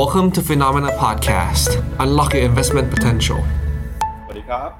[0.00, 1.70] Welcome to Phenomena Podcast.
[2.04, 3.40] Unlock your investment potential.
[4.24, 4.70] สวัสดีครับ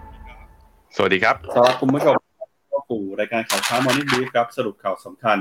[0.96, 2.14] สวัสดีครับสวัสดีคุณผู้ชม
[2.68, 5.38] เข้าสู่รายการข่าวเช้า Morning Brief ครับ สรุปข่าวสำคัญ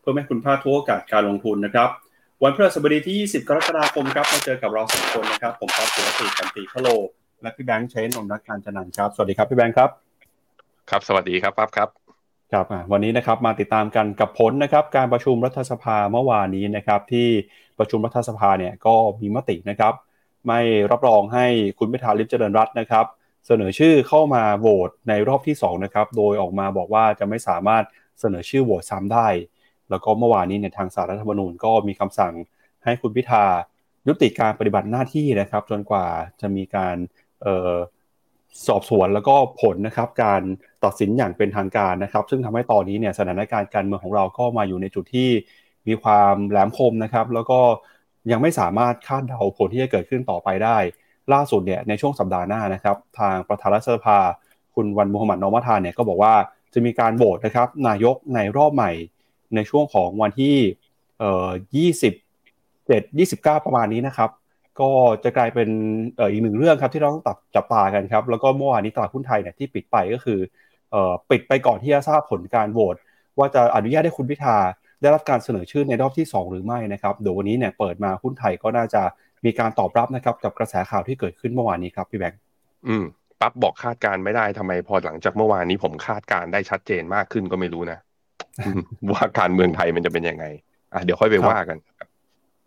[0.00, 1.88] เพื่อให้คุณพลาดทุกโอกาสการลงทุนนะครับ
[2.42, 6.88] วันพฤหัสบดีที่ 20 กรกฎาคมครับ มาเจอกับเราสองคนนะครับ ผมครับสุรศรีกันติพะโล
[7.42, 9.90] และพี่แบงค์เชนนนท์การจันนันท์ครับ สวัสดีครับพี่แบงค์ครับ
[10.90, 11.88] ครับ สวัสดีครับปั๊บครับ
[12.52, 17.28] ครับวันนี้นะครับมาติดตามกันกับผลนะครับการประชุมรัฐสภาเมื่อวานนี้นะครับที่
[17.78, 19.94] ประชุมรัฐสภาเนี่ยก็มีมตินะครับ
[20.46, 21.46] ไม่รับรองให้
[21.78, 23.06] คุณพิธาลิมเจริญรัตน์นะครับ
[23.46, 27.84] เสนอชื่อเข้ามาโหวตในรอบที่2นะครับโดยออกมาบอกว่าจะไม่สามารถ
[28.20, 29.28] เสนอชื่อโหวตซ้ำได้
[29.90, 32.34] แล้วก็เมื่อวานนี้เนี่ยทางสารรัฐธรรมนูญก็มีคำสั่ง
[32.84, 33.44] ให้คุณพิธา
[34.08, 36.06] ยุติการปฏิบัติหน้าที่นะครับ จนกว่า
[36.40, 36.96] จะมีการ
[37.42, 37.72] เอ่อ
[38.66, 40.42] สอบสวนแล้วก็ผลนะครับการ
[40.84, 45.30] ตัดสินอย่างเป็นทางการนะครับ ซึ่งทำให้ตอนนี้เนี่ยสถานการณ์การเมืองของเราก็มาอยู่ในจุดที่
[45.88, 47.60] มีความแหลมคมนะครับ แล้วก็
[48.30, 50.78] ยังไม่สามารถคาดเดาผลที่จะเกิดขึ้นต่อไปได้
[51.32, 54.18] ล่าสุดเนี่ยในช่วงสัปดาห์หน้านะครับ ทางประธานรัฐสภา
[54.74, 56.34] คุณวันมุฮัมหมัดนอมัทานเนี่ยก็บอกว่า
[56.74, 58.90] จะมีการโหวตนะครับนายกในรอบใหม่
[59.54, 60.56] ในช่วงของวันที่
[61.18, 64.30] เอ่อ27 29 ประมาณนี้นะครับ
[64.80, 64.90] ก็
[65.24, 65.68] จะกลายเป็น
[66.16, 70.40] เอ่ออีกหนึ่งเรื่องครับที่เราต้องตัดจับตากันครับ แล้วก็เมื่อวานนี้ตลาดหุ้นไทยเนี่ยที่ปิดไปก็คือ
[70.90, 72.96] เอ่อปิดไปก่อนที่จะทราบผลการโหวต
[73.38, 74.56] ว่าจะอนุญาตให้คุณพิธา
[75.00, 79.02] ได้รับการเสนอชื่อในรอบที่ 2 หรือไม่นะครับเดี๋ยววันนี้เนี่ยเปิดมาหุ้นไทยก็น่าจะ
[79.44, 82.40] มีการตอบรับนะครับกับกระแสข่าวที่เกิดขึ้นเมื่อวานนี้ครับพี่แบงค์
[82.86, 83.04] อืม
[83.40, 87.98] ปั๊บบอกคาดการณ์ไม่ได้ทำไมพอหลังจากเมื่อวานนี้ผมคาดการณ์ได้ชัดเจนมากขึ้นก็ไม่รู้นะ
[89.12, 90.44] ว่าการเมืองไทยมันจะเป็นยังไง
[90.92, 91.78] อะเดี๋ยวค่อยไปว่ากัน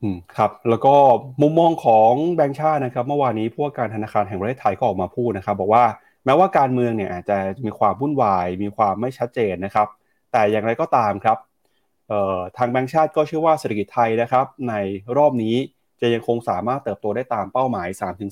[0.02, 0.96] อืมครับแล้วก็
[1.42, 5.86] มุมมองของแบงก์ชาตินะครับ เมื่อวานนี้ผู้ว่าการธนาคารแห่งประเทศไทยก็ออกมาพูดนะครับ บอกว่า
[6.26, 9.88] แม้ว่าการเมืองเนี่ยอาจจะมีความวุ่นวาย มีความไม่ชัดเจนนะครับ
[10.32, 11.38] แต่อย่างไรก็ตามครับ
[12.58, 14.74] ทางแบงก์ชาติก็เชื่อว่าเศรษฐกิจไทยนะครับ ใน
[15.18, 15.56] รอบนี้
[16.02, 17.88] จะยังคงสามารถเติบโตได้ตามเป้าหมาย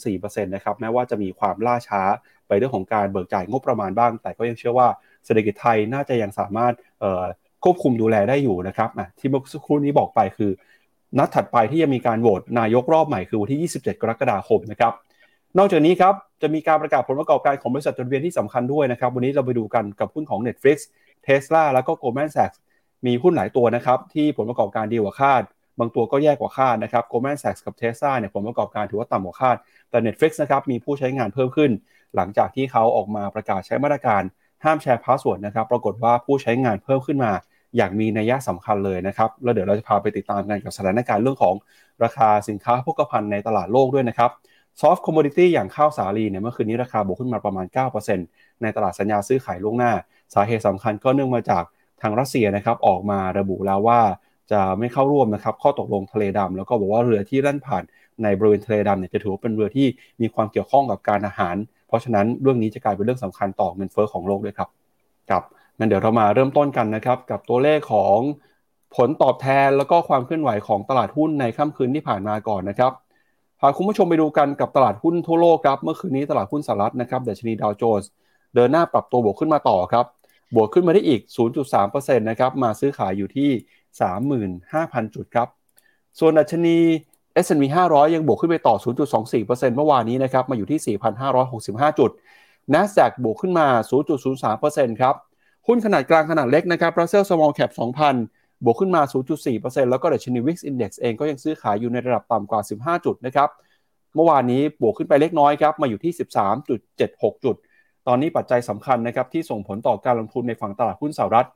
[0.06, 2.02] 3-4%นะครับแม้ว่าจะมีความล่าช้า
[2.48, 4.88] ไปเรื่องของการเบิกจ่ายงบประมาณบ้าง แต่ก็ยังเชื่อว่า
[5.26, 6.74] เศรษฐกิจไทยน่าจะยังสามารถ
[7.64, 10.52] ควบคุมดูแลได้อยู่นะครับที่เมื่อสักครู่นี้บอกไปคือ
[11.18, 14.94] นัดถัดไปที่จะมีการโหวตนายกรอบใหม่คือวันที่ 27 กรกฎาคมนะครับ
[15.58, 20.78] นอกจากนี้ครับจะมีการประกาศผลประกอบการของบริษัทจดทะเบียนที่สำคัญด้วยนะครับ วันนี้เราไปดูกันกับหุ้นของ Netflix
[21.26, 22.58] Tesla แล้วก็ Goldman Sachs
[23.06, 25.42] มีหุ้นหลายตัวนะครับที่ผลประกอบการดีกว่าคาด
[25.80, 29.56] บางตัวก็แย่กว่าคาดนะครับ Goldman Sachs กับ Tesla เนี่ยผลประกอบการถือว่าต่ำกว่าคาด
[29.90, 31.72] แต่ Netflix นะครับมีผู้ใช้งานเพิ่มขึ้น
[32.16, 34.22] หลังจากที่เขาออกมาประกาศใช้มาตรการ
[34.64, 37.32] ห้ามแชร์ password นะครับ ปรากฏว่าผู้ใช้งานเพิ่มขึ้นมา
[37.78, 41.56] อย่างมีนัยสำคัญเลยนะครับแล้วเดี๋ยวเราจะพาไปติดตามกันกับสถานการณ์เรื่องของ
[42.04, 44.32] ราคาสินค้าโภคภัณฑ์ในตลาดโลกด้วยนะครับ
[44.82, 47.66] ซอฟต์คอมม o ดิตี้อย่างข้าวสาลีเนี่ยเมื่อคืนนี้ราคาบวกขึ้นมาประมาณ
[48.14, 49.92] 9%ในตลาดสัญญาซื้อขายล่วงหน้า
[50.34, 51.64] สาเหตุสำคัญก็เนื่องมาจาก
[52.02, 54.02] ทางรัสเซียนะครับออกมาระบุแล้วว่า
[54.52, 57.84] จะไม่เข้าร่วมนะครับข้อตกลงทะเลดำแล้วก็บอกว่าเรือที่แล่นผ่าน
[58.24, 59.88] ในบริเวณทะเลดำเนี่ยจะถือว่าเป็นเรือที่
[60.22, 61.56] มีความเกี่ยวข้องกับการทหาร
[61.88, 64.70] เพราะฉะนั้นเรื่องนี้จะกลายเป็นเรื่องสำคัญต่อเงินเฟ้อของโลกด้วยครับ
[65.30, 65.44] ครับ
[65.80, 68.18] งั้นเดี๋ยวเรามาเริ่มต้นกันนะครับกับตัวเลขของ
[68.96, 72.92] ผลตอบแทนแล้วก็ความเคลื่อนไหวของตลาดหุ้นในค่ำคืนที่ผ่านมาก่อนนะครับ
[73.60, 78.10] พาคุณผู้ชมไปดูกันกับตลาดหุ้นทั่วโลกครับเมื่อคืนนี้ตลาดหุ้นสหรัฐนะครับดัชนีดาวโจนส์
[78.56, 80.06] เดินหน้าปรับตัวบวกขึ้นมาต่อครับ
[80.56, 81.22] บวกขึ้นมาได้อีก
[81.70, 83.50] 0.3%นะครับมาซื้อขายอยู่ที่
[84.48, 85.48] 35,000 จุดครับ
[86.20, 86.78] ส่วนดัชนี
[87.46, 88.76] S&P 500 ยังบวกขึ้นไปต่อ
[89.26, 90.98] 0.24%เมื่อวานนี้นะครับมาอยู่ที่
[91.40, 92.12] 4,565 จุด
[92.74, 93.68] NASDAQ บวกขึ้นมา
[94.30, 95.16] 0.03%ครับ
[95.72, 97.72] หุ้นขนาดกลางขนาดเล็กนะครับ Russell Small Cap
[98.18, 99.02] 2,000 บวกขึ้นมา
[99.46, 103.50] 0.4%แล้วก็ดัชนี Wix Index เองก็ยังซื้อขายอยู่ในระดับต่ำกว่า 15 จุดนะครับ
[104.16, 106.14] เมื่อวานนี้บวกขึ้นไปเล็กน้อยครับ มาอยู่ที่
[106.78, 107.56] 13.76 จุด
[108.08, 111.48] ตอนนี้ปัจจัยสำคัญนะครับที่ส่งผลต่อการลงทุนในฝั่งตลาดหุ้นสหรัฐ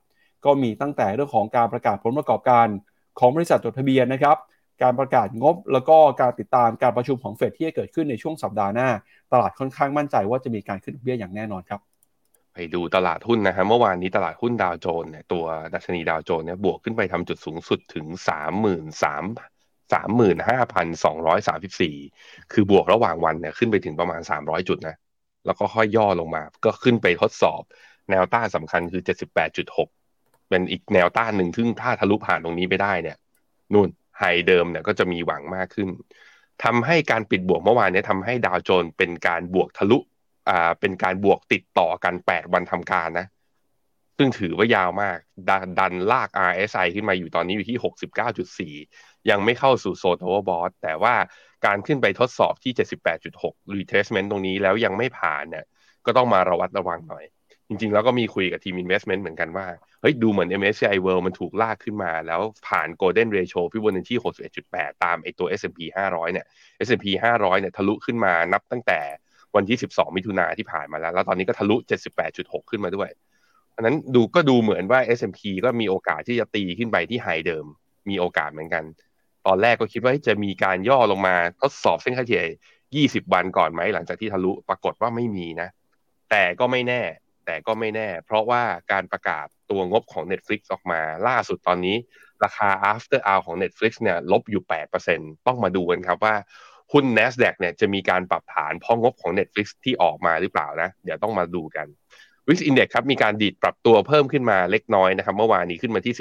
[0.44, 2.66] ก็มีตั้งแต่เรื่องของการประกาศผลประกอบการ
[3.18, 4.36] ของบริษัทจดทะเบียนนะครับ
[4.82, 8.88] การประกาศงบแล้วก็การติดตามการประชุมของเฟดที่จะเกิดขึ้นในช่วงสัปดาห์หน้า
[9.32, 11.82] ตลาดค่อนข้างมั่นใจว่าจะมีการขึ้นเบี้ยอย่างแน่นอนครับ
[12.54, 15.44] ไปดูตลาดหุ้นนะฮะเมื่อวานนี้ตลาดหุ้นดาวโจนส์เนี่ยตัว
[15.74, 19.24] ดัชนีดาวโจนส์เนี่ยบวกขึ้นไปทำจุดสูงสุดถึงสามหมื่นสาม
[19.92, 21.96] สามหมื่นห้าพันสองร้อยสามสิบสี่
[22.52, 24.96] คือบวกระหว่างวันเนี่ยขึ้นไปถึงประมาณสามร้อยจุดนะ
[25.46, 27.62] แล้วก็ค่อยย่อลงมา ก็ขึ้นไปทดสอบ
[28.10, 29.88] แนวต้านสำคัญคือเจ็ดสิบแปดจุดหก
[30.48, 33.16] เป็นอีกแนวต้านหนึ่งซึ่งถ้าทะลุผ่านตรงนี้ไปได้เนี่ย
[33.72, 35.88] นู่นไฮเดิมเนี่ยก็จะมีหวังมากขึ้น
[36.64, 39.98] ทำให้การปิดบวกเมื่อวานนี้ทำให้ดาวโจนส์เป็นการบวกทะลุ
[40.48, 43.26] อ่าเป็นการบวกติดต่อกัน 8 วันทำการนะ
[44.18, 45.18] ซึ่งถือว่ายาวมาก
[45.48, 47.78] ดดันลาก RSI ขึ้นมาอยู่ตอนนี้อยู่ที่
[48.74, 51.14] 69.4 ยังไม่เข้าสู่โซน overbought แต่ว่า
[51.66, 52.72] การขึ้นไปทดสอบที่
[53.24, 55.64] 78.6 retracement ตรงนี้แล้วยังไม่ผ่านเนี่ย
[56.06, 57.24] ก็ต้องมาระมัดระวังหน่อย
[57.68, 59.66] จริง ๆ แล้วก็มีคุยกับทีม investment เหมือนกันว่า
[60.00, 64.14] เฮ้ยดูเหมือน MSCI World มันถูกลากขึ้นมา แล้วผ่าน Golden Ratio ฟิบอนัชชี
[64.58, 66.46] 61.8 ตามไอตัว S&P 500 เนี่ย
[66.86, 69.00] S&P 500 เนี่ยทะลุขึ้นมานับตั้งแต่
[69.56, 71.76] วันที่ 12 มิถุนาที่ผ่านมาแล้ว แล้วตอนนี้ก็ทะลุ
[72.22, 73.08] 78.6 ขึ้นมาด้วย
[73.76, 77.66] อันนั้นดูก็ดูเหมือนว่า S&P ก็มีโอกาสที่จะตีขึ้นไปที่ไฮเดิม
[78.08, 78.84] มีโอกาสเหมือนกัน
[79.46, 82.44] ตอนแรกก็คิดว่าจะมีการย่อลงมาทดสอบเส้นค่าเฉลี่ย
[83.24, 85.68] 20 วันก่อนไหม หลังจากที่ทะลุปรากฏว่าไม่มีนะ
[86.30, 87.02] แต่ก็ไม่แน่
[87.46, 88.62] แต่ก็ไม่แน่ เพราะว่า
[88.92, 91.96] การประกาศตัวงบของ Netflix ออกมา ล่าสุดตอนนี้
[92.44, 94.62] ราคา after hour ของ Netflix เนี่ยลบอยู่
[95.04, 96.34] 8%ต้องมาดูกันครับว่า
[96.92, 101.86] หุ้น NASDAQ เนี่ยจะมีการปรับฐานเพราะงบของ Netflix ที่ออกมาหรือเปล่านะ เดี๋ยวต้องมาดูกัน
[102.48, 106.14] วิกอินเด็กครับมีการดีดปรับตัวเพิ่มขึ้นมาเล็กน้อยนะครับ เมื่อวานนี้ขึ้นมาที่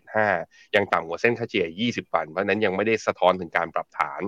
[0.00, 4.20] 13.75 ยังต่ำกว่าเส้นค่าเฉลี่ย 20 วัน เพราะนั้นยังไม่ได้สะท้อนถึงการปรับฐาน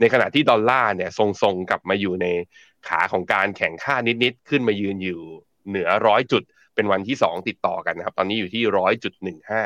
[0.00, 2.26] ในขณะที่ดอลลาร์เนี่ยทรงๆกลับมาอยู่ใน
[2.88, 5.20] ขาของการแข่งค่านิด ๆ ขึ้นมายืนอยู่
[5.68, 6.42] เหนือร้อยจุด
[6.74, 9.62] เป็นวันที่ 2 ติดต่อกันนะครับ ตอนนี้อยู่ที่ร้อยจุดหนึ่งห้า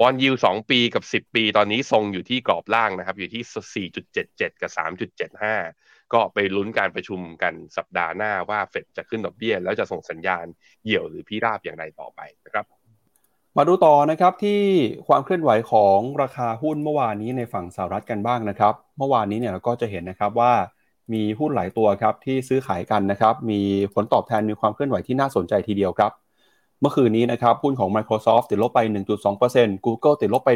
[0.00, 3.88] บอลยูสองปีกับ10ปี ตอนนี้ทรงอยู่ที่กรอบล่างนะครับ อยู่ที่
[4.24, 4.70] 4.77กับ
[5.42, 10.44] 3.75ก็ไปลุ้นการประชุมกันสัปดาห์หน้าว่าเฟดจะขึ้นดอกเบี้ย แล้วจะส่งสัญญาณ
[10.82, 12.64] เหี่ยวหรือพิราบอย่างไรต่อไปนะครับ
[13.56, 14.62] มาดูต่อนะครับที่
[15.08, 20.52] ความเคลื่อนไหวของราคาหุ้นเมื่อวานนี้ในฝั่งสหรัฐกันบ้างนะครับ เมื่อวานนี้เนี่ยเราก็จะเห็นนะครับว่า
[21.12, 23.60] มีหุ้นหลายตัวครับที่ซื้อขายกันนะครับ มี
[23.94, 26.12] ผลตอบแทนมีความเคลื่อนไหวที่น่าสนใจทีเดียวครับ
[26.80, 28.80] เมื่อคืนนี้นะครับหุ้นของ Microsoft ติดลบไป
[29.32, 30.50] 1.2% Google ติดลบไป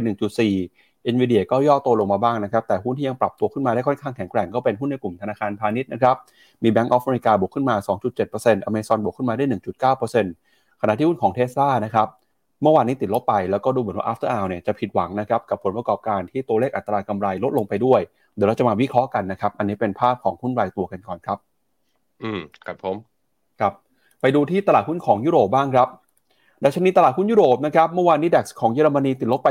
[0.54, 6.16] 1.4 Nvidia ก็ย่อตัวลงมาบ้างนะครับ แต่หุ้นที่ยังปรับตัวขึ้นมาได้ค่อนข้างแข็งแกร่งก็เป็นหุ้นในกลุ่มธนาคารพาณิชย์นะครับ
[6.62, 7.76] มี Bank of America บวกขึ้นมา
[8.22, 9.44] 2.7% Amazon บวกขึ้นมาได้
[10.12, 12.08] 1.9%ขณะที่หุ้นของ Tesla นะครับ
[12.62, 18.00] เมื่อวานนี้ติดลบไปแล้วก็ดูเหมือนว่า after hour เนี่ยจะผิดหวังนะครับกับผลประกอบการที่ตัวเลขอัตรากำไรลดลงไปด้วย
[18.34, 21.38] เดี๋ยวเราจะมาวิเคราะห์กันนะครับ อันนี้เป็นภาพของหุ้นรายตัวกันก่อนครับ
[22.22, 22.96] อืมครับผม
[23.60, 23.72] ครับ
[24.20, 25.88] ไปดูที่ตลาดหุ้นของยุโรปบ้างครับ
[26.64, 29.48] ดัชนีตลาดหุ้นยุโรปนะครับเมื่อวานนี้ดัคของเยอรมนีติดลบไป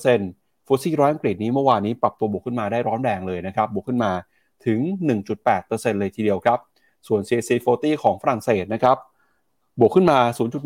[0.00, 4.10] 0.1%ฟุตซี่ร้อยอังกฤษนี้เมื่อวานนี้ปรับตัวบวกขึ้นมาได้ร้อนแรงเลยนะครับบวกขึ้นมา
[4.66, 4.80] ถึง
[5.40, 6.58] 1.8%เลยทีเดียวครับ
[7.06, 8.96] ส่วน CAC 40 ของฝรั่งเศสนะครับ
[9.80, 10.18] บวกขึ้นมา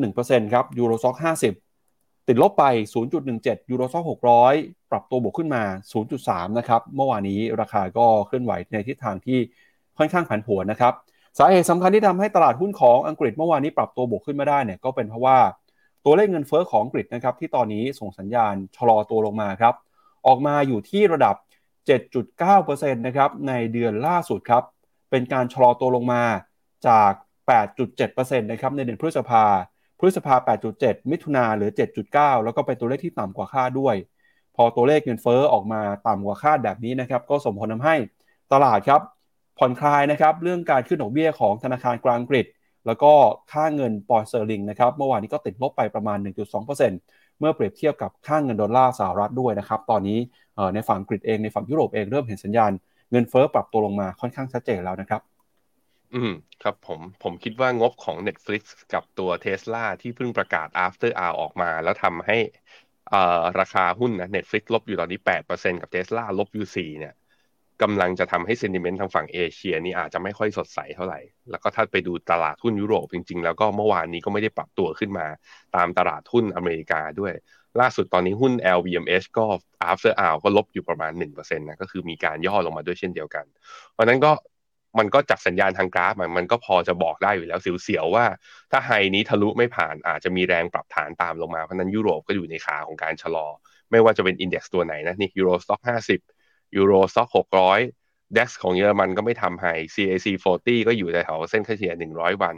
[0.02, 1.16] 0.1%ครับยูโรซ็อก
[1.72, 2.64] 50 ติดลบไป
[3.16, 4.04] 0.17 ยูโรซ็อก
[4.48, 5.62] 600 ปรับตัวบวกขึ้นมา
[6.06, 9.38] 0.3 นะครับ เมื่อวานนี้ราคาก็เคลื่อนไหวในทิศทางที่
[9.98, 10.94] ค่อนข้างผันผวนนะครับ
[11.38, 15.38] สาเหตุสำคัญที่ทำให้ตลาดหุ้นของอังกฤษเมื่อวานนี้ปรับตัวบวกขึ้นมาได้เนี่ยก็เป็นเพราะว่า
[16.04, 19.74] ตัวเลขเงินเฟอ้อของอังกฤษนะครับที่ตอนนี้ส่งสัญญาณชะลอตัวลงมาครับ
[20.26, 21.36] ออกมาอยู่ที่ระดับ
[21.88, 24.62] 7.9%นะครับในเดือนล่าสุดครับ
[25.10, 26.22] เป็นการชะลอตัวลงมา
[26.86, 27.12] จาก
[27.76, 29.44] 8.7%นะครับในเดือนพฤษภา
[29.98, 30.34] พฤษภา
[30.72, 31.70] 8.7 มิถุนาเหลือ
[32.08, 33.96] 7.9 แล้วก็เป็นตัวเลขที่ต่ำกว่าคาดด้วย
[34.56, 37.96] พอตัวเลขเงินเฟ้อออกมาต่ำกว่าคาดแบบนี้นะครับ ก็ส่งผลทำให้
[38.52, 39.00] ตลาดครับ
[39.58, 42.46] ผ่อนคลายนะครับเรื่องการขึ้นดอกเบี้ยของธนาคารกลางอังกฤษ
[42.88, 43.12] แล้วก็
[43.52, 46.18] ค่าเงินปอนด์สเตอร์ลิงนะครับเมื่อวานนี้ก็ติดลบไปประมาณ
[46.58, 50.18] 1.2%เมื่อเปรียบเทียบกับค่าเงินดอลลาร์สหรัฐด้วยนะครับตอนนี้
[50.74, 52.72] ในฝั่งอังกเองในฝั่งยุโรปเองเริ่มเห็นสัญญาณ
[53.10, 55.20] เงินเฟ้อปรับตัวลงมาค่อนข้างชัดเจนแล้วนะครับ
[56.14, 56.32] อืม
[56.62, 58.62] ครับผมผมคิดว่างบของ Netflix
[58.92, 62.38] กับตัว Tesla ที่เพิ่งประกาศ after hour ออกมา แล้วทำให้
[63.60, 65.20] ราคาหุ้นนะ Netflix ลบอยู่ตอนนี้
[65.50, 67.14] 8%กับ Tesla ลบอยู่4เนี่ย
[67.82, 71.20] กำลังจะทำให้เซนดิเมนต์ทางฝั่งเอเชียนี่อาจจะไม่ค่อยสดใสเท่าไหร่
[71.50, 75.26] แล้วก็ถ้าไปดูตลาดหุ้นยุโรปจริง ๆ แล้วก็เมื่อวานนี้ก็ไม่ได้ปรับตัวขึ้นมา
[75.76, 77.32] ตามตลาดหุ้นอเมริกาด้วย
[77.80, 79.46] ล่าสุดตอนนี้หุ้น LVMH ก็
[79.90, 83.44] after hour ก็ลบอยู่ประมาณ1%นะก็คือมีการย่อลงมาด้วยเช่นเดียวกัน
[83.92, 84.32] เพราะนั้นก็
[84.98, 88.24] มันก็จากสัญญาณทางกราฟมันก็พอจะบอกได้อยู่แล้วเสียวๆว่า
[88.70, 93.46] ถ้า high นี้ทะลุไม่ผ่านอาจจะมีแรงปรับฐานตามลงมาเพราะนั้นยุโรปก็อยู่ในขาของการชะลอ
[93.90, 96.20] ไม่ว่าจะเป็น index ตัวไหนนะนี่ Euro Stoxx ห้าสิบ
[96.76, 97.80] Euro Stoxx หกร้อย
[98.36, 102.56] DAX ของเยอรมันก็ไม่ทำ high CAC 40 ก็อยู่ในแถวเส้นค่าเฉลี่ย100 วัน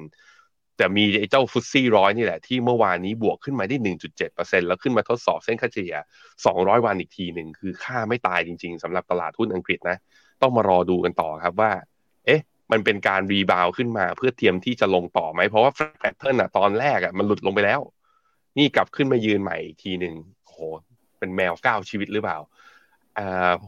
[0.76, 3.76] แต่มีไอ้เจ้า FTSE ร้อยนี่แหละ ที่เมื่อวานนี้บวกขึ้นมาได้
[4.23, 5.95] 1.7%แล้วขึ้นมาทดสอบเส้นค่าเฉลี่ย
[6.40, 9.97] 200 วันอีกทีหนึ่ง คือฆ่าไม่ตายจริงๆสำหรับตลาดหุ้นอังกฤษนะ
[10.43, 11.73] ต้องมารอดูกันต่อครับว่า
[12.26, 12.40] เอ๊ะ
[12.73, 17.81] มันเป็นการ rebound ขึ้นมาเพื่อเตรียมที่จะลงต่อไหม เพราะว่า pattern อะตอนแรกอะมันหลุดลงไปแล้ว
[18.59, 20.14] นี่กลับขึ้นมายืนใหม่อีกทีหนึ่ง
[20.45, 20.59] โอ้โห
[21.19, 22.38] เป็นแมวเก้าชีวิตหรือเปล่า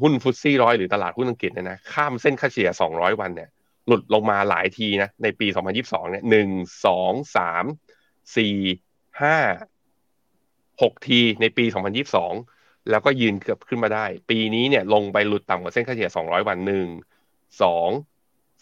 [0.00, 3.50] หุ้น FTSE ร้อยหรือตลาดหุ้นอังกฤษเนี่ยนะข้ามเส้นค่าเฉลี่ย 200 วันเนี่ย
[3.86, 5.46] หลุดลงมาหลายทีนะในปี
[5.78, 6.48] 2022 เนี่ยหนึ่ง
[6.86, 7.64] สองสาม
[8.36, 8.56] สี่
[9.22, 9.36] ห้า
[10.82, 11.64] หกทีในปี
[12.26, 16.86] 2022 แล้วก็ยืนเกือบขึ้นมาได้ ปีนี้เนี่ยลงไปหลุดต่ำกว่าเส้นค่าเฉลี่ย 200 วันหนึ่ง
[17.62, 17.88] สอง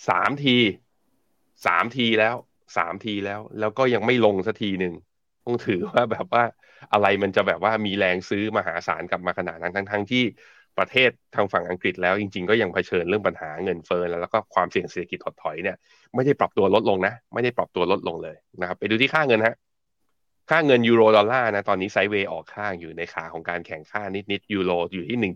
[0.09, 0.57] สามที
[1.67, 2.37] สามทีแล้ว
[2.77, 4.95] สามทีแล้ว แล้วก็ยังไม่ลงสักทีหนึ่ง
[5.45, 6.45] ต้องถือว่าแบบว่า
[6.93, 10.25] อะไรมันจะแบบว่ามีแรงซื้อมหาศาลกลับมาขนาดนั้นทั้งๆที่
[10.81, 15.77] ประเทศทางฝั่งอังกฤษแล้วจริง ๆ ก็ยังเผชิญเรื่องปัญหาเงินเฟ้อแล้วก็ความเสี่ยงเศรษฐกิจถดถอยเนี่ย
[16.15, 19.57] ไม่ได้ปรับตัวลดลงนะ ไม่ได้ปรับตัวลดลงเลยนะครับ ไปดูที่ค่าเงินฮะ
[20.51, 25.33] ค่าเงินยูโรดอลลาร์นะตอนนี้ sideway ออกข้างอยู่ในขาของการแข็งค่านิดๆยูโรอยู่ที่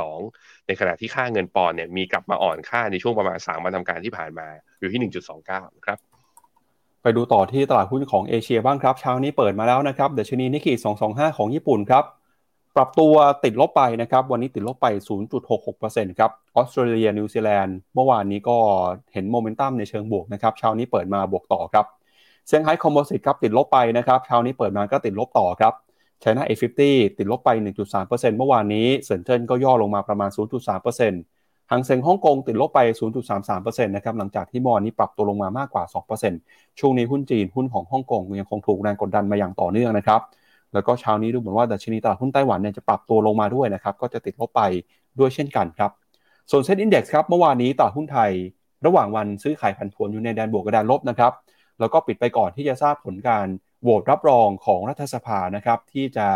[0.00, 4.48] 1.12 ในขณะที่ค่าเงินปอนด์เนี่ยมีกลับมาอ่อนค่าในช่วงประมาณ 3 วันทำการที่ผ่านมา
[4.80, 5.00] อยู่ที่
[5.42, 5.98] 1.29 ครับ
[7.02, 10.72] ไปดูต่อที่ตลาดหุ้นของเอเชียบ้างครับเช้านี้เปิดมาแล้วนะครับดัชนีนิกเกอิ
[11.06, 12.04] 225 ของญี่ปุ่นครับ
[12.76, 13.14] ปรับตัว
[13.44, 14.86] ติดลบไปนะครับ วันนี้ติดลบไป
[15.52, 18.56] 0.66%ครับออสเตรเลียนิวซีแลนด์เมื่อวานนี้ก็
[19.12, 21.86] เห็นโมเมนตัมในเชิงบวกนะครับเช้านี้เปิดมาบวกต่อครับ
[22.46, 25.72] เซี่ยงไฮ้ Composite ครับติดลบไปนะครับเช้านี้เปิดมาก็ติดลบต่อครับ
[26.20, 27.50] China A50ดลบไป
[27.94, 30.30] 1.3%เมื่อวานนี้เซินเจิ้นก็ย่อลงมาประมาณ
[31.00, 32.80] 0.3%หังเซ็งฮ่องกงติดลบไป
[33.38, 35.84] 0.33%นะครับหลังจากที่เมื่อวานนี้ปรับตัวลงมามากกว่า
[36.30, 40.20] 2%ช่วงนี้หุ้นจีนหุ้นของฮ่องกงยังคงถูกแรงกดดันมาอย่างต่อเนื่องนะครับ
[40.74, 44.62] แล้วก็เช้านี้ดูเหมือนว่าดัชนีตลาดหุ้นไต้หวันเนี่ยจะปรับตัวลงมาด้วยนะครับ ก็จะติดลบไป
[45.18, 45.90] ด้วยเช่นกันครับ
[46.50, 48.30] ส่วนเซ็นอินดี x ครับ เมื่อวานนี้ตลาดหุ้นไทย
[48.86, 51.32] ระหว่างวันซื้อขายผันผวนอยู่ในแดนบวกกับแดนลบนะครับ
[51.80, 53.46] แล้วก็ปิดไปก่อนที่จะทราบผลการ
[53.82, 56.26] โหวตรับรองของรัฐสภานะครับ ที่จะ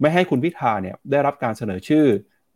[0.00, 2.04] ไม่ให้คุณพิธาเนี่ยได้รับการเสนอชื่อ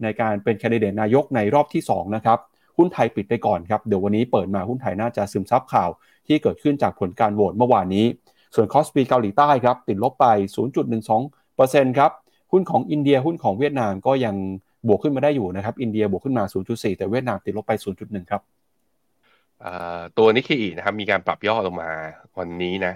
[0.03, 2.39] ในการเป็นแคนดิเดตนายกในรอบที่ 2 นะครับ
[2.79, 5.91] หุ้นไทยปิดไปก่อนครับ เดี๋ยววันนี้เปิดมาหุ้นไทยน่าจะซึมซับข่าว
[6.27, 8.07] ที่เกิดขึ้นจากผลการโหวตเมื่อวานนี้
[8.55, 10.27] ส่วนคอสปีเกาหลีใต้ครับติดลบไป
[11.13, 12.11] 0.12%ครับ
[12.53, 14.35] หุ้นของอินเดียหุ้นของเวียดนามก็ยัง
[14.89, 18.43] บวกขึ้นมาได้อยู่นะครับอินเดียบวกขึ้นมา 0.4 แต่เวียดนามติดลบไป 0.1 ครับ
[20.19, 21.91] ตัวนิกเกอินะครับมีการปรับย่อลงมา
[22.39, 22.95] วันนี้นะ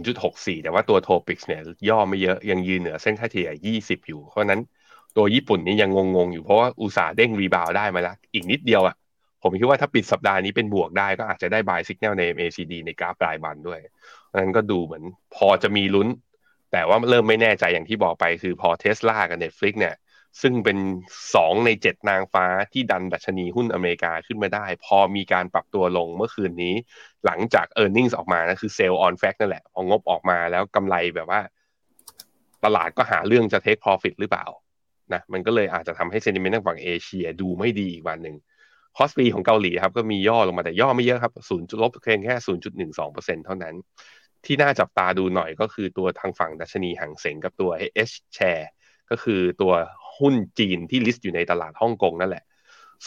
[0.00, 4.60] 0.64 แต่ว่าตัว TOPIX เนี่ยย่อไม่เยอะยังยืนเหนือเส้นค่าเฉลี่ย 20 อยู่ เพราะนั้น
[5.16, 8.94] ตัวญี่ปุ่นนี่ยังงงๆ อยู่เพราะว่าอุตสาห์เด้ง rebound ได้มาแล้ว อีกนิดเดียวอะ่ะ
[9.42, 13.80] ผมคิดว่าถ้าปิดสัปดาห์นี้เป็นบวกได้ก็อาจจะได้ buy สัญญาณใน MACD ในกราฟรายวันด้วย
[14.42, 15.04] นั้นก็ดูเหมือน
[15.36, 16.08] พอจะมีลุ้น
[16.72, 19.94] แต่ว่าเริ่มไม่แน่ใจอย่างที่บอกไปคือพอเทสลากับ Netflix เนี่ย
[20.42, 20.78] ซึ่งเป็น
[21.34, 26.74] สองในเจ็ดนางฟ้าที่ดันดัชนีหุ้นอเมริกาขึ้นมาได้ พอมีการปรับตัวลงเมื่อคืนนี้
[27.26, 31.40] หลังจาก e a r n i n g ออกมานะคือ sell on fact นั่นแหละพองบออกมาแล้วกำไรแบบว่า
[32.64, 34.46] ตลาดก็หาเรื่องจะเทค profit หรือเปล่า
[35.12, 38.36] นะมันก็เลยอาจจะทำให้ sentiment ทางฝั่งเอเชียดูไม่ดีอีกวันหนึ่ง
[38.96, 43.74] คอสปีของเกาหลีครับก็มีย่อลงมาแต่ย่อไม่เยอะครับศูนย์ลบเพียงแค่ศูนย์จุดหนึ่งสองเปอร์เซ็นต์เท่านั้น
[44.46, 47.70] ที่น่าจับตาดูหน่อยก็คือตัวทางฝั่งดัชนีฮั่งเส็งกับตัว
[48.10, 48.66] H share
[49.10, 49.72] ก็คือตัว
[50.18, 52.44] หุ้นจีนที่ list อยู่ในตลาดฮ่องกงนั่นแหละ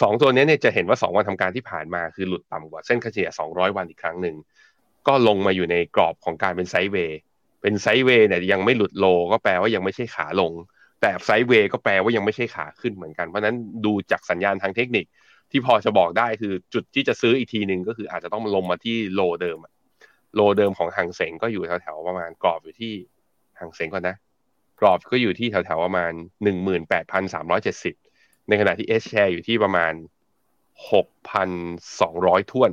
[0.01, 4.35] สองตัวนี้เนี่ยจะเห็นว่า 2 วันทำการที่ผ่านมาคือหลุดต่ำกว่าเส้นค่าเฉลี่ย200 วันอีกครั้งหนึ่ง
[5.07, 7.19] ก็ลงมาอยู่ในกรอบของการเป็น sideway
[7.61, 10.51] เป็นไซด์เวย์เนี่ยยังไม่หลุดโลก็แปลว่ายังไม่ใช่ขาลง
[11.01, 15.05] แต่ไซด์เวย์ก็แปลว่ายังไม่ใช่ขาขึ้นเหมือนกัน เพราะนั้นดูจากสัญญาณทางเทคนิค
[15.51, 19.57] ที่พอจะบอกได้คือจุดที่จะซื้ออีกทีหนึ่งก็คืออาจจะต้องลงมาที่โลเดิม
[20.37, 22.93] โลเดิมของหางเสงก็อยู่แถวๆประมาณกรอบอยู่ที่
[23.59, 24.15] หางเสงก่อนนะ
[24.79, 26.11] กรอบก็อยู่ที่แถวๆประมาณ
[26.43, 27.95] หนึ่งหมื่นแปดพันสามร้อยเจ็ดสิบ
[28.47, 29.93] ในขณะที่เอชแชร์อยู่ที่ประมาณ
[30.91, 31.49] หกพัน
[32.01, 32.71] สองร้อยท่วน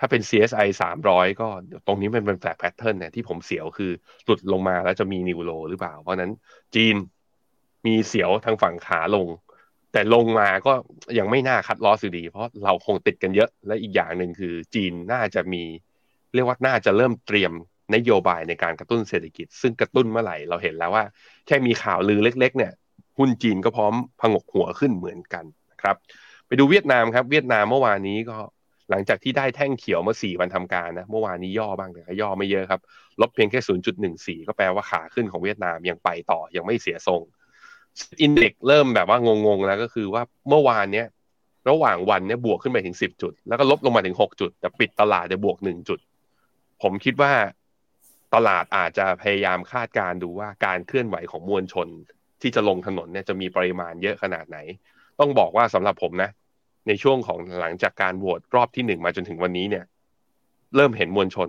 [0.00, 1.48] ถ้าเป็น CSI สามร้อยก็
[1.86, 3.90] ตรงนี้มันเป็นแฟลกแพทเทิร์นเนี่ยที่ผมเสียวคือ
[4.24, 6.32] หลุดลงมาแล้วจะมีนิวโลหรือเปล่า เพราะนั้น
[6.74, 6.94] จีน
[7.86, 9.28] มีเสียวทางฝั่งขาลง
[9.92, 10.72] แต่ลงมาก็
[11.18, 15.62] ยังไม่น่าคัดลอสอยู่ดี เพราะเราคงติดกันเยอะและอีกอย่างหนึ่งคือจีนน่าจะมี
[16.36, 17.52] เรียกว่าน่าจะเริ่มเตรียม
[17.94, 21.04] นโยบายในการกระตุ้นเศรษฐกิจ ซึ่งกระตุ้นเมื่อไหร่เราเห็นแล้วว่า
[21.46, 22.72] แค่มีข่าวลือเล็ก ๆ เนี่ย
[23.18, 25.96] หุ้นจีนก็พร้อมพงกหัวขึ้นเหมือนกันนะครับ
[26.46, 28.36] ไปดูเวียดนามครับ เวียดนามเมื่อวานนี้ก็
[28.90, 32.80] หลังจากที่ได้แท่งเขียวมาสี่วันทำการนะ เมื่อวานนี้ย่อบ้างแต่ย่อไม่เยอะครับ
[33.20, 37.22] ลบเพียงแค่ศูนย์จุดหนึ่งสี่ก็แปลว่าขาขึ้นของเวียดนามยังไปต่อยังไม่เสียทรง
[38.22, 41.06] อินเด็กเริ่มแบบว่างงๆแล้วก็คือว่าเมื่อวานเนี้ย
[41.68, 45.98] ระหว่างวันเนี้ยบวกขึ้นไปถึงสิบจุด แล้วก็ลบลงมาถึงหกจุด แต่ปิดตลาดจะบวกหนึ่งจุด
[46.82, 47.32] ผมคิดว่า
[48.34, 51.88] ตลาดอาจจะพยายามคาดการดูว่าการเคลื่อนไหวของมวลชน
[52.40, 54.58] ที่จะลงถนนเนี่ยจะมีปริมาณเยอะขนาดไหน
[55.20, 56.30] ต้องบอกว่าสำหรับผมนะ
[56.88, 59.84] ในช่วงของหลังจากการโหวตรอบที่หนึ่งมาจนถึงวันนี้เนี่ย
[60.74, 61.48] เริ่มเห็นมวลชน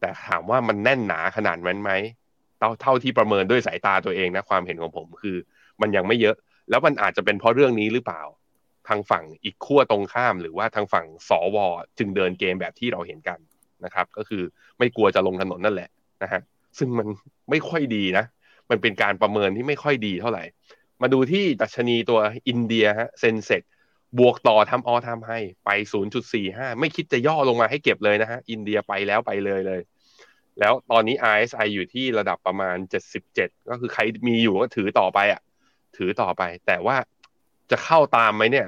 [0.00, 1.92] แต่ถามว่ามันแน่นหนาขนาดนั้นไหม
[2.58, 5.36] เท่าเท่าที่ประเมินด้วยสายตาตัวเองนะความเห็นของผมคือ
[5.80, 6.36] มันยังไม่เยอะ
[6.70, 8.22] แล้วมันอาจจะเป็นเพราะเรื่องนี้หรือเปล่า
[8.88, 11.56] ทางฝั่งอีกขั้วตรงข้าม หรือว่าทางฝั่งสว
[11.98, 13.38] จึงเดินเกมแบบที่เราเห็นกัน
[13.84, 14.42] นะครับ ก็คือ
[14.78, 15.90] ไม่กลัวจะลงถนนนั่นแหละ
[16.22, 16.40] นะฮะ
[16.78, 17.06] ซึ่งมัน
[17.50, 18.24] ไม่ค่อยดีนะ
[18.70, 20.44] มันเป็นการประเมินที่ไม่ค่อยดีเท่าไหร่
[21.02, 23.62] มาดูที่ดัชนีตัวอินเดียฮะเซนเซก
[24.18, 25.70] บวกต่อทำออทำให้ไป
[26.24, 29.80] 0.45 ไม่คิดจะย่อลงมาให้เก็บเลยนะฮะ อินเดียไปแล้วไปเลยเลย
[30.60, 32.76] แล้วตอนนี้ RSI อยู่ที่ระดับประมาณ
[33.26, 35.40] 77 ก็คือใครมีอยู่ก็ถือต่อไปอะ
[35.96, 36.96] ถือต่อไป แต่ว่า
[37.70, 38.66] จะเข้าตามไหมเนี่ย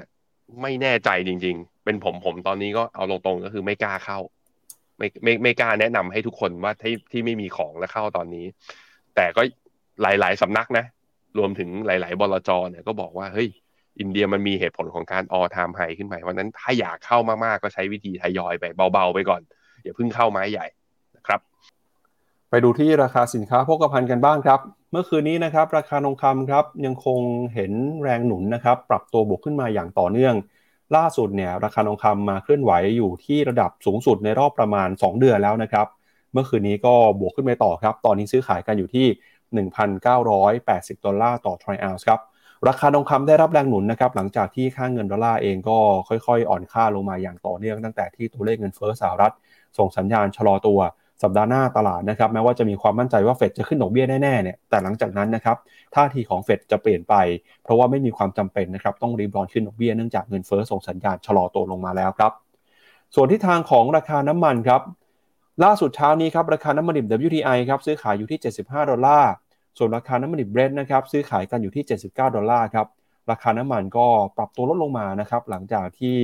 [0.61, 4.19] ไม่แน่ใจจริง ๆ เป็นผมผมตอนนี้ก็เอาตรงๆก็คือไม่กล้าเข้า
[5.01, 8.45] ไม่ไม่ไม่กล้าแนะนำให้ทุกคนว่าที่ที่ไม่มีของแล้วเข้าตอนนี้
[9.15, 9.41] แต่ก็
[10.01, 10.85] หลาย ๆสำนักนะ
[11.37, 13.49] รวมถึงหลาย ๆบลจเนี่ยก็บอกว่าเฮ้ย
[13.99, 19.41] อินเดียมันมีเหตุผลของการออทามไฮขึ้นไปวันนั้นถ้าอยากเข้ามาก ๆ ก็ใช้วิธีทยอยไปเบา ๆ ไปก่อน
[19.83, 20.67] อย่าเพิ่งเข้าไม้ใหญ่
[21.17, 21.39] นะครับ
[22.49, 24.59] ไปดูที่ราคาสินค้าโภคภัณฑ์กันบ้างครับ
[24.91, 27.19] เมื่อคืนนี้นะครับ ราคาทองคำครับยังคง
[27.55, 27.71] เห็น
[28.03, 30.35] แรงหนุนนะครับ ปรับตัวบวกขึ้นมาอย่างต่อเนื่อง
[30.95, 35.87] ล่าสุดเนี่ยราคาทองคำมาเคลื่อนไหวอยู่ที่ระดับสูงสุดในรอบประมาณ 2 เดือนแล้วนะครับ
[36.33, 39.07] เมื่อคืนนี้ก็บวกขึ้นไปต่อครับ ตอนนี้ซื้อขายกันอยู่ที่
[40.15, 42.19] 1,980 ดอลลาร์ต่อทริอัลส์ครับ
[42.67, 49.33] ราคาทองคำได้รับแรงหนุนนะครับ หลังจากที่ค่างเงินดอลลาร์เองก็ค่อยๆ อ่อนค่าลงมาอย่างต่อเนื่องตั้งแต่ที่ตัวเลขเงินเฟ้อสหรัฐ
[49.77, 50.79] ส่งสัญญาณชะลอตัว
[51.23, 55.57] สัปดาห์หน้าตลาดนะครับแม้ว่าจะมีความมั่นใจว่าเฟดจะขึ้นดอกเบี้ยแน่ๆเนี่ยแต่หลังจากนั้นนะครับ
[55.95, 57.15] ท่าทีของเฟดจะเปลี่ยนไป
[57.63, 62.31] เพราะว่าไม่มีความจำเป็นนะครับต้องรีบร้อนขึ้นดอกเบี้ยเนื่องจากเงินเฟ้อส่งสัญญาณชะลอตัวลงมาแล้วครับ
[63.15, 64.81] ส่วนที่ทางของราคาน้ำมันครับ
[65.63, 69.31] ล่าสุดเช้านี้ครับราคาน้ำมันดิบ WTI ครับซื้อขายอยู่ที่ 75 ดอลลาร์
[69.77, 72.87] ส่วนราคาน้ำมันดิบเบรนท์นะครับซื้อขายกันอยู่ที่ 79 ดอลลาร์ครับ
[73.31, 74.07] ราคาน้ำมันก็
[74.37, 76.17] ปรับตัวลดลงมานะครับหลังจากที่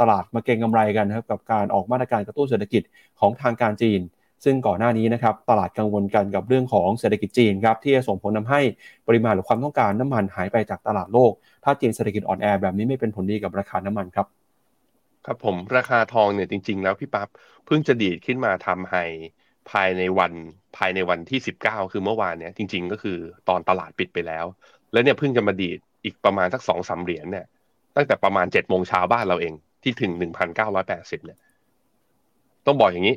[0.00, 2.82] ตลาดมาเก็งกำไรกันนะครับกับการออกมาตรการกระตุ้นเศรษฐกิจ
[3.20, 4.00] ของทางการจีน
[4.44, 8.60] ซึ่งก่อนหน้านี้นะครับตลาดกังวลกันกับเรื่องของเศรษฐกิจจีนครับที่จะส่งผลทำให้
[9.08, 11.32] ปริมาณหรือความต้องการน้ำมันหายไปจากตลาดโลก
[11.64, 14.26] ถ้าจีนเศรษฐกิจอ่อนแอแบบนี้ไม่เป็นผลดีกับราคาน้ำมันครับ
[15.26, 17.28] ครับผมราคาทองเนี่ยจริง ๆ แล้วพี่ปั๊บ
[17.66, 19.04] เพิ่งจะดีดขึ้นมาทำให้
[19.70, 20.32] ภายในวัน
[20.76, 24.46] ภายในวันที่ 19 คือเมื่อวานเนี่ยจริง ๆ ก็คือตอนตลาดปิดไปแล้ว
[24.92, 27.46] แล้วเนี่ยเพิ่งจะมาดีด อีกประมาณสักสองสาเหรียญเนี่ย
[27.96, 31.38] ตั้งแต่ประมาณเจ็ดโมงเช้าบ้านเราเองที่ถึงหนึ่งพันเก้าร้อยแปดสิบเนี่ย
[32.66, 33.16] ต้องบอกอย่างนี้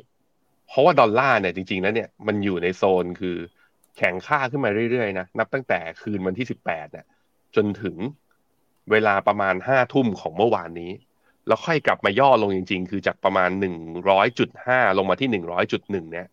[0.68, 3.36] เพราะว่าดอลลาร์เนี่ยจริงๆแล้วเนี่ยมันอยู่ในโซนคือ
[3.96, 7.06] แข็งค่าขึ้นมาเรื่อยๆนะนับตั้งแต่คืนวันที่สิบแปดเนี่ย
[7.56, 7.96] จนถึง
[8.90, 10.92] เวลาประมาณห้าทุ่มของเมื่อวานนี้
[11.46, 13.76] แล้วค่อยกลับมาย่อลงจริง ๆ คือจากประมาณหนึ่ง
[14.10, 16.26] ร้อยจุดห้าลงมาที่หนึ่งร้อยจุดหนึ่งเนี่ย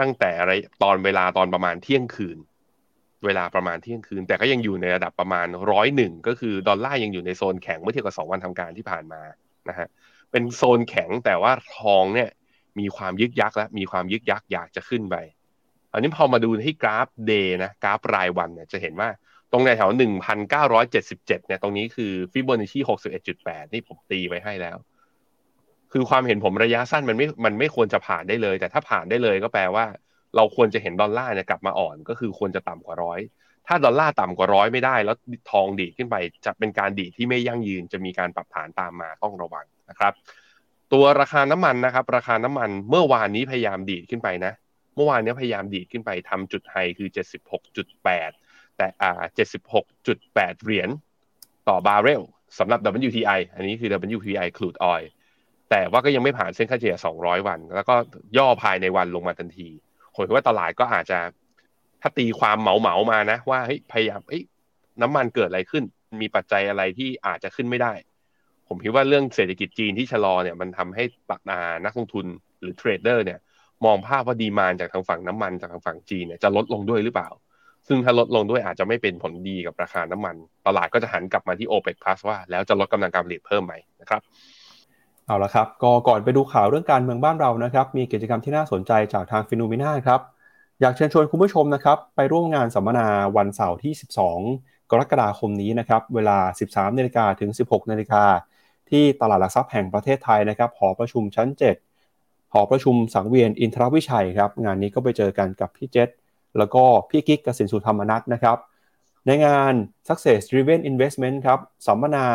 [0.00, 2.38] ตั้งแต่อะไรตอนเวลาตอนประมาณเที่ยงคืน
[3.26, 9.22] เวลาประมาณเที่ยงคืน แต่ก็ยังอยู่ในระดับประมาณร้อยหนึ่งก็คือดอลลาร์ยังอยู่ในโซนแข็งเมื่อเทียบกับสองวันทำการที่ผ่านมา
[9.68, 9.88] นะฮะ
[10.30, 12.28] เป็นโซนแข็งแต่ว่าทองเนี่ย
[12.78, 15.16] มีความยึกยักและมีความยึกยักอยากจะขึ้นไป
[15.92, 19.08] อันนี้พอมาดูที่กราฟ Day นะกราฟรายวันเนี่ยจะเห็นว่า
[19.52, 24.76] ตรงในแถวหนึ่งพันเก้าร้อยเจ็ดสิบเจ็ดเนี่ยตรงนี้คือฟิโบนัชชีหกสิบเอ็ดจุดแปดนี่ผมตีไว้ให้แล้ว
[25.92, 29.84] คือความเห็นผมระยะสั้นมันไม่ มันไม่ควรจะผ่านได้เลย แต่ถ้าผ่านได้เลยก็แปลว่า
[30.36, 33.20] เราควรจะเห็นดอลลาร์เนี่ยกลับมาอ่อนก็คือควรจะต่ำกว่าร้อย
[33.66, 35.16] ถ้าดอลลาร์ต่ำกว่าร้อยไม่ได้ แล้ว
[35.50, 36.16] ทองดีขึ้นไป
[36.46, 40.12] จะเป็นการดีที่ไม่ยั่งยืนจะมีการปรับฐานตามมาต้องระวังนะครับ
[40.92, 44.52] ตัวราคาน้ำมันนะครับ ราคาน้ำมันเมื่อวานนี้พยายามดีดขึ้นไปนะ
[44.96, 47.08] เมื่อวานนี้พยายามดีดขึ้นไปทำจุดไฮคือ
[47.72, 49.22] 76.8 แต่อ่า
[49.92, 50.88] 76.8 เหรียญ
[51.68, 52.22] ต่อบาร์เรล
[52.58, 55.04] สำหรับ WTI อันนี้คือ WTI crude oil
[55.70, 57.94] แต่ว่าก็ยังไม่ผ่านเส้นค่าเฉลี่ย200 วัน แล้วก็
[58.38, 59.68] ย่อภายในวันลงมาทันที
[60.14, 61.18] ผมคิดว่าตลาดก็อาจจะ
[62.00, 64.42] ถ้าตีความเหมาเหมามานะ ว่าเฮ้ยพยายามเอ้ย
[65.02, 65.84] น้ำมันเกิดอะไรขึ้น
[66.20, 67.92] มีปัจจัยอะไรที่อาจจะขึ้นไม่ได้
[68.68, 72.26] ผมคิดว่าเรื่องเศรษฐกิจจีนที่ชะลอเนี่ยมันทำให้ปักนานักลงทุน
[72.60, 73.38] หรือ trader เนี่ย
[73.84, 77.28] มองภาพว่า demand จากทางฝั่งน้ำมันจากทางฝั่งจีนเนี่ยจะลดลงด้วยหรือเปล่า
[77.88, 84.22] ซึ่งถ้าลดลงด้วยอาจจะไม่เป็นผลดีกับราคาน้ำมัน ตลาดก็จะหันกลับมาที่ OPEC Plus ว่าแล้วจะลดกำลังการผลิตเพิ่มไหมนะครับ
[85.26, 90.20] เอาละครับก็ก่อนไปดูข่าวเรื่องการเมืองบ้านเรานะครับ มีกิจกรรมที่น่าสนใจจากทาง FINNOMENA ครับ
[90.80, 93.06] อยากเชิญชวนคุณผู้ชมนะครับ ไปร่วมงานสัมมนา
[93.36, 93.92] วันเสาร์ที่
[94.42, 96.38] 12 กรกฎาคมนี้นะครับ เวลา
[96.70, 98.24] 13นาฬิกาถึง 16นาฬิกา
[98.90, 101.48] ที่ตลาดหลักทรัพย์แห่งประเทศไทยนะครับ หอประชุมชั้น
[102.00, 106.08] 7 หอประชุมสังเวียนอินทรวิชัยครับ งานนี้ก็ไปเจอกันกับพี่เจษ
[106.58, 108.58] แล้วก็พี่กิ๊กกสินสุธรรมนัทนะครับ
[109.26, 109.74] ในงาน
[110.08, 112.26] Success Driven Investment ครับ สัมมนา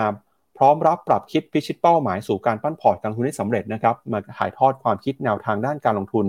[0.60, 6.26] พร้อมรับปรับคิดพิชิตเป้าหมายสู่การปั้นพอร์ตการลงทุนให้สำเร็จนะครับมาถ่ายทอดความคิดแนวทางด้านการลงทุน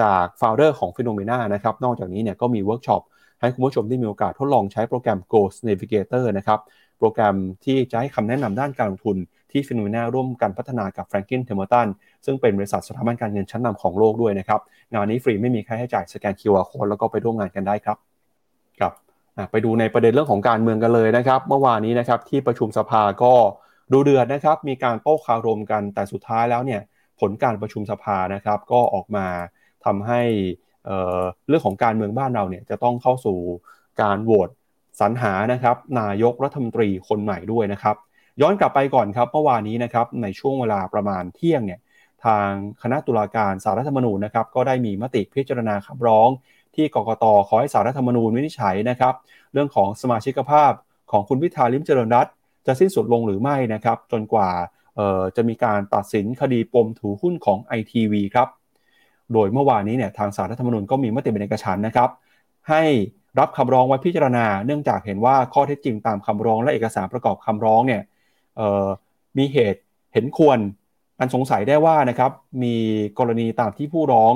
[0.00, 3.02] จากโฟลเดอร์ของ p h e n o m e n a นะครับนอกจากนี้เนี่ยก็มีเวิร์กช็อป
[3.40, 6.60] ให้คุณผู้ชมได้มีโอกาสทดลองใช้โปรแกรม Goal Navigator นะครับ
[6.98, 9.16] โปรแกรมที่จะให้คำแนะนำด้านการลงทุน
[9.50, 11.88] ที่ p h e n o m e n a ร่วมกันพัฒนากับ Franklin Templeton
[12.24, 14.60] ซึ่งเป็นบริษัทสถาบันการเงินชั้นนำของโลกด้วยนะครับ
[14.92, 17.98] งานนี้ฟรีไม่มีค่าใช้จ่ายสแกน QR Code แล้วก็ไปร่วมงานกันได้ครับ
[19.50, 23.34] ไปดูในประเด็นเรื่องของการเมืองกันเลยนะครับ เมื่อวานนี้นะครับที่ประชุมสภาก็
[23.92, 26.80] ดูเดือดนะครับ มีการโต้คารมกันแต่สุดท้ายแล้วเนี่ย
[27.20, 29.26] ผลการประชุมสภานะครับ ก็ออกมา
[29.84, 30.20] ทำให้
[31.48, 33.38] เรื่องของการเมืองบ้านเราเนี่ยจะต้องเข้าสู่
[34.02, 34.48] การโหวต
[35.00, 37.96] สรรหานะครับนายกรัฐมนตรีคนใหม่ด้วยนะครับ
[38.40, 41.80] ย้อนกลับไปก่อนครับเมื่อวานนี้นะครับในช่วงเวลาประมาณเที่ยงเนี่ย
[42.24, 42.48] ทาง
[42.82, 46.28] คณะตุลาการสารรัฐธรรมนูญนะครับก็ได้มีมติพิจารณาคำร้อง
[46.76, 49.14] ที่กกตขอให้สารรัฐธรรมนูญวินิจฉัยนะครับ
[49.52, 50.72] เรื่องของสมาชิกภาพ
[51.10, 52.26] ของคุณพิธาลิมเจริญรัต
[52.66, 54.50] จะสิ้นสุดลงหรือไม่นะครับ จนกว่า
[55.36, 58.48] จะมีการตัดสินคดีปมถือหุ้นของไอทีวีครับ
[59.32, 62.10] โดยเมื่อวานนี้เนี่ยทางสารรัฐธรรมนูญก็มีมติเป็นเอกฉันนะครับ
[62.70, 62.82] ให้
[63.38, 68.02] รับคำร้องไว้พิจารณา เนื่องจากเห็นว่าข้อเท็จจริงตามคำร้องและเอกสารประกอบคำร้องเนี่ย
[69.38, 69.80] มีเหตุ
[70.12, 70.58] เห็นควร
[71.18, 72.32] อันสงสัยได้ว่านะครับ
[72.62, 72.74] มี
[73.18, 74.34] กรณีตามที่ผู้ร้อง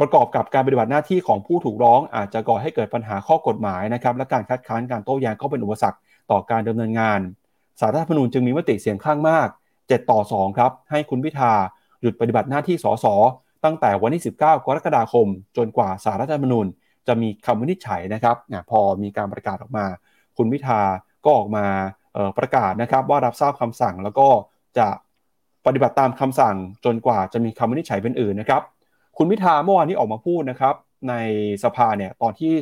[0.00, 5.98] ประกอบกับการปฏิบัติหน้าที่ของผู้ถูกร้องอาจจะก่อให้เกิดปัญหาข้อกฎหมายนะครับและการคัดค้านการโต้แย้งก็เป็นอุปสรรค
[6.30, 7.20] ต่อการดำเนินงาน
[7.80, 11.52] สารรัฐธรรมนูญจึงมีมติเสียงข้างมาก 7 ต่อ 2 ครับ ให้คุณพิธา
[12.00, 13.06] หยุดปฏิบัติหน้าที่สส
[13.64, 16.66] ตั้งแต่วันที่ 19 กรกฎาคม จนกว่าสารรัฐธรรมนูญ
[17.06, 18.36] จะมีคำวินิจฉัยนะครับ
[18.70, 19.86] พอมีการประกาศออกมา
[20.36, 20.80] คุณพิธา
[21.24, 21.66] ก็ออกมา
[22.38, 24.28] ประกาศนะครับว่ารับทราบคำสั่งแล้วก็
[24.78, 24.88] จะ
[25.66, 28.62] ปฏิบัติตามคำสั่งจนกว่าจะมีคำวินิจฉัยเป็นอื่นนะครับ
[29.22, 30.74] คุณพิธาเมื่อวานนี้ออกมาพูดนะครับ
[31.08, 31.14] ใน
[31.64, 32.52] สภาเนี่ยตอนที่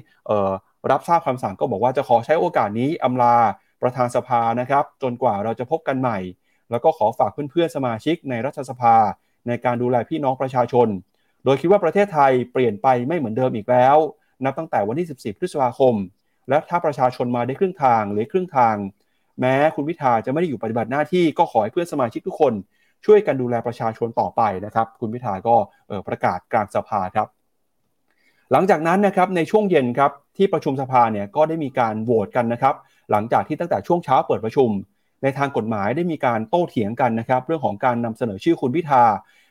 [0.90, 3.36] รับทราบคำสั่งก็บอกว่าจะขอใช้โอกาสนี้อำลา
[3.82, 6.18] ประธานสภานะครับ จนกว่าเราจะพบกันใหม่
[6.70, 8.96] แล้วก็ขอฝากเพื่อนๆสมาชิกในรัฐสภา
[9.46, 10.88] ในการดูแลพี่น้องประชาชน
[11.44, 13.96] โดยคิดว่าประเทศไทยเปลี่ยนไปไม่เหมือนเดิมอีกแล้ว
[14.44, 15.94] นับตั้งแต่วันที่ 14 พฤษภาคม
[16.48, 18.76] และถ้าประชาชนมาได้ครึ่งทางหรือครึ่งทาง
[19.40, 22.52] แม้คุณพิธาจะไม่ได้อยู่ปฏิบัติหน้าที่ก็ขอให้เพื่อนสมาชิกทุกคน
[23.06, 25.56] ช่วยกันดูแลประชาชนต่อไปนะครับ คุณพิธาก็
[26.08, 27.28] ประกาศกลางสภาครับ
[28.52, 32.74] หลังจากนั้นนะครับในช่วงเย็นครับที่ประชุมสภาเนี่ยก็ได้มีการโหวตกันนะครับ
[33.10, 34.68] หลังจากที่ตั้งแต่ช่วงเช้าเปิดประชุม
[35.22, 39.04] ในทางกฎหมายได้มีการโต้เถียงกันนะครับ เรื่องของการนำเสนอชื่อคุณพิธา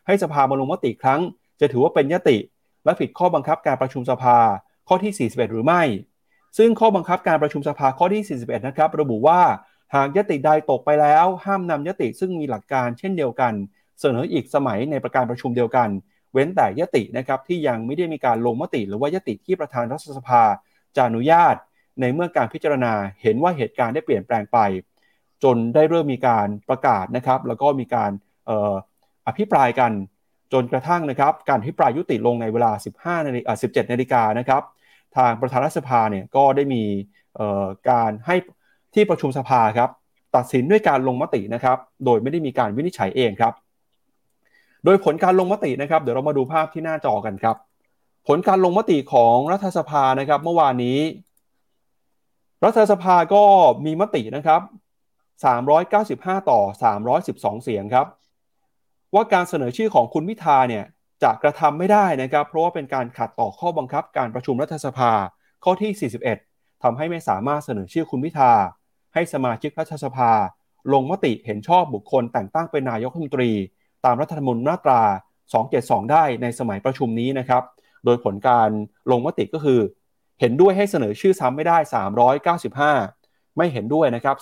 [0.07, 1.21] ให้สภามาลงมติครั้ง
[1.60, 2.38] จะถือว่าเป็นยติ
[2.86, 4.38] และผิดข้อบังคับการประชุมสภา
[4.88, 5.81] ข้อที่ 41 หรือไม่
[6.57, 9.39] ซึ่งข้อบังคับการประชุมสภาข้อที่ 41 นะครับ ระบุว่า
[9.95, 13.54] หากยติใดตกไปแล้ว ห้ามนำยติซึ่งมีหลักการเช่นเดียวกัน
[14.00, 15.89] เสนออีกสมัยในประการประชุมเดียวกัน
[16.34, 20.43] เว้นแต่ยตินะครับที่ยังไม่ได้มีการลงมติ หรือว่ายติที่ประธานรัฐสภา
[20.95, 21.56] จะอนุญาต
[22.02, 24.60] ในเมื่อการพิจารณาเห็นว่าเหตุการณ์ได้เปลี่ยนแปลงไป
[25.43, 28.12] จนได้เริ่มมีการประกาศนะครับแล้วก็มีการ
[29.28, 29.91] อภิปรายกัน
[30.54, 34.63] จนกระทั่งนะครับการอภิปรายยุติลงในเวลา 15นาฬิกา17นาฬิกานะครับ
[35.17, 36.84] ทางประธานรัฐสภาเนี่ยก็ได้มี
[37.89, 38.36] การให้
[38.93, 39.89] ที่ประชุมสภาครับ
[40.36, 43.54] ตัดสินด้วยการลงมตินะครับโดยไม่ได้มีการวินิจฉัยเองครับ
[44.86, 47.56] โดยผลการลงมตินะครับเดี๋ยวเรามาดูภาพที่หน้าจอกันครับ
[48.28, 51.00] ผลการลงมติของรัฐสภานะครับเมื่อวานนี้
[52.65, 53.43] รัฐสภาก็
[53.86, 54.62] มีมตินะครับ
[55.36, 56.60] 395 ต่อ
[57.15, 58.06] 312 เสียงครับ
[59.13, 60.86] ว่าการเสนอชื่อของคุณพิธาเนี่ย
[61.23, 65.12] จะกระทำไม่ได้นะครับ เพราะว่าเป็นการขัดต่อข้อบังคับการประชุมรัฐสภา
[65.63, 66.12] ข้อที่
[66.43, 68.52] 41ทำให้ไม่สามารถเสนอชื่อคุณพิธา
[69.17, 70.32] ให้สมาชิกรัฐสภา
[70.93, 73.51] ลงมติเห็นชอบบุคคลแต่งตั้งเป็นนายกรัฐมนตรี
[74.06, 75.01] ตามรัฐธรรมนูญมาตรา
[75.58, 77.63] 272 ได้ในสมัยประชุมนี้นะครับ
[78.06, 78.69] โดยผลการ
[79.12, 79.80] ลงมติก็คือ
[80.39, 81.77] เห็นด้วยให้เสนอชื่อซ้ำไม่ได้
[82.88, 84.36] 395 ไม่เห็นด้วยนะครับ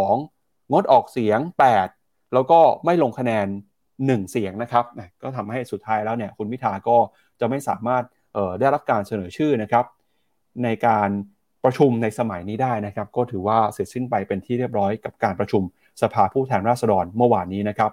[0.00, 1.40] 312 งดออกเสียง
[1.86, 3.46] 8 แล้วก็ไม่ลงคะแนน
[3.88, 4.84] 1 เสียงนะครับ
[5.22, 6.96] ก็ทำให้สุดท้ายแล้วเนี่ยคุณพิธาก็
[7.40, 8.04] จะไม่สามารถ
[8.60, 9.84] ได้รับการเสนอชื่อนะครับ
[10.64, 11.08] ในการ
[11.64, 15.62] ประชุมในสมัยนี้ได้นะครับ ก็ถือว่าเสร็จสิ้นไปเป็นที่เรียบร้อยกับการประชุม
[16.02, 17.90] สภาผู้แทนราษฎรเมื่อวานนี้นะครับ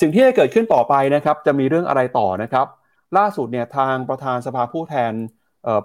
[0.00, 2.66] สิ่งที่จะเกิดขึ้นต่อไปนะครับ จะมีเรื่องอะไรต่อนะครับ
[3.16, 5.12] ล่าสุดเนี่ยทางประธานสภาผู้แทน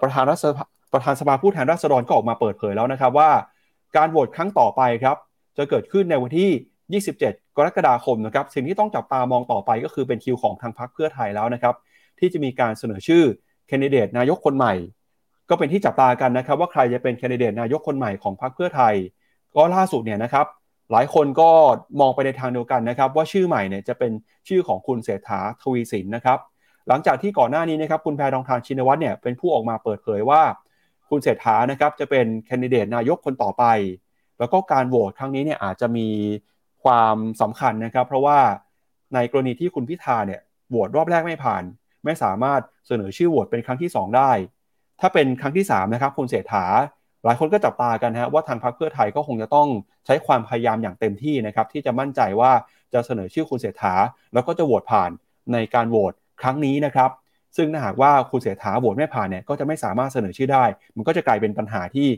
[0.02, 0.44] ประธานรัฐ
[0.92, 3.30] ประธานสภาผู้แทนราษฎรก็ออกมาเปิดเผยแล้วนะครับว่า
[3.96, 5.16] การโหวตครั้งต่อไปครับ
[5.58, 11.74] จะเกิดขึ้นในวันที่ 27 กรกฎาคมนะครับ สิ่งที่ต้องจับตามองต่อไปก็คือเป็นคิวของทางพรรคเพื่อไทยแล้วนะครับ
[12.18, 13.22] ที่จะมีการเสนอชื่อ
[13.68, 14.74] แคนดิเดตนายกคนใหม่
[15.50, 18.94] ก็เป็นที่จับตากันนะครับว่าใครจะเป็นแคนดิเดตนายกคนใหม่ของพรรคเพื่อไทย
[19.56, 20.46] ก็ล่าสุดเนี่ยนะครับ
[20.92, 21.50] หลายคนก็
[22.00, 24.12] มองไปในทางเดียวกันนะครับว่าชื่อใหม่เนี่ยจะเป็น
[24.48, 26.38] ชื่อของคุณเศรษฐาทวีสินนะครับ
[26.88, 30.42] หลังจากที่ก่อนหน้านี้นะครับคุณแพรทองทานชินวัตรเนี่ยเป็นผู้ออกมาเปิดเผยว่า
[31.10, 33.64] คุณเศรษฐานะครับจะเป็นแคนดิเดตนายกคนต่อไป
[34.38, 36.08] แล้วก็การโหวตครั้งนี้เนี่ยอาจจะมี
[36.84, 38.38] ความสำคัญนะครับ เพราะว่า
[39.14, 41.62] ในกรณีที่คุณพิธาเนี่ยโหวตรอบแรกไม่ผ่าน
[42.04, 44.30] ไม่สามารถเสนอชื่อโหวตเป็นครั้งที่ 2 ได้
[45.00, 46.64] ถ้าเป็นครั้งที่3นะครับคุณเศรษฐา
[47.24, 49.68] หลายคนก็จับตากันฮะว่าทางพรรคเพื่อไทยก็คงจะต้อง
[50.06, 52.52] ใช้ความพยายามอย่างเต็มที่นะครับที่จะมั่นใจว่า
[52.92, 53.94] จะเสนอชื่อคุณเศรษฐา
[54.34, 55.10] แล้วก็จะโหวตผ่าน
[55.52, 57.10] ในการโหวตครั้งนี้นะครับ
[57.56, 60.64] ซึ่งถ้าหากว่าคุณเศรษฐาโหวตไม่ผ่านเนี่ยก็จะไม่สามารถเสนอชื่อได้
[60.96, 62.08] มันก็จะกลายเป็นปัญหาที่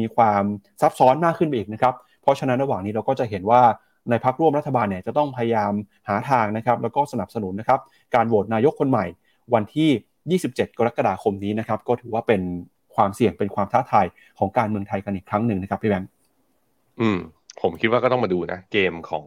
[0.00, 0.42] มีความ
[0.80, 3.62] ซับซ้อนมากขึ้นไปอีกนะครับ เพราะฉะนั้นระหว่างนี้เราก็จะเห็นว่า
[4.10, 5.72] ในพักร่วมรัฐบาลเนี่ยจะต้องพยายาม
[6.08, 7.80] หาทางนะครับ แล้วก็สนับสนุนนะครับ
[8.14, 9.06] การโหวตนายกคนใหม่
[9.54, 9.90] วันที่
[10.30, 12.42] 27 กรกฎาคมนี้นะครับ ก็ถือว่าเป็น
[12.94, 14.06] ความเสี่ยงเป็นความท้าทาย
[14.38, 16.10] ของการเมืองไทยกันอีกครั้งหนึ่งนะครับพี่แบงค์
[17.00, 17.18] อืม
[17.60, 19.26] ผมคิดว่าก็ต้องมาดูนะ เกมของ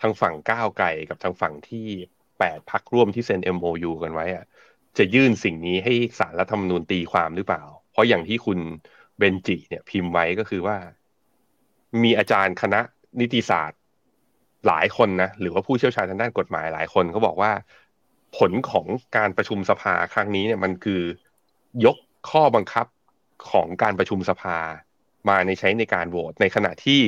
[0.00, 1.86] ทางฝั่งก้าวไกลกับทางฝั่งที่
[2.38, 4.44] แปดพักร่วมที่เซ็น MOU กันไว้อะ
[4.98, 8.58] จะยื่นสิ่งนี้ให้สารรัฐธรรมนูญตีความหรือเปล่า เพราะอย่างที่คุณ
[9.18, 10.76] เบนจิเนี่ยพิมพ์ไว้ก็คือว่า
[12.02, 12.80] มีอาจารย์คณะ
[13.20, 13.80] นิติศาสตร์
[14.66, 17.52] หลายคนนะหรือว่าผู้เชี่ยวชาญทางด้านกฎหมายหลายคนเขาบอกว่า
[18.38, 21.02] ผลของการประชุมสภาครั้งนี้เนี่ยมันคือ
[21.84, 21.96] ยก
[22.30, 22.86] ข้อบังคับ
[23.50, 24.56] ของการประชุมสภา
[25.28, 27.02] มาในใช้ในการโหวตในขณะที่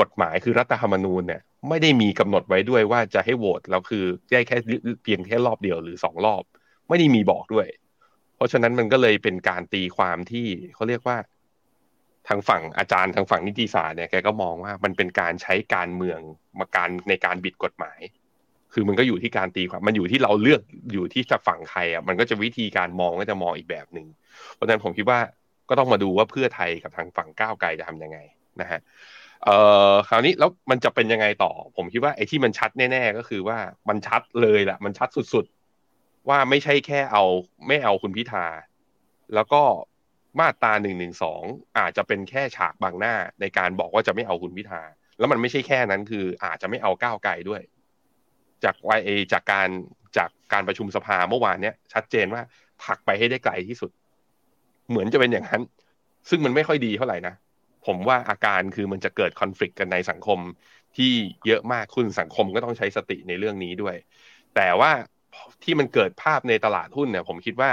[0.00, 4.56] กฎหมายคือรัฐธรรมนูญเนี่ยไม่ได้มีกำหนดไว้ด้วยว่าจะให้โหวตแล้วคือได้แค่
[5.02, 6.42] เพียงแค่รอบเดียวหรือสองรอบ
[6.88, 7.68] ไม่ได้มีบอกด้วย
[8.36, 11.18] เพราะฉะนั้นมันก็เลยเป็นการตีความที่เขาเรียกว่า
[12.28, 16.20] ทางฝั่งอาจารย์ทางฝั่งนิติศาสตร์เนี่ยแกก็มองว่ามันเป็นการใช้การเมือง
[16.58, 18.00] มาการในการบิดกฎหมาย
[18.74, 24.06] คือมันก็อยู่ที่การตีความมันอยู่ที่เราเลือกอยู่ที่จะฝั่งใครอะมันก็จะวิธีการมองก็จะมองอีกแบบหนึ่ง
[24.54, 25.20] เพราะฉะนั้นผมคิดว่า
[25.68, 28.18] ก็ต้องมาดูว่าเพื่อไทยกับทางฝั่งก้าวไกลจะทํำยังไง
[28.60, 28.80] นะฮะ
[29.44, 29.56] เอ่
[29.90, 33.58] อคราวนี้แล้วมันจะเป็นยังไงต่อ ผมคิดว่าไอ้ที่มันชัดแน่ ๆ ก็คือว่า
[33.88, 37.24] มันชัดเลยแหละมันชัดสุดๆ ว่าไม่ใช่แค่เอา
[37.68, 38.46] ไม่เอาคุณพิธา
[39.34, 39.62] แล้วก็
[40.40, 41.42] มาตราหนึ่งหนึ่งสอง
[41.78, 44.82] อาจจะเป็นแค่ฉากบางหน้าในการบอกว่าจะไม่เอาคุณพิธา
[45.18, 47.62] แล้วมันไม่ใช่แค่นั้นคืออาจจะไม่เอาก้าวไกลด้วย
[48.64, 49.68] จากวเอจากการ
[50.16, 52.42] จากการประชุมสภาเมื่อวานเนี้ยชัดเจนว่า
[52.84, 53.90] ผลักไปให้ได้ไกลที่สุด
[54.88, 55.62] เหมือนจะเป็นอย่างนั้น
[56.28, 57.34] ซึ่งมันไม่ค่อยดีเท่าไหร่นะ
[57.86, 60.38] ผมว่าอาการคือมันจะเกิดคอน FLICT กันในสังคม
[60.96, 61.12] ที่
[61.46, 63.96] เยอะมากคุณสังคมก็ต้องใช้สติในเรื่องนี้ด้วย
[64.56, 64.90] แต่ว่า
[65.64, 67.70] ที่มันเกิดภาพในตลาดหุ้นเนี่ยผมคิดว่า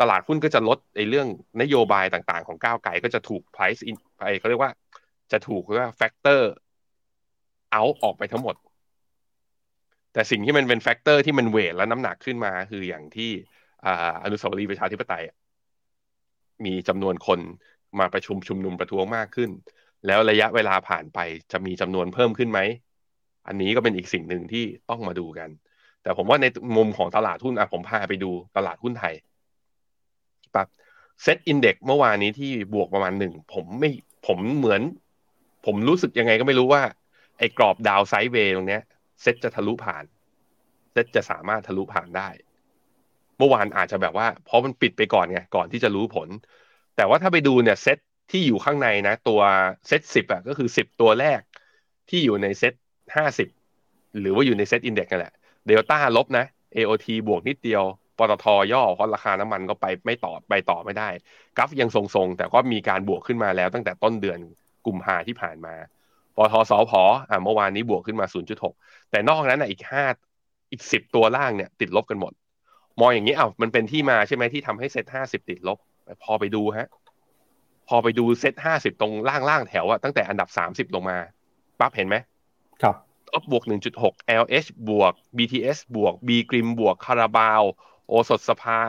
[0.00, 1.28] ตลาดหุ้นก็จะลดในเรื่อง
[1.62, 4.72] นโยบายต่างๆ ของก้าวไกลก็จะถูก price in ไปเขาเรียกว่า
[5.32, 6.42] จะถูกเรียกว่า factor
[7.74, 8.54] out ออกไปทั้งหมด
[10.12, 13.30] แต่สิ่งที่มันเป็น factor ที่มัน weight และน้ำหนักขึ้นมา คืออย่างที่
[14.24, 15.22] อนุสาวรีย์ประชาธิปไตย
[16.64, 17.40] มีจำนวนคน
[17.98, 19.50] มาประชุมชุมนุมประท้วงมากขึ้น
[20.06, 21.18] แล้วระยะเวลาผ่านไป
[21.52, 22.60] จะมีจำนวนเพิ่มขึ้นไหม
[23.46, 25.48] อันนี้ก็เป็นอีกสิ่งหนึ่งที่ต้องมาดูกัน
[26.02, 26.46] แต่ผมว่าใน
[26.76, 29.14] มุมของตลาดหุ้นอะผมพาไปดูตลาดหุ้นไทย
[30.54, 30.68] ปั๊บ
[31.22, 33.90] SET Index เมื่อวานนี้ที่บวกประมาณหนึ่งผมไม่
[34.26, 34.82] ผมเหมือน
[35.66, 36.82] ผมรู้สึกยังไงก็ไม่รู้ว่า
[37.38, 38.82] ไอ้กรอบ down sideway ตรงเนี้ย
[39.22, 40.04] เซ็ตจะทะลุผ่าน
[40.92, 42.28] เซ็ตจะสามารถทะลุผ่านได้
[43.38, 46.28] เมื่อวานอาจจะแบบว่า เพราะมันปิดไปก่อนไงก่อนที่จะรู้ผล
[46.96, 47.98] แต่ว่าถ้าไปดูเนี่ยเซต
[48.30, 49.40] ที่อยู่ข้างในนะ ตัว
[49.88, 51.40] เซตสิบอะก็คือสิบตัวแรก
[52.10, 52.74] ที่อยู่ในเซต
[53.16, 53.48] ห้าสิบ
[54.20, 55.34] หรือว่าอยู่ในเซตอินเด็กซ์นั่นแหละ
[55.66, 57.82] เดลต้าลบนะ AOT บวกนิดเดียว
[58.18, 61.08] ปตทย่อเพราะราคาน้ำมันก็ไปไม่ต่อไปต่อไม่ได้
[61.56, 64.38] กราฟยังทรงๆ แต่ก็มีการบวกขึ้นมาแล้วตั้งแต่ต้นเดือน
[64.86, 65.74] กุมภาที่ผ่านมา
[66.36, 66.92] ปตทสพ
[67.28, 68.26] อ่าเมื่อวานนี้บวกขึ้นมา
[68.68, 70.04] 0.6 แต่นอกนั้นอะอีกห้า
[70.72, 72.32] อีกสิบตัวล่างเนี่ย ติดลบกันหมด
[73.00, 75.78] มองอย่างนี้อ้าวมันเป็นที่มาใช่ไหมที่ทำให้เซ็ตห้าสิบติดลบ
[76.22, 76.88] พอไปดูฮะ
[77.88, 81.18] พอไปดูเซตห้าสิบตรงล่างล่างแถวอะตั้งแต่อันดับสามสิบลงมา
[81.80, 82.16] ปั๊บเห็นไหม
[82.82, 82.96] ครับ
[83.32, 87.62] ออบวกหนึ่งจุดหก LH บวก BTS บวก B กริมบวกคาราบาว
[88.08, 88.80] โอสถสภา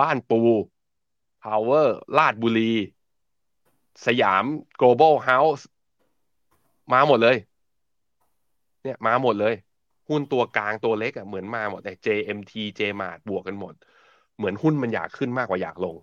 [0.00, 0.40] บ้านปู
[1.44, 2.74] Power ลาดบุรี
[4.06, 4.44] สยาม
[4.80, 5.62] global house
[6.92, 7.36] มาหมดเลย
[8.82, 9.54] เนี่ยมาหมดเลย
[10.08, 13.74] หุ้นตัวกลางตัวเล็กอะเหมือนมาหมดแต่ JMT JMart บวกกันหมด
[14.36, 15.96] เหมือนหุ้นมันอยากขึ้นมากกว่าอยากลง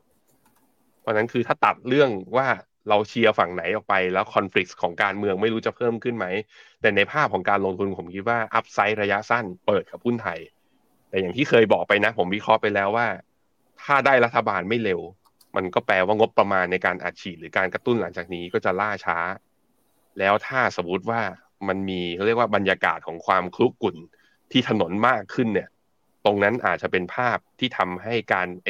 [1.02, 2.48] เพราะนั้นคือถ้าตัดเรื่องว่า
[2.90, 6.26] เราเชียร์ฝั่งไหนออกไปแล้วคอน FLICT ของการเมืองไม่รู้จะเพิ่มขึ้นไหม
[6.82, 10.40] แต่ในภาพของการลงทุนผมคิดว่าอัพไซด์ระยะสั้นเปิดกับหุ้นไทย
[11.10, 13.08] แต่อย่างที่เคยบอกไปนะ ผมวิเคราะห์ไปแล้วว่า
[13.84, 15.00] ถ้าได้รัฐบาลไม่เร็ว
[15.56, 19.18] มันก็แปลว่างบประมาณในการอัดฉีดหรือการกระตุ้นหลังจากนี้ก็จะล่าช้า
[20.20, 21.22] แล้วถ้าสมมติว่า
[21.68, 23.98] มันมีเขาเรียกว่าบรรยากาศของความคลุกกุ่น
[24.52, 25.70] ที่ถนนมากขึ้นเนี่ย
[26.26, 28.70] ตรงนั้นอาจจะเป็นภาพที่ทำให้การเอ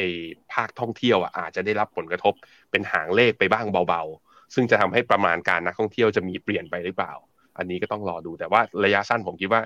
[0.52, 2.34] ภาคท่องเที่ยวอะอาจจะได้รับผลกระทบ
[2.70, 7.12] เป็นหางเลขไปบ้างเบาๆ ซึ่งจะทำให้ประมาณการนักท่องเที่ยวจะมีเปลี่ยนไปหรือเปล่า
[7.58, 9.62] อันนี้ก็ต้องรอดูแต่ว่าระยะสั้นผมคิดว่า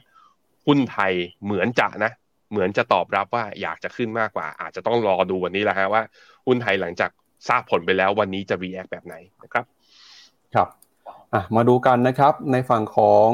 [0.66, 1.12] หุ้นไทย
[1.44, 2.12] เหมือนจะนะ
[2.50, 6.02] เหมือนจะตอบรับว่าอยากจะขึ้นมากกว่า อาจจะต้องรอดูวันนี้แหละฮะว่า
[6.46, 7.10] หุ้นไทยหลังจาก
[7.48, 9.64] ทราบผลไปแล้ววันนี้จะ react แบบไหนนะครับ
[10.54, 10.68] ครับ
[11.34, 13.30] อะมาดูกันนะครับในฝั่งของ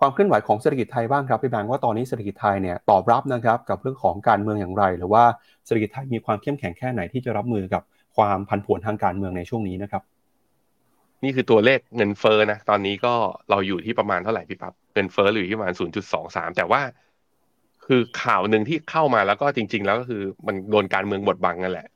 [0.00, 5.24] ความเคลื่อนไหวของเศรษฐกิจไทยบ้างครับพี่แบงค์ว่าตอนนี้เศรษฐกิจไทยเนี่ยตอบรับนะครับกับเรื่องของการเมืองอย่างไร หรือว่า
[5.64, 7.82] เศรษฐกิจไทยมีความเข้มแข็งแค่ไหนที่จะรับมือกับ
[8.16, 10.02] ความผันผวนทางการเมืองในช่วงนี้นะครับ
[11.24, 13.14] นี่คือตัวเลขเงินเฟ้อนะตอนนี้ก็
[13.50, 15.74] เราอยู่ที่ประมาณเท่าไหร่พี่ปั๊บเงินเฟ้ออยู่ที่ประมาณ
[16.14, 16.80] 0.23 แต่ว่า
[17.86, 21.88] คือข่าวหนึ่งที่เข้ามาแล้วก็จริง ๆ แล้วก็คือมันโดนการเมืองบดบังนั่นแหละ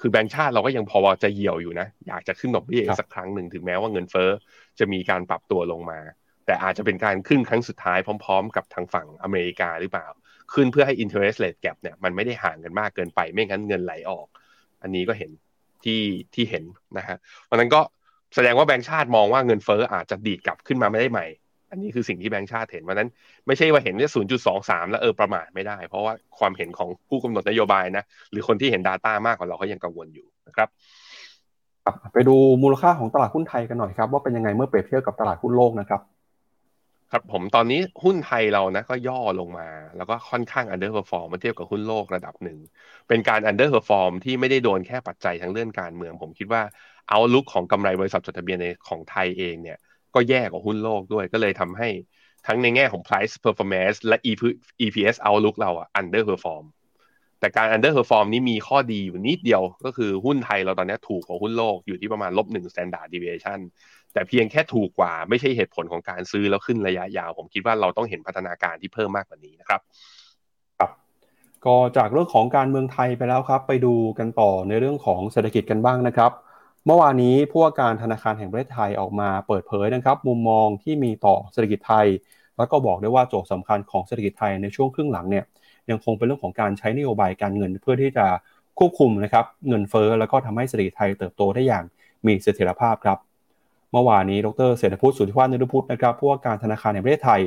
[0.00, 4.30] คือแบงก์ชาติเราก็ยังพอจะเหี่ยวอยู่นะ อยากจะขึ้นดอกเบี้ยสักครั้งหนึ่งถึงแม้ว่าเงินเฟ้อ
[4.78, 6.00] จะมีการปรับตัวลงมา
[6.46, 10.06] แต่อาจจะเป็นการขึ้นครั้งสุดท้ายพร้อม ๆ กับทางฝั่งอเมริกาหรือเปล่า
[10.52, 14.26] ขึ้นเพื่อให้ interest rate gap เนี่ยมันไม่ได้ห่างกันมากเกินไปไม่งั้นเงินไหลออก
[14.82, 15.30] อันนี้ก็เห็น
[15.84, 16.02] ที่
[16.34, 16.64] ที่เห็น
[16.98, 17.80] นะฮะเพราะนั้นก็
[18.34, 21.26] แสดงว่าแบงก์ชาติมองว่าเงินเฟ้ออาจจะดีดกลับขึ้นมาไม่ได้ใหม่
[21.70, 23.10] อันนี้คือสิ่งที่แบงก์ชาติเห็นเพราะนั้น
[23.46, 30.68] ไม่ใช่ว่าเห็นแค่ศูนย์จุดสองสามแล้วเออประมาทไม่ได้ เพราะว่าความเห็นของผู้กำหนดนโยบายนะ หรือคนที่เห็น Data มากกว่าเราเขายังกังวลอยู่นะครับ
[32.12, 36.00] ไปดูมูลค่าของตลาดหุ้นไทยกันหน่อยครับ ว่าเป็นยังไงเมื่อเปรียบเทียบกับตลาดหุ้นโลกนะครับ
[37.12, 42.58] ครับผมตอนนี้หุ้นไทยเรานะก็ย่อลงมา แล้วก็ค่อนข้าง underperform มาเทียบกับหุ้นโลกระดับหนึ่ง
[43.08, 46.62] เป็นการ underperform ที่ไม่ได้โดนแค่ปัจจัยทางเรื่องการเมือง ผมคิดว่า
[47.08, 49.78] เอาลุกของกำไรบริษัทจดทะเบียนในของไทยเองเนี่ย
[50.18, 51.88] ก็แย่กว่าหุ้นโลกด้วย ก็เลยทำให้
[52.46, 54.16] ทั้งในแง่ของ price performance และ
[54.84, 56.64] EPS outlook เราอะ underperform
[57.40, 63.60] แต่การ underperform นี้มีข้อดีอยู่นิดเดียวก็คือหุ้นไทยเราตอนนี้ถูกกว่าหุ้นโลกอยู่ที่ประมาณลบหนึ่ง standard deviation
[64.12, 69.80] แต่เพียงแค่ถูกกว่าไม่ใช่เหตุผลของการซื้อแล้วขึ้นระยะยาว ผมคิดว่าเราต้องเห็นพัฒนาการที่เพิ่มมากกว่านี้นะครับ
[70.78, 70.90] ครับ
[71.66, 76.32] ก็จากเรื่องของการเมืองไทยไปแล้วครับ ไปดูกันต่อในเรื่องของเศรษฐกิจกันบ้างนะครับ
[76.86, 82.06] เมื่อวานนี้ผู้ว่าการธนาคารแห่งประเทศไทยออกมาเปิดเผยนะครับ มุมมองที่มีต่อเศรษฐกิจไทย
[82.56, 85.44] แล้วก็บอกได้ว่าโจทย์สำคัญของเศรษฐกิจไทยในช่วงครึ่งหลังเนี่ย
[85.90, 88.26] ยังคงเป็นเรื่องของการใช้นโยบายการเงิน เพื่อที่จะ
[88.78, 91.84] ควบคุมนะครับเงินเฟ้อแล้วก็ทำให้เศรษฐกิจไทยเติบโตได้อย่าง
[92.26, 93.18] มีเสถียรภาพครับ
[93.92, 97.40] เมื่อวานนี้ดรเศรษฐพุทธสุทธิวัฒน์นุพุทธนะครับผู้ว่าการธนาคารแห่งประเทศไทย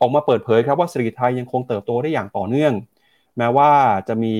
[0.00, 2.72] ออกมาเปิดเผยครับว่าเศรษฐกิจไทยยังคงเติบโตได้อย่างต่อเนื่อง
[3.38, 3.70] แม้ว่า
[4.08, 4.34] จะมี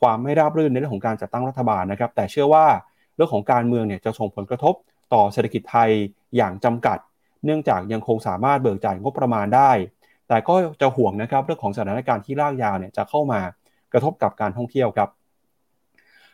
[0.00, 2.66] ความไม่ราบรื่นในเรื่องของการจัดตั้งรัฐบาลนะครับ แต่เชื่อว่า
[3.18, 4.74] เรื่องของการเมืองเนี่ยจะส่งผลกระทบ
[5.12, 5.90] ต่อเศรษฐกิจไทย
[6.36, 6.98] อย่างจำกัด
[7.44, 9.70] เนื่องจากยังคงสามารถเบิกจ่ายงบประมาณได้
[10.28, 13.40] แต่ก็จะห่วงนะครับเรื่องของสถานการณ์ที่ลากยาวเนี่ยจะเข้ามา
[13.92, 15.08] กระทบกับการท่องเที่ยวครับ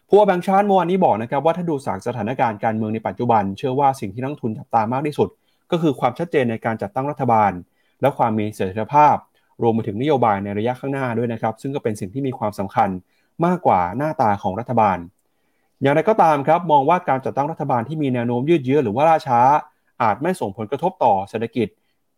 [0.08, 5.28] ผู้ว่าแบงค์ชาติเมื่อวานนี้บอกนะครับว่าถ้าดูจากสถานการณ์การเมืองในปัจจุบัน เชื่อว่าสิ่งที่นักทุนจับตามากที่สุด
[5.70, 7.52] ก็คือความชัดเจนในการจัดตั้งรัฐบาล
[8.00, 9.16] และความมีเสถียรภาพ
[9.62, 12.88] รวมไปถึงนโยบายในระยะข้างหน้าด้วยนะครับ ซึ่งก็เป็นสิ่งที่มีความสำคัญ
[13.46, 14.98] มากกว่าหน้าตาของรัฐบาล
[15.82, 19.40] อย่างไรก็ตามครับมองว่าการจัดตั้งรัฐบาลที่มีแนวโน้มยืดเยื้อหรือว่าล่าช้า
[20.02, 21.68] อาจไม่ส่งผลกระทบต่อเศรษฐกิจ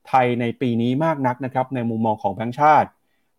[0.09, 2.89] ไทยในปีนี้มากนักนะครับในมุมมองของแบงก์ชาติ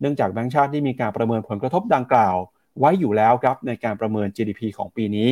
[0.00, 2.36] เนื่องจากแบงก์ชาติที่มีการประเมินผลกระทบดังกล่าว
[2.78, 5.30] ไว้อยู่แล้วครับในการประเมิน GDP ของปีนี้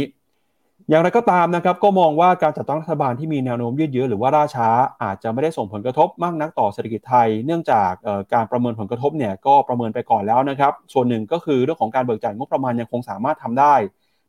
[0.88, 4.68] อย่างไรก็ตามนะครับก็มองว่าการจัดตั้งรัฐบาลที่มีแนวโน้มยืดเยื้อหรือว่าล่าช้า
[5.02, 7.90] อาจจะไม่ได้ส่งผลกระทบมากนักต่อเศรษฐกิจไทย เนื่องจาก
[8.34, 13.74] การประเมินผลกระทบเนี่ยก็ประเมินไปก่อนแล้วนะครับส่วนหนึ่งก็คือเรื่องของการเบิกจ่ายงบประมาณยังคงสามารถทำได้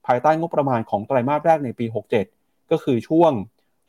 [0.07, 1.85] ภายใต้งบประมาณของไตรมาสแรกในปี
[2.27, 3.31] 67 ก็คือช่วง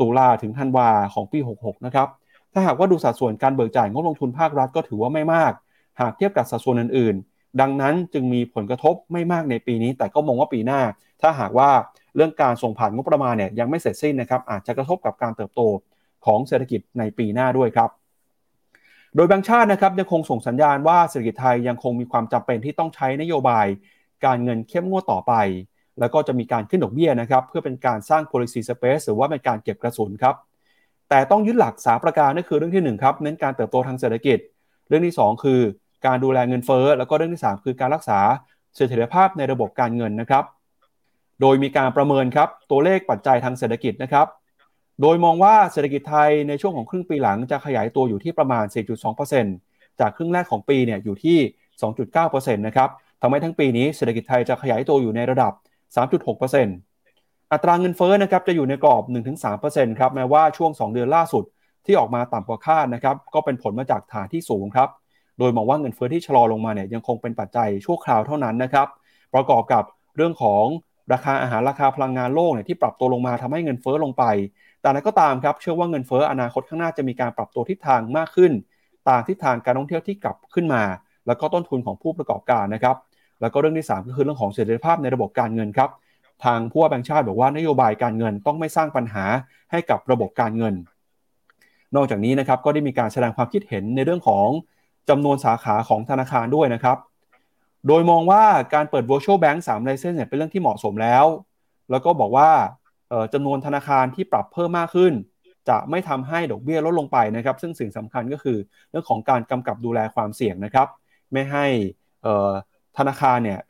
[0.01, 2.09] ตุลาถึงธันวาของปี 66 นะครับ
[2.53, 5.53] ถ้าหากว่าดูสัดส่วนการเบิกจ่ายงบลงทุนภาครัฐก็ถือว่าไม่มาก
[6.01, 10.81] หากเทียบกับสัดส่วนอื่นๆ ดังนั้นจึงมีผลกระทบไม่มากในปีนี้ แต่ก็มองว่าปีหน้า
[11.23, 11.71] ถ้าหากว่า
[12.17, 15.61] เรื่องการส่งผ่านงบประมาณเนี่ยยังไม่เสร็จสิ้นนะครับ อาจจะกระทบกับการเติบโต
[16.27, 17.91] ของเศรษฐกิจในปีหน้าด้วยครับ
[19.15, 23.67] โดยแบงค์ชาตินะครับยังคงส่งสัญญาณว่าเศรษฐกิจไทยยังคงมีความจำเป็นที่ต้องใช้นโยบาย
[24.25, 25.33] การเงินเข้มงวดต่อไป
[26.01, 30.35] แล้วก็จะมีการขึ้นดอกเบี้ยนะครับ เพื่อเป็นการสร้าง policy space หรือว่าเป็นการเก็บกระสุนครับ
[31.09, 34.39] แต่ต้องยึดหลักสาประการนั่นคือเรื่องที่1ครับ เน้นการเติบโตทางเศรษฐกิจ
[34.89, 35.61] เรื่องที่ 2 คือ
[36.07, 38.21] การดูแลเงินเฟ้อ แล้วก็เรื่องที่ 3 คือการรักษา
[38.77, 40.45] เสถียรภาพในระบบการเงินนะครับ
[41.41, 44.27] โดยมีการประเมินครับตัวเลขปัจจัยทางเศรษฐกิจนะครับ
[45.03, 48.65] โดยมองว่าเศรษฐกิจไทยในช่วงของครึ่งปีหลังจะขยายตัวอยู่ที่ประมาณ
[49.33, 51.39] 4.2%จากครึ่งแรกของปีเนี่ยอยู่ที่
[51.93, 52.89] 2.9%นะครับ
[53.23, 55.53] ทำให้ทั้งปีนี้เศรษฐกิจไทยจะขยายตัวอยู่ในระดับ
[55.97, 59.03] 3.6%อัตราเงินเฟ้อนะครับจะอยู่ในกรอบ
[59.53, 61.45] 1-3%ครับแม้ว่าช่วง 2 เดือนล่าสุด
[61.87, 64.89] ที่ออกมาต่ำกว่าคาดนะครับก็เป็นผลมาจากฐานที่สูงครับ
[65.39, 68.87] โดยมองว่าเงินเฟ้อที่ชะลอลงมาเนี่ยยังคงเป็นปัจจัยชั่วคราวเท่านั้นนะครับ
[69.35, 69.85] ประกอบกับ
[70.17, 70.65] เรื่องของ
[71.13, 74.25] ราคาอาหารราคาพลังงานโลกเนี่ยที่ปรับตัวลงมาทำให้เงินเฟ้อลงไป
[74.81, 78.53] แต่นั้นก็ตามครับเชื่อว่าเงินเฟ้ออนาคตข้างหน้าจะมีการปรับตัวทิศทางมากขึ้น
[79.09, 80.83] ตามทิศทางการท่องเที่ยวที่กลับขึ้นมา
[81.27, 82.97] แล้วก็ต้นทุนของผู้ประกอบการนะครับ
[83.41, 85.91] แล้วก็เรื่องที่ 3 ก็คือเรื่องของเสถียรภาพในระบบการเงินครับ
[86.45, 89.25] ทางผู้ว่าแบงค์ชาติบอกว่านโยบายการเงินต้องไม่สร้างปัญหา
[89.71, 90.75] ให้กับระบบการเงิน
[91.97, 94.49] นอกจากนี้นะครับก็ได้มีการแสดงความคิดเห็นในเรื่องของ
[95.09, 96.99] จำนวนสาขาของธนาคารด้วยนะครับ
[97.87, 101.25] โดยมองว่าการเปิด virtual bank 3 license เนี่ยเป็นเรื่องที่เหมาะสมแล้ว
[101.91, 102.51] แล้วก็บอกว่า
[103.33, 105.13] จำนวนธนาคารที่ปรับเพิ่มมากขึ้น
[105.69, 108.59] จะไม่ทำให้ดอกเบี้ยลดลงไปนะครับ ซึ่งสิ่งสำคัญก็คือ
[108.91, 110.89] เรื่องของการกำกับดูแลความเสี่ยงนะครับ
[111.33, 111.67] ไม่ให้
[112.99, 113.61] ธนาคารเนี่ย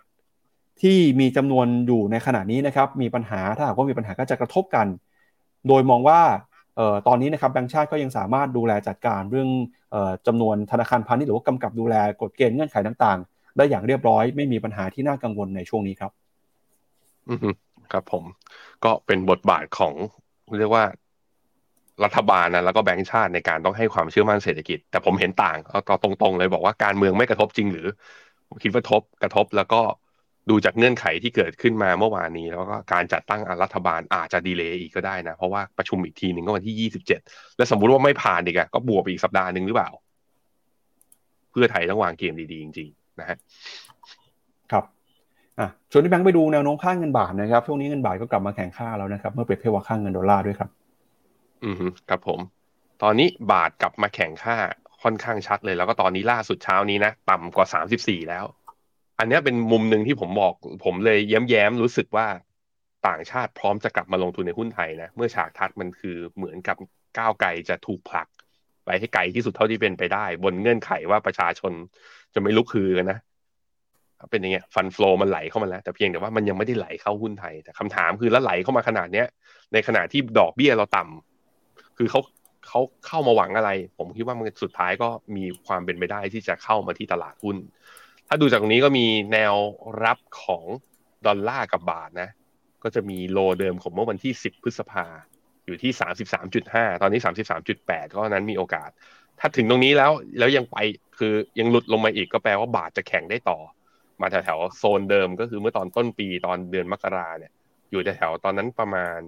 [0.83, 4.87] ที่มีจำนวนอยู่ในขณะนี้นะครับมีปัญหาถ้าหากว่ามีปัญหาก็จะกระทบกัน
[5.69, 6.21] โดยมองว่า
[6.79, 9.49] ออตอนนี้นะครับแบงก์ชาติก็ยังสามารถดูแลจัดการเรื่อง
[9.95, 16.13] ออจำนวนธนาคารพาณิชย์หรือว่ากำกับดูแลกฎเกณฑ์เงื่อนไขต่างๆ ได้อย่างเรียบร้อยไม่มีปัญหาที่น่ากังวลในช่วงนี้ครับ
[17.29, 17.55] อืม
[17.93, 18.25] ครับผม
[18.85, 19.95] ก็เป็นบทบาทของ
[20.59, 20.85] เรียกว่า
[22.05, 27.87] รัฐบาลนะแล้วก็แบงก์ชาติในการต้องให้ความเชื่อมั่นเศรษฐกิจ แต่ผมเห็นต่างเอาตรงๆเลยบอกว่าการเมืองไม่กระทบจริงหรือ
[28.49, 29.81] ผมคิดว่าทบกระทบแล้วก็
[30.51, 37.21] ดูจากเงื่อนไขที่เกิดขึ้นมาเมื่อวานนี้ แล้วก็การจัดตั้งรัฐบาลอาจจะดีเลย์อีกก็ได้นะ เพราะว่าประชุมอีกทีหนึ่งก็วันที่ยี่สิบเจ็ด
[37.57, 39.91] แล้วสมมุติว่าไม่ผ่านอีกอะก็บวกไปอีกสัปดาห์หนึ่งหรือเปล่า
[41.51, 43.37] เพื่อไทยต้องวางเกมดีๆ จริงๆ นะฮะ
[44.73, 44.85] ครับ
[45.59, 50.71] อะชวนพี่แบงค์ไปดูแนวโน้มค่าเงินบาทนะครับช่วงนี้เงินบาทก็กลับมาแข็งค่าแล้วนะครับ เมื่อเปรียบเทียบกับค่าเงินดอลลาร์ด้วยครับ
[51.65, 51.77] อืม
[52.09, 52.41] ครับผม
[53.03, 54.57] ตอนนี้บาทกลับมาแข็งค่า
[55.03, 58.45] ค่อนข้างชัดเลย แล้วก็ตอนนี้ล่าสุดเช้านี้นะต่ำกว่าสามสิบสี่แล้ว
[59.19, 62.27] อันนี้เป็นมุมหนึ่งที่ผมบอก ผมเลยแย้มๆรู้สึกว่า
[63.09, 66.77] ต่างชาติพร้อมจะกลับมาลงทุนในหุ้นไทยนะเมื่อฉากทัดมันคือเหมือนกับ
[67.19, 68.29] ก้าวไกลจะถูกผลัก
[68.85, 71.73] ไปให้ไกลที่สุดเท่าที่เป็นไปได้ บนเงื่อนไขว่าประชาชน
[72.35, 73.19] จะไม่ลุกคือกันนะ
[74.31, 79.27] เป็นอย่างเงี้ยฟันฟลอมันไหลเข้ามาแล้ว แต่เพียงแต่ว่ามันยังไม่ได้ไหลเข้าหุ้นไทย แต่คำถามคือแล้วไหลเข้ามาขนาดเนี้ย
[79.73, 82.21] ในขณะที่ดอกเบี้ยเราต่ำคือเขา
[82.69, 87.57] เขาเข้ามาหวังอะไร ผมคิดว่ามันสุดท้ายก็มีความเป็นไปได้ที่จะเข้ามาที่ตลาดหุ้น
[88.29, 89.55] ถ้าดูจากตรงนี้ก็มีแนว
[90.05, 90.65] รับของ
[91.27, 92.31] ดอลลาร์กับบาทนะ
[92.83, 95.07] ก็จะมีโลเดิมของเมื่อวันที่ 10 พฤษภา
[95.67, 95.93] อยู่ที่
[96.49, 97.21] 33.5 ตอนนี้
[97.67, 98.91] 33.8 ก็นั้นมีโอกาส
[99.41, 100.77] ถ้าถึงตรงนี้แล้วแล้วยังไป
[101.19, 103.59] คือยังหลุดลงมาอีกก็แปลว่าบาทจะแข็งได้ต่อ
[104.21, 107.53] มาแถวๆโซนเดิมก็คือเมื่อตอนต้นปีตอนเดือนมกราเนี่ย
[107.91, 109.19] อยู่แถวๆตอนนั้นประมาณ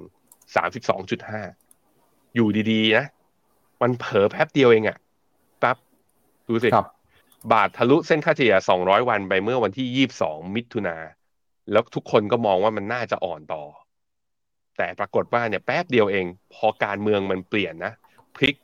[0.75, 3.07] 32.5 อยู่ดีๆนะ
[3.83, 4.99] มันเผลอแป๊บเดียวเองอะ
[5.61, 5.77] แป๊บ
[6.49, 6.89] ดูสิครับ
[7.53, 10.97] บาททะลุเส้นค่าเฉลี่ย 200 วันไปเมื่อวันที่ 22 มิถุนา
[11.73, 13.65] แล้วทุกคนก็มองว่ามันน่าจะอ่อนต่อ
[14.77, 17.93] แต่ปรากฏว่าเนี่ยแป๊บเดียวเอง พอการเมืองมันเปลี่ยนนะ
[18.37, 18.55] พลิก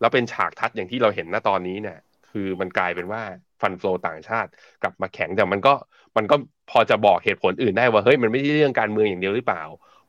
[0.00, 1.98] แล้วเป็นฉากทัดอย่างที่เราเห็นณตอนนี้เนี่ย
[2.30, 3.22] คือมันกลายเป็นว่า
[3.60, 4.50] ฟันโฟต่างชาติ
[4.82, 5.74] กลับมาแข็งแต่มันก็
[6.16, 6.36] มันก็
[6.70, 9.62] พอจะบอกเหตุผลอื่นได้ว่าเฮ้ยมันไม่ใช่เรื่องการเมืองอย่างเดียวหรือเปล่า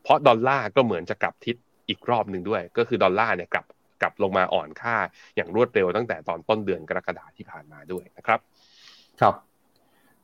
[0.04, 1.56] เพราะดอลลาร์ก็เหมือนจะกลับทิศ
[1.90, 3.66] อีกรอบหนึ่งด้วย ก็คือดอลลาร์เนี่ยกลับ
[4.02, 4.96] กลับลงมาอ่อนค่า
[5.36, 8.40] อย่างรวดเร็วตั้งแต่ตอนต้นเดือนกรกฎาที่ผ่านมาด้วยนะครับ
[9.22, 9.36] ครับ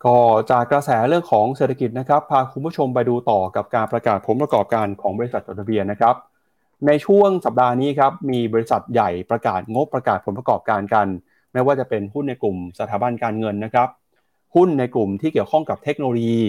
[0.05, 0.17] ก็
[0.51, 6.15] จากกระแสเรื่องของเศรษฐกิจนะครับ พาคุณผู้ชมไปดูต่อกับการประกาศผลประกอบการของบริษัทจดทะเบียนนะครับ
[6.87, 11.07] ในช่วงสัปดาห์นี้ครับมีบริษัทใหญ่ประกาศงบประกาศผลประกอบการกัน
[11.53, 13.89] ไม่ว่าจะเป็นหุ้นในกลุ่มสถาบันการเงินนะครับ
[14.55, 16.41] หุ้นในกลุ่มที่เกี่ยวข้องกับเทคโนโลยี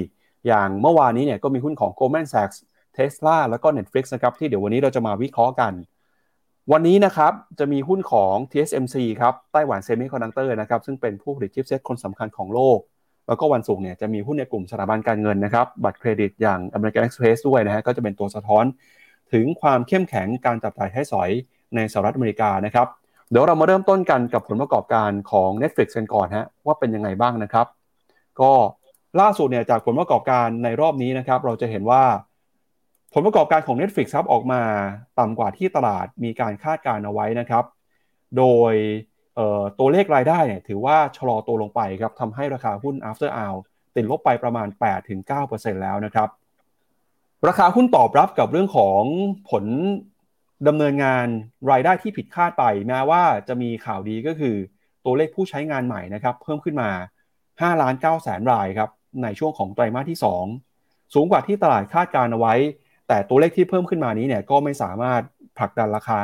[0.47, 2.57] อย่างเมื่อวานนี้เนี่ยก็มีหุ้นของ Goldman Sachs
[2.97, 5.73] Tesla แล้วก็ Netflix นะครับที่เดี๋ยววันนี้เราจะมาวิเคราะห์กัน
[6.73, 12.79] วันนี้นะครับจะมีหุ้นของ TSMC ครับ Taiwan Semiconductor นะครับซึ่งเป็นผู้ผลิต chipset คนสำคัญของโลก
[13.29, 18.65] แล้วก็วันศุกร์เนี่ยจะมีหุ้นในกลุ่มสถาบันการเงินนะครับบัตรเครดิตอย่าง American Express ด้วยนะฮะก็จะเป็นตัวสะท้อน
[19.33, 21.31] ถึงความเข้มแข็งการจับจ่ายใช้สอย
[21.75, 22.87] ในสหรัฐอเมริกานะครับ
[23.31, 27.67] เดี๋ยวเรามาเริ่มต้นกันกับผลประกอบการของ Netflix กันก่อนฮะว่าเป็นยังไงบ้างนะครับ
[28.41, 28.53] ก็
[29.21, 32.03] ล่าสุดเนี่ยจากผลประกอบการในรอบนี้นะครับเราจะเห็นว่า
[33.17, 34.63] ผลประกอบการของ Netflix ครับออกมา
[35.19, 37.65] ต่ำกว่าที่ตลาดมีการคาดการณ์เอาไว้นะครับ
[38.39, 38.75] โดย
[39.79, 43.59] ตัวเลขรายได้เนี่ยถือว่าชะลอตัวลงไปครับทำให้ราคาหุ้น after hour
[43.97, 44.69] ติดลบไปประมาณ
[45.25, 46.29] 8-9%แล้วนะครับ
[47.49, 49.03] ราคาหุ้นตอบรับกับเรื่องของ
[49.51, 49.65] ผล
[50.69, 51.27] ดำเนินงาน
[51.71, 54.57] รายได้ที่ผิดคาดไปแม้ว่าจะมีข่าวดีก็คือ
[55.05, 56.91] ตัวเลขผู้ใช้งานใหม่นะครับเพิ่มขึ้นมา
[57.37, 58.91] 5ล้าน9แสนรายครับ
[59.23, 60.19] ในช่วงของไตรมาสที่
[60.67, 62.55] 2 สูงกว่าที่ตลาดคาดการเอาไว้
[63.09, 65.23] แต่ตัวเลขที่เพิ่มขึ้นมานี้เนี่ยก็ไม่สามารถ
[65.59, 66.19] ผลักดันราคา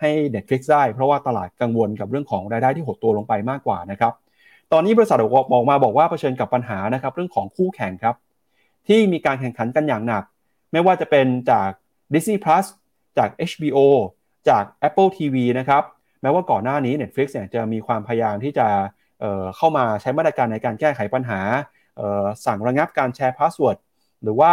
[0.00, 4.12] ให้ Netflix ได้ เพราะว่าตลาดกังวลกับเรื่องของรายได้ที่หดตัวลงไปมากกว่านะครับ
[4.72, 5.18] ตอนนี้บริษัท
[5.52, 8.16] บอกมาบอกว่าเผชิญกับปัญหานะครับเรื่องของคู่แข่งครับ
[8.88, 10.24] ที่มีการแข่งขันกันอย่างหนัก
[10.72, 11.70] ไม่ว่าจะเป็นจาก
[12.12, 12.66] Disney Plus
[13.18, 13.78] จาก HBO
[14.48, 15.82] จาก Apple TV นะครับ
[16.22, 19.22] แม้ว่าก่อนหน้านี้ Netflix เนี่ยจะมีความพยายามที่จะ
[19.56, 21.40] เข้ามาใช้มาตรการในการแก้ไขปัญหา
[22.46, 23.78] สั่งระงับการแชร์ password
[24.22, 24.52] หรือว่า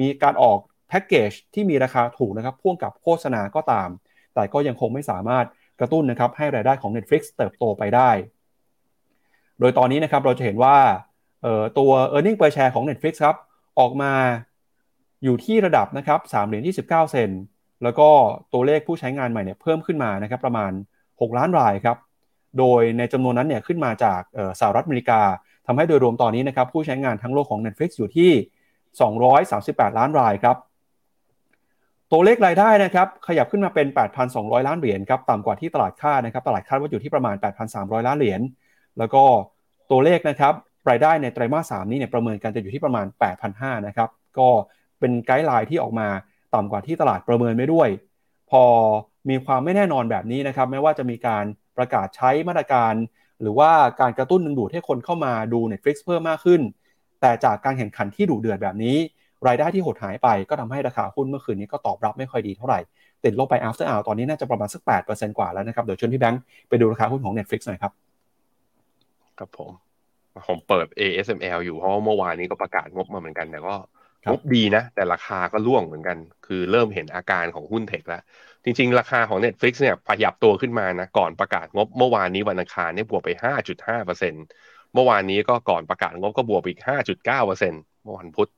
[0.00, 0.58] มีการออก
[0.90, 3.88] แพ็กเกจที่มีราคาถูกนะครับพ่วงกับโฆษณาก็ตาม
[4.34, 5.46] แต่ก็ยังคงไม่สามารถ
[5.80, 8.10] กระตุ้นนะครับให้รายได้ของ Netflix เติบโตไปได้
[9.60, 10.76] โดยตอนนี้นะครับเราจะเห็นว่า
[11.78, 13.36] ตัว e a r n i n g per share ของ Netflix ครับ
[13.78, 14.12] ออกมา
[15.24, 17.30] อยู่ที่ระดับนะครับ3เหรียญ29 เซน
[17.82, 18.08] แล้วก็
[18.52, 20.72] ตัวเลขผู้ใช้งานใหม่เนี่ยเพิ่มขึ้นมานะครับประมาณ
[21.06, 21.96] 6 ล้านรายครับ
[22.58, 24.20] โดยในจำนวนนั้นเนี่ยขึ้นมาจาก
[24.60, 25.20] สหรัฐอเมริกา
[25.66, 28.30] ทำให้โดยรวมตอนนี้นะครับผู้ใช้งานทั้งโลกของ Netflix อยู่ที่
[29.34, 30.56] 238 ล้านรายครับ
[32.12, 33.86] ตัวเลขรายได้นะครับขยับขึ้นมาเป็น
[34.26, 37.36] 8,200 ล้านเหรียญครับต่ำกว่าที่ตลาดคาดนะครับตลาดคาดว่าอยู่ที่ประมาณ
[37.70, 38.40] 8,300 ล้านเหรียญ
[38.98, 39.22] แล้วก็
[39.90, 40.54] ตัวเลขนะครับ
[40.90, 43.06] รายได้ในไตรมาส3นี้เนี่ยประเมินกันจะอยู่ที่ประมาณ
[43.46, 44.08] 8,500นะครับ
[44.38, 44.48] ก็
[45.00, 46.08] เป็นไกด์ไลน์ที่ออกมา
[46.54, 47.88] ต่ำกว่าที่ตลาดประเมินไม่ด้วย
[48.50, 48.64] พอ
[49.28, 51.44] มีความไม่แน่นอนแบบนี้นะครับไม่ว่าจะมีการ
[51.76, 52.94] ประกาศใช้มาตรการ
[53.40, 56.60] หรือว่าการกระตุ้นดึงดูดให้คนเข้ามาดู Netflix เพิ่มมากขึ้น
[57.20, 58.96] แต่จากการแข่งขันที่ดุเดือดแบบนี้
[59.48, 62.80] รายได้ที่หดหายไปก็ทำให้ราคาหุ้นเมื่อคืนนี้ก็ตอบรับไม่ค่อยดีเท่าไหร่
[63.24, 67.92] ติดลบไป after hour ตอนนี้น่าจะประมาณสัก 8%กว่าแล้วนะครับ เดี๋ยวชวนพี่แบงค์ไปดูราคาหุ้นของ Netflix หน่อยครับ
[69.38, 69.70] ครับผม
[70.48, 73.76] ผมเปิด ASML อยู่เพราะว่าเมื่อวานนี้ก็ประกาศงบมาเหมือนกันแต่ก็
[74.28, 76.16] งบดีนะ แต่ราคาก็ร่วงเหมือนกัน
[76.46, 78.22] คือเริ่มเห็นอาการของหุ้นเทคแล้ว
[78.64, 83.30] จริง ๆ ราคาของ Netflix เนี่ยขยับตัวขึ้นมานะ ก่อนประกาศงบเมื่อวานนี้วันอังคารเนี่ยบวกไป
[83.92, 86.82] 5.5%เมื่อวานนี้ก็ก่อนประกาศงบก็บวกไปอีก
[87.22, 88.48] 5.9%เมื่อวันพุธ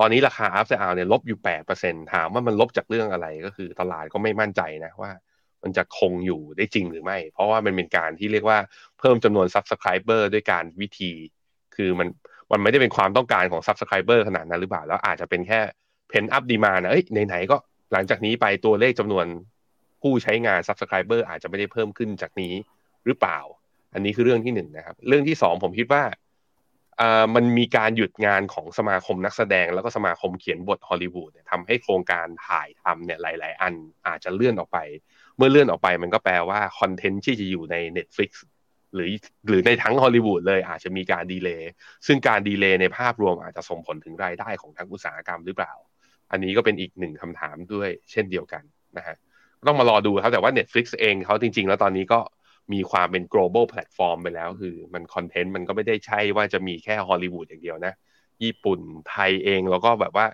[0.00, 1.38] ตอนนี้ราคา after hour เนี่ยลบอยู่
[1.76, 5.12] 8%ถามว่ามันลบจากเรื่องอะไรก็คือตลาดก็ไม่มั่นใจนะว่า
[5.62, 8.58] มันจะคงอยู่ได้จริงหรือไม่ เพราะว่ามันเป็นการที่เรียกว่า
[8.98, 11.12] เพิ่มจำนวน Subscriber ด้วยการวิธี
[11.76, 12.08] คือมัน
[12.52, 15.60] มันไม่ได้เป็นความต้องการของ Subscriber ขนาดนั้นหรือเปล่า แล้วอาจจะเป็นแค่
[16.08, 17.56] เพนอัพดีมานะเอ้ยไหนๆก็
[17.92, 19.26] หลังจากนี้ไปตัวเลขจำนวน
[20.02, 22.52] ผู้ใช้งาน Subscriber อาจจะไม่ได้เพิ่มขึ้นจากนี้
[23.06, 23.38] หรือเปล่า
[23.94, 26.02] อันนี้คือเรื่องที่หนึ่งนะครับ เรื่องที่สองผมคิดว่า
[27.34, 33.74] มันมีการหยุดงานของสมาคมนักแสดง แล้วก็สมาคมเขียนบทฮอลลีวูดทำให้โครงการถ่ายทำเนี่ยหลาย ๆ อัน
[34.06, 34.78] อาจจะเลื่อนออกไป
[35.36, 38.30] เมื่อเลื่อนออกไปมันก็แปลว่า content ที่จะอยู่ใน Netflix
[38.94, 39.08] หรือ
[39.48, 41.70] หรือในทั้งฮอลลีวูดเลยอาจจะมีการ delay
[42.06, 45.72] ซึ่งการ delay ในภาพรวมอาจจะส่งผลถึงรายได้ของทั้งอุตสาหกรรมหรือเปล่า
[46.30, 48.62] อันนี้ก็เป็นอีกหนึ่งคำถามด้วยเช่นเดียวกัน
[48.96, 49.16] นะฮะ
[49.68, 52.20] ต้องมารอดูครับแต่ว่า Netflix เองเขาจริง ๆ แล้วตอนนี้ก็
[52.72, 57.94] มีความเป็น global platform ไปแล้ว คือมันคอนเทนต์มันก็ไม่ได้ใช่ว่าจะมีแค่ฮอลลีวูดอย่างเดียวนะ
[58.42, 60.26] ญี่ปุ่นไทยเองแล้วก็แบบว่า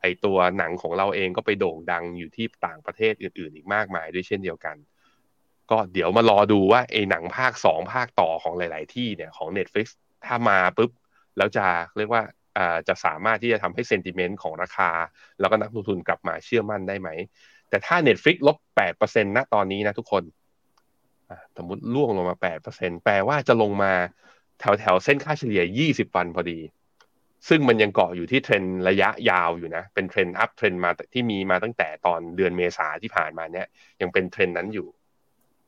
[0.00, 4.76] ไอตัวหนังของเราเองก็ไปโด่งดังอยู่ที่ต่างประเทศอื่น ๆ อีกมากมายด้วยเช่นเดียวกัน
[5.70, 9.86] ก็เดี๋ยวมารอดูว่าไอหนังภาคสองภาคต่อของหลาย ๆ ที่เนี่ยของ Netflix
[10.26, 10.90] ถ้ามาปุ๊บ
[11.36, 11.66] แล้วจะ
[11.96, 12.22] เรียกว่า
[12.58, 14.90] อ่าจะสามารถที่จะทำให้เซนติเมนต์ของราคา
[15.40, 17.08] แล้วก็นักลงทุนกลับมาเชื่อมั่นได้ไหม
[17.68, 18.56] แต่ถ้า Netflix ลบ
[18.96, 20.22] 8%ณตอนนี้นะทุกคน
[21.56, 23.92] สมมติร่วงลงมาแปดเปอร์เซ็นต์แปลว่าจะลงมา
[24.60, 26.58] แถวแถวเส้นค่าเฉลี่ยยี่สิบวันพอดี
[27.48, 33.66] ซึ่งมันยังเกาะอยู่ที่เทรนระยะยาวอยู่นะ เป็น trend uptrend มาที่มีมาตั้งแต่ตอนเดือนเมษาที่ผ่านมาเนี่ย
[34.00, 34.86] ยังเป็นเทรนนั้นอยู่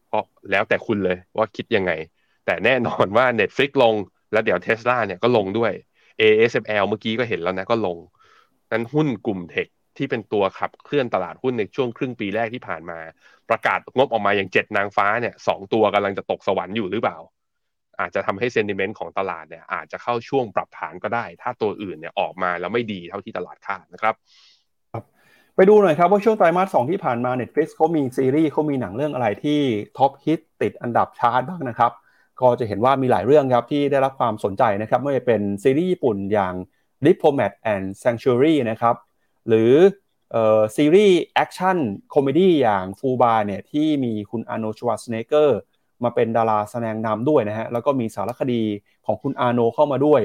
[0.09, 1.93] เพราะแล้วแต่คุณเลยว่าคิดยังไง
[2.47, 3.95] แต่แน่นอนว่า Netflix ลง
[4.33, 5.73] แล้วเดี๋ยวเทสลาเนี่ยก็ลงด้วย
[6.21, 7.99] ASML เมื่อกี้ก็เห็นแล้วนะก็ลง
[8.73, 9.69] นั้นหุ้นกลุ่ม tech
[10.03, 12.99] ที่เป็นตัวขับเคลื่อนตลาดหุ้นในช่วงครึ่งปีแรกที่ผ่านมา
[13.51, 17.19] ประกาศงบออกมาอย่างเจ็ดนางฟ้าเนี่ยสองตัวกำลังจะตกสวรรค์อยู่หรือเปล่า
[18.01, 24.15] อาจจะทำให้ sentiment ของตลาดเนี่ยอาจจะเข้าช่วงปรับฐานก็ได้ ถ้าตัวอื่นเนี่ยออกมาแล้วไม่ดีเท่าที่ตลาดคาดนะครับ
[25.57, 29.61] ไปดูหน่อยครับว่าช่วงไตรมาสสองที่ผ่านมา Netflix เขามีซีรีส์เขามีหนังเรื่องอะไรที่
[29.99, 31.93] top hit ติดอันดับชาร์ตบ้างนะครับ
[32.41, 36.55] ก็จะเห็นว่ามีหลายเรื่องครับที่ได้รับความสนใจนะครับไม่ว่าจะเป็นซีรีส์ญี่ปุ่นอย่าง
[37.07, 38.97] Diplomat and Sanctuary นะครับ
[39.49, 39.73] หรือ
[40.77, 45.59] ซีรีส์ action comedy อย่าง FUBAR เนี่ยที่มีคุณ Arnold Schwarzenegger
[46.05, 48.63] มาเป็นดาราแสดงนำด้วยนะฮะ แล้วก็มีสารคดี
[49.07, 50.21] ของคุณอาโนเข้ามาด้วย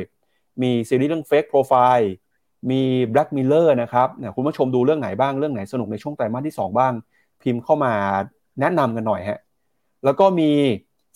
[0.61, 2.07] มีซีรีส์เรื่อง Fake Profile
[2.71, 2.81] มี
[3.13, 6.93] Black Mirror นะครับเนี่ยคุณผู้ชมดูเรื่องไหนบ้างเรื่องไหนสนุกในช่วงไตรมาสที่ 2 บ้าง
[7.41, 7.93] พิมพ์เข้ามา
[8.59, 9.39] แนะนำกันหน่อยฮะ
[10.05, 10.51] แล้วก็มี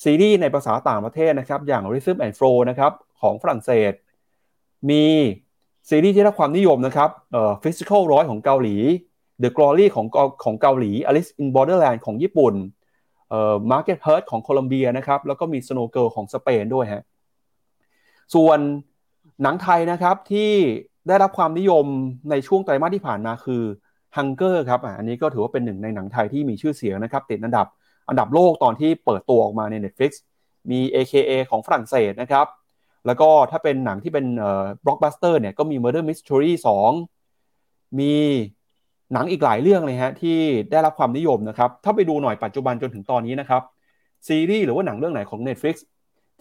[0.03, 2.91] ซีรีส์ในภาษาต่างประเทศนะครับ อย่าง Rhythm and Flow นะครับ
[3.21, 3.93] ของฝรั่งเศส
[4.89, 5.05] มี
[5.89, 8.75] ซีรีส์ที่ได้ความนิยมนะครับเอ่อ Physical ร้อยของเกาหลี
[9.43, 10.05] The Glory ของ
[10.43, 12.53] ของเกาหลี Alice in Borderland ของญี่ปุ่น
[13.29, 17.03] เอ่อ Market Hurt ของโคลอมเบียนะครับแล้วก็มี Snow Girl ของสเปนด้วยฮะ
[18.35, 18.59] ส่วน
[19.43, 20.51] หนังไทยนะครับที่
[21.07, 21.85] ได้รับความนิยม
[22.29, 23.63] ในช่วงไตรมาสที่ผ่านมาคือ
[24.15, 27.67] Hunger ครับอันนี้ก็ถือว่าเป็นหนึ่งในหนังไทยที่มีชื่อเสียงนะครับติดอันดับ
[28.09, 30.11] อันดับโลกตอนที่เปิดตัวออกมาใน Netflix
[30.71, 32.45] มี AKA ของฝรั่งเศสนะครับ
[33.05, 36.51] แล้วก็ถ้าเป็นหนังที่เป็นเอ่อบล็อกบัสเตอร์เนี่ยก็มี Murder Mystery
[37.07, 38.13] 2 มี
[39.13, 40.37] หนังอีกหลายเรื่องเลยฮะที่
[40.71, 43.61] ได้รับความนิยมนะครับ ถ้าไปดูหน่อยปัจจุบันจนถึงตอนนี้นะครับ
[44.27, 45.75] ซีรีส์หรือว่าหนังเรื่องไหนของ Netflix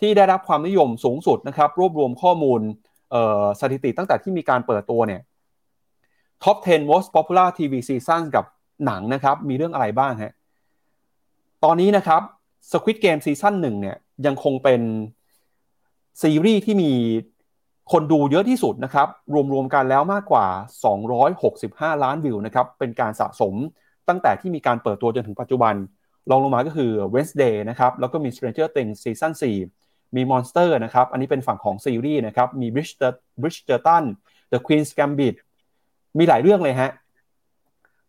[0.01, 2.61] ที่ได้รับความนิยมสูงสุดนะครับ รวบรวมข้อมูล
[3.61, 5.21] สถิติตั้งแต่ที่มีการเปิดตัวเนี่ย
[6.45, 8.45] Top 10 Most Popular TV season กับ
[8.87, 10.33] หนังนะครับ มีเรื่องอะไรบ้างฮะ
[11.65, 12.23] ตอนนี้นะครับ
[12.71, 13.97] Squid Game ซีซั่นหนึ่งเนี่ย
[14.27, 14.81] ยังคงเป็น
[16.23, 16.93] ซีรีส์ที่มี
[17.93, 19.09] คนดูเยอะที่สุดนะครับ
[19.53, 20.47] รวมๆกันแล้วมากกว่า
[21.25, 23.55] 265 ล้านวิวนะครับ เป็นการสะสม
[24.09, 25.75] ตั้งแต่ที่มีการเปิดตัวจนถึงปัจจุบัน
[26.31, 29.33] ลองลงมาก็คือ Wednesday นะครับ แล้วก็มี Stranger Things ซีซั่น
[29.75, 32.69] 4มี Monster นะครับ อันนี้เป็นฝั่งของซีรีส์นะครับ มี
[33.43, 34.05] Bridgerton
[34.53, 35.35] The Queen's Gambit
[36.19, 36.91] มีหลายเรื่องเลยฮะ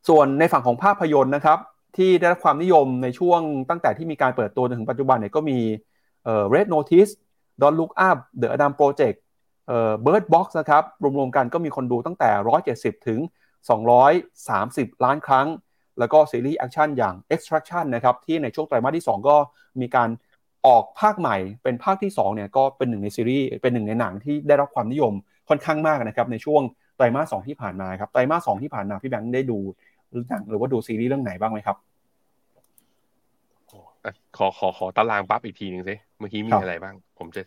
[0.08, 1.60] ส่วนในฝั่งของภาพยนตร์นะครับ
[1.98, 5.58] ที่ได้รับความนิยมในช่วงตั้งแต่ที่มีการเปิดตัวจนถึงปัจจุบันเนี่ยก็มี
[6.54, 7.12] Red Notice
[7.62, 9.18] Don't Look Up The Adam Project
[9.68, 10.84] เอ่อ Bird Box นะครับ
[11.18, 12.30] รวมๆกันก็มีคนดูตั้งแต่
[12.70, 13.20] 170 ถึง
[14.12, 15.48] 230 ล้านครั้ง
[16.00, 19.36] แล้วก็ซีรีส์ action อย่าง Extraction นะครับ ที่ในช่วงไตรมาสที่ 2 ก็
[19.82, 20.10] มีการ
[20.68, 25.14] ออกภาคใหม่เป็นภาคที่2เนี่ยก็เป็นหนึ่งในซีรีส์เป็นหนึ่งในหนังที่ได้รับความนิยม
[25.50, 26.62] ค่อนข้างมากนะครับในช่วง
[26.96, 29.58] ไตรมาส2ที่ผ่านมาครับไตรมาส2ที่ผ่านมาพี่แบงค์ได้ดู
[30.30, 31.78] หนังหรือว่าดูซีรีส์เรื่องไหนบ้างไหมครับ
[34.38, 37.42] ขอขอขอตารางปั๊บอีกทีหนึ่งสิเมื่อกี้มีอะไรบ้าง ผมจะ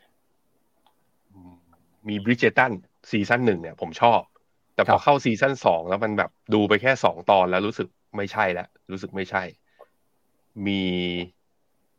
[2.09, 2.73] มี Bridgerton
[3.11, 4.21] ซีซั่นหนึ่งเนี่ย ผมชอบ
[4.75, 9.43] แต่พอเข้าซีซั่นสองแล้วมันแบบดูไปแค่สองตอนแล้วรู้สึกไม่ใช่แล้วรู้สึกไม่ใช่
[10.67, 10.83] มี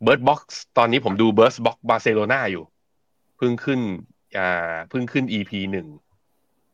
[0.04, 2.64] Bird Box ตอนนี้ผมดู Bird Box Barcelona อยู่
[3.38, 3.80] เพิ่งขึ้น
[4.38, 5.88] อ่า เพิ่งขึ้น EP หนึ่ง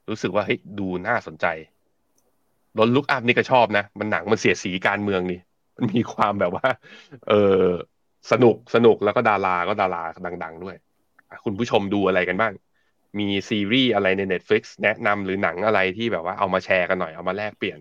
[0.10, 1.46] รู้สึกว่าเฮ้ยดูน่าสนใจ
[2.78, 5.40] รถลุกอัพนี่ก็ชอบนะ มันหนังมันเสียสีการเมืองนี่
[5.90, 6.68] มีความแบบว่า
[7.30, 7.66] เออ
[8.32, 10.04] สนุกสนุกแล้วก็ดาราก็ดารา
[10.44, 10.76] ดัง ๆ ด้วย
[11.46, 12.54] คุณผู้ชมดูอะไรกันบ้าง
[13.20, 17.80] มีซีรีส์อะไรใน Netflix แนะนำหรือหนังอะไรที่แบบว่าเอามาแชร์กันหน่อยเอามาแลกเปลี่ยน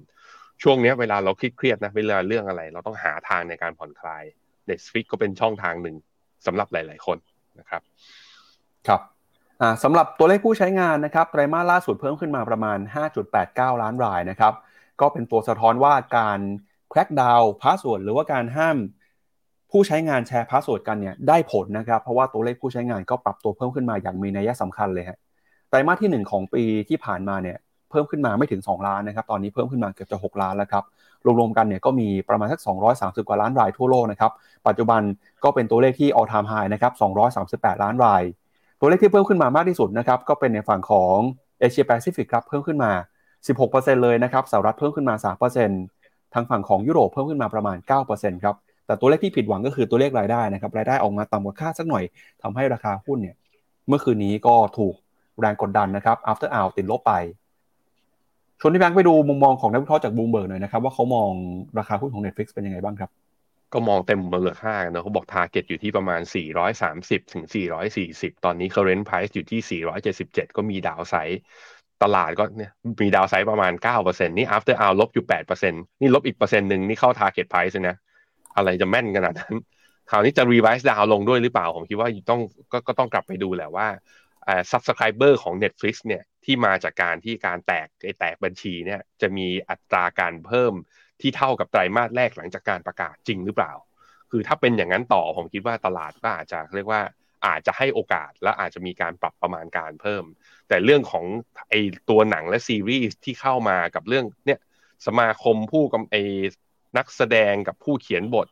[0.63, 4.25] ช่วงนี้เวลาเราเครียดๆนะเวลาเรื่องอะไร เราต้องหาทางในการผ่อนคลาย
[4.71, 5.97] Netflix ก็เป็นช่องทางหนึ่ง
[6.47, 7.19] สำหรับหลาย ๆ คน
[7.61, 7.83] นะครับ
[8.89, 9.01] ครับ
[9.83, 12.79] สำหรับตัวเลขผู้ใช้งานนะครับไตรมาสล่าสุดเพิ่มขึ้นมาประมาณ
[13.31, 14.55] 5.89 ล้านรายนะครับ
[15.01, 16.41] ก็เป็นตัวสะท้อนว่าการ
[16.91, 18.77] crackdown password หรือว่าการห้าม
[19.71, 25.19] ผู้ใช้งานแชร์ password กันเนี่ยได้ผลนะครับเพราะว่าตัวเลขผู้ใช้งานก็ปรับตัวเพิ่มขึ้นมาอย่างมีนัยสำคัญเลยฮะ
[25.69, 27.59] ไตรมาสที่ 1 ของปีที่ผ่านมาเนี่ย
[27.91, 30.85] เพิ่มขึ้นมาไม่ถึง 2 ล้านนะครับตอนนี้เพิ่มขึ้นมาเกือบจะ 6 ล้านแล้วครับ
[31.39, 32.61] รวมๆกันเนี่ยก็มีประมาณสัก
[32.95, 34.33] 230 กว่าล้านรายทั่วโลกนะครับ
[34.67, 35.03] ปัจจุบัน
[35.45, 36.93] ก็เป็นตัวเลขที่ all time high นะครับ
[37.39, 38.23] 238 ล้านราย
[38.81, 41.17] ตัวเลขที่เพิ่มขึ้นมามากที่สุดนะครับก็เป็นในฝั่งของ
[41.61, 42.93] เอเชียแปซิฟิกครับเพิ่มขึ้นมา
[43.49, 45.15] 16%เลยนะครับสหรัฐเพิ่มขึ้นมา
[45.61, 46.00] 3%
[46.35, 47.77] ทางฝั่งของยุโรปเพิ่มขึ้นมาประมาณ
[48.11, 48.57] 9%ครับ
[48.87, 52.05] แต่ตัวเลขที่ผิดหวังก็คือตัวเลขรายได้นะครับ รายได้ออกมาต่ำกว่าคาดสักหน่อย
[52.43, 53.37] ทำให้ราคาหุ้นเนี่ย
[53.89, 54.95] เมื่อคืนนี้ก็ถูก
[55.41, 57.13] แรงกดดันนะครับ after hour ติดลบไป
[58.61, 61.31] ชวนที่แบงค์ไปดูมุมมองของนักวิเคราะห์จากบูมเบิร์กหน่อยนะครับว่าเขามอง
[61.79, 63.11] ราคาหุ้นของ Netflix เป็นยังไงบ้างครับ
[63.73, 66.21] ก็มองเต็มมูลค่ากันนะเขาบอก target อยู่ที่ประมาณ
[66.77, 67.45] 430 ถึง
[67.95, 69.83] 440 ตอนนี้ current price อยู่ที่
[70.15, 71.41] 477 ก็มีดาวไซด์
[72.03, 77.97] ตลาดก็เนี่ยมีดาวไซด์ประมาณ 9%นี่ after hour ลบอยู่ 8%นี่ลบอีกเปอร์เซ็นต์หนึ่งนี่เข้า target price นะ
[78.57, 79.55] อะไรจะแม่นขนาดนั้น
[80.11, 82.41] คราวนี้จะ revise ดาวลงด้วยหรือเปล่า ผมคิดว่าต้อง
[82.73, 83.89] ก็ก็ต้องกลับไปดูแหละว่า
[84.71, 90.75] subscriber ของ Netflix เนี่ยที่มาจากการที่การแตกไอแตกบัญชีเนี่ยจะมีอัตราการเพิ่ม
[91.21, 93.73] ที่เท่ากับไตรมาสแรกหลังจากการประกาศจริงหรือเปล่า
[94.31, 97.03] คือถ้าเป็นอย่างนั้นต่อผมคิดว่าตลาดก็อาจจะเรียกว่า
[97.47, 100.25] อาจจะให้โอกาสและอาจจะมีการปรับประมาณการเพิ่ม
[100.71, 101.25] แต่เรื่องของ
[101.69, 101.75] ไอ
[102.11, 104.61] ตัวหนังและซีรีส์ที่เข้ามากับเรื่องเนี่ย
[105.07, 106.15] สมาคมผู้กำไอ
[106.99, 108.47] นักแสดงกับผู้เขียนบท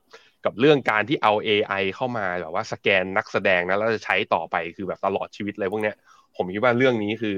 [0.45, 5.97] กับเรื่องการที่เอา AI เข้ามาแบบว่าสแกนนักแสดงนะแล้วจะใช้ต่อไปคือแบบตลอดชีวิตเลยพวกเนี้ย
[6.37, 7.37] ผมคิดว่าเรื่องนี้คือ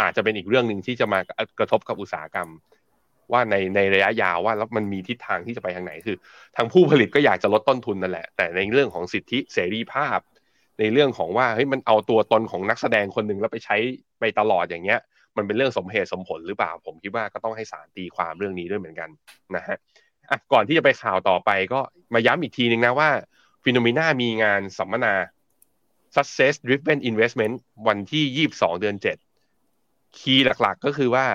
[0.00, 1.20] อาจจะเป็นอีกเรื่องหนึ่งที่จะมา
[1.58, 2.48] กระทบกับอุตสาหกรรม
[3.32, 6.16] ว่าในในระยะยาวว่าแล้วมันมีทิศทางที่จะไปทางไหนคือ
[6.56, 10.18] ทางผู้ผลิตก็อยากจะลดต้นทุนนั่นแหละ แต่ในเรื่องของสิทธิเสรีภาพ
[10.78, 13.76] ในเรื่องของว่าเฮ้ยมันเอาตัวตนของนักแสดงคนหนึ่งแล้วไปใช้
[14.20, 15.00] ไปตลอดอย่างเงี้ย
[15.36, 19.10] มันเป็นเรื่องสมเหตุสมผลหรือเปล่า ผมคิดว่าก็ต้องให้สารตีความเรื่องนี้ด้วยเหมือนกัน
[19.56, 19.76] นะฮะ
[20.30, 21.80] อะก่อนที่จะไปข่าวต่อไปก็
[22.14, 23.08] มาย้ำอีกทีนึงนะว่า
[23.64, 25.14] ฟิโนเมนามีงานสัมมนา
[26.14, 27.54] success driven investment
[27.88, 28.96] วันที่ 22 เดือน
[29.56, 31.26] 7 คีย์หลักๆก็คือว่า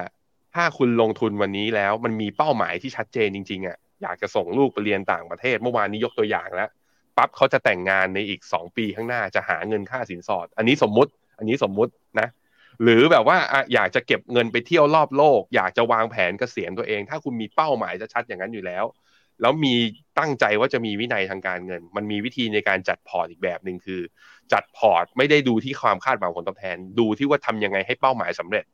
[0.56, 6.70] ถ้าคุณลงทุนวันนี้แล้วมันมีเป้าหมายที่ชัดเจนจริงๆอะอยากจะส่งลูกไปเรียนต่างประเทศ เมื่อวานนี้ยกตัวอย่างแล้ว
[7.20, 12.28] ปั๊บเขาจะแต่งงานในอีก2ปีข้างหน้าจะหาเงินค่าสินสอด อันนี้สมมุติ อันนี้สมมุตินะ
[12.84, 13.38] หรือแบบว่า
[13.74, 18.86] อยากจะเก็บเงินไปเที่ยวรอบโลก อยากจะวางแผนเกษียณตัวเอง ถ้าคุณมีเป้าหมายจะชัดอย่างนั้นอยู่แล้ว
[19.42, 19.76] แล้วมี
[20.20, 24.02] ตั้งใจว่าจะมีวินัยทางการเงิน มันมีวิธีในการจัดพอร์ตอีกแบบหนึ่งคือ
[24.54, 28.66] จัดพอร์ตไม่ได้ดูที่ความคาดหวังผลตอบแทน ดูที่ว่าทำยังไงให้เป้าหมายสำเร็จ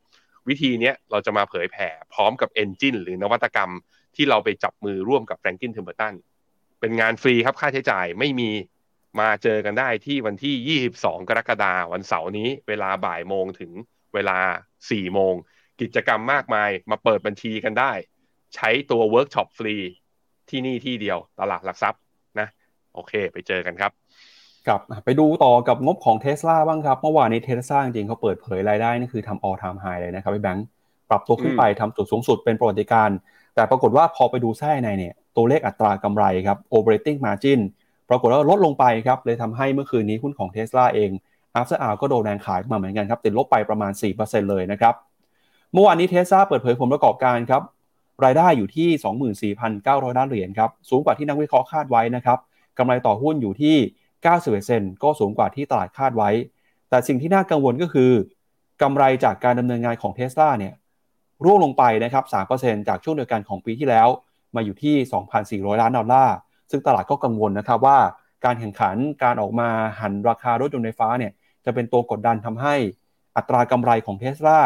[0.48, 3.70] วิธีนี้เราจะมาเผยแผ่พร้อมกับ engine หรือนวัตกรรม
[4.16, 6.14] ที่เราไปจับมือร่วมกับ Franklin Templeton
[6.80, 8.50] เป็นงานฟรีครับค่าใช้จ่ายไม่มี
[9.20, 13.72] มาเจอกันได้ที่วันที่ 22 กรกฎาคมวันเสาร์นี้ เวลาบ่ายโมงถึง
[14.14, 14.38] เวลา
[14.78, 15.34] 4 โมง
[15.80, 17.92] กิจกรรมมากมายมาเปิดบัญชีกันได้
[18.54, 19.76] ใช้ตัวเวิร์กช็อปฟรี
[20.50, 22.00] ที่นี่ที่เดียวตลาดหลักทรัพย์
[22.40, 22.48] นะ
[22.94, 23.92] โอเค ไปเจอกันครับ
[24.66, 30.66] ครับไปดูต่อกับงบของเท s l a บ้างครับ เมื่อวานนี้เท s l a จริงเขาเปิดเผยรายได้นี่คือทำ all time high เลยนะครับพี่แบงค์
[31.10, 33.10] ปรับตัวขึ้นไปทำจุดสูงสุดเป็นประวัติการณ์
[33.56, 37.60] แต่ปรากฏว่าพอไปดูไส้ในเนี่ยตัวเลขอัตรากำไรครับ operating margin
[38.08, 41.10] ปรากฏว่าลดลงไปครับเลยทำให้เมื่อคืนนี้หุ้นของเท s l a เอง
[41.58, 44.94] after hour ก็โดนแรงขายมาเหมือนกันครับติดลบไปประมาณ 4%เลยนะครับ
[45.72, 47.62] เมื่อวานนี้เท s l a เปิดเผยผลประกอบการครับ
[48.24, 52.38] รายได้อยู่ที่ 24,900 ล้านเหรียญครับสูงกว่าที่นักวิเคราะห์คาดไว้นะครับ
[52.78, 53.76] กำไรต่อหุ้นอยู่ที่
[54.22, 56.30] 91เซนก็สูงกว่าที่ตลาดคาดไว้
[56.90, 58.10] แต่สิ่งที่น่ากังวลก็คือ
[58.82, 60.74] กำไรจากการดำเนินงานของเทสลาเนี่ย
[61.44, 62.24] ร่วงลงไปนะครับ
[62.56, 64.08] 3%จากช่วงเดียวกันของปีที่แล้ว
[64.54, 64.94] มาอยู่ที่
[65.70, 66.36] 2,400 ล้านดอลลาร์
[66.70, 67.98] ซึ่งตลาดก็กังวลนะครับว่า
[68.44, 69.68] การแข่งขันการออกมา
[70.00, 71.32] หันราคารถยนต์ไฟฟ้าเนี่ย
[71.64, 72.74] จะเป็นตัวกดดันทำให้
[73.36, 74.58] อัตรากำไรของเทสลา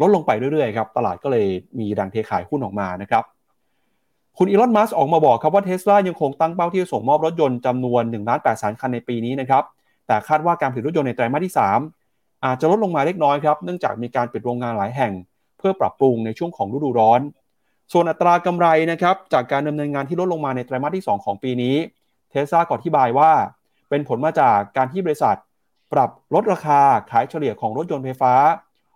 [0.00, 1.46] ลดลงไปเรื่อยๆครับ ตลาดก็เลย
[1.78, 3.24] มีแรงเทขายหุ้นออกมานะครับ
[4.38, 9.64] คุณอีลอนมัสออกมาบอกครับว่าเทสลายังคงตั้งเป้าที่จะส่งมอบรถยนต์จำนวน1ล้าน8แสนคันในปีนี้นะครับ
[10.06, 11.54] แต่คาดว่าการผลิตรถยนต์ในไตรมาสที่
[11.98, 15.12] 3 อาจจะลดลงมาเล็กน้อยครับ เนื่องจากมีการปิดโรงงานหลายแห่ง
[15.60, 17.20] เพื่อปรับปรุงในช่วงของฤดูร้อน
[17.92, 21.76] ส่วนอัตรากำไรนะครับจากการดำเนินงานที่ลดลงมาในไตรมาสที่ 2 ของปีนี้
[22.30, 23.30] เทสลาก็อธิบายว่า
[23.88, 25.36] เป็นผลมาจากการที่บริษัท
[25.92, 26.80] ปรับลดราคา
[27.10, 28.34] ขายเฉลี่ยของรถยนต์ไฟฟ้า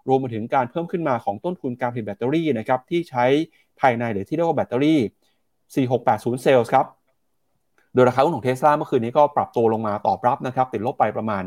[0.08, 3.24] รวมไปถึงการเพิ่มขึ้นมาของต้นทุนการผลิตแบตเตอรี่นะครับที่ใช้
[3.80, 5.00] ภายในหรือที่เรียกว่าแบตเตอรี่
[5.86, 6.86] 4680 เซลล์ครับ
[7.94, 11.42] โดยราคาหุ้นของเทสลาเมื่อคืนนี้ก็ปรับตัวลงมาตอบรับนะครับติดลบไปประมาณ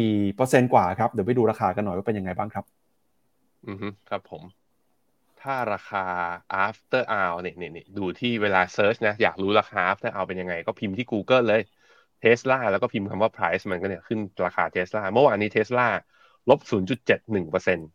[0.00, 2.64] 4%กว่าครับเดี๋ยวไปดูราคากันหน่อยว่าเป็นยังไงบ้างครับ
[3.66, 4.42] อือฮึครับผม
[5.42, 6.04] ถ้าราคา
[6.66, 11.62] after hour เนี่ยเนี่ยดูที่เวลา search นะ อยากรู้ราคา after hour เป็นยังไง ก็พิมพ์ที่ Google เลย
[12.22, 15.86] Tesla แล้วก็พิมพ์คำว่า price มันก็เนี่ยขึ้นราคา Tesla เมื่อวานนี้ Tesla
[16.50, 17.88] ลบ 0.71%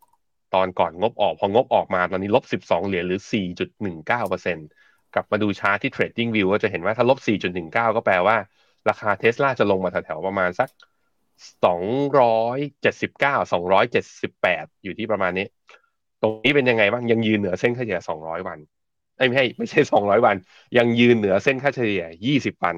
[0.55, 4.69] ตอนก่อนงบออก พองบออกมาตอนนี้ลบ 12 เหรียญหรือ 4.19%
[5.15, 8.37] กลับมาดูชาร์ตที่ Trading View ก็จะเห็นว่าถ้าลบ 4.19 ก็แปลว่า
[8.89, 10.69] ราคา Tesla จะลงมาแถวๆประมาณสัก
[11.35, 15.47] 279 278อยู่ที่ประมาณนี้
[16.21, 18.59] ตรงนี้เป็นยังไงบ้างยังยืนเหนือเส้นค่าเฉลี่ย200วัน
[19.17, 20.35] ไม่ใช่ไม่ใช่200วัน
[20.77, 22.75] ยังยืนเหนือเส้นค่าเฉลี่ย20วัน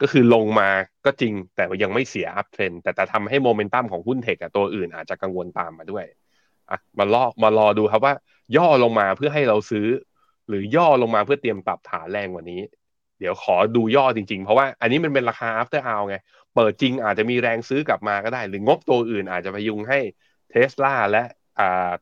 [0.00, 0.68] ก็คือลงมา
[1.04, 6.04] ก็จริงแต่ยังไม่เสีย uptrend แต่แต่ทำให้โมเมนตัมของหุ้น tech ตัวอื่นอาจจะกังวลตามมาด้วย
[6.70, 8.14] อะมาลอกมารอดูครับว่า
[8.56, 9.86] ย่อลงมาเพื่อให้เราซื้อ
[10.48, 12.60] หรือย่อลงมาเพื่อเตรียมปรับฐานแรงกว่านี้
[13.20, 16.16] เดี๋ยวขอดูย่อจริงๆ เพราะว่าอันนี้มันเป็นราคา after hour ไง
[16.54, 19.98] เปิดจริงอาจจะมีแรงซื้อกลับมาก็ได้ หรืองบตัวอื่นอาจจะพยุงให้
[20.50, 21.22] เทสลาและ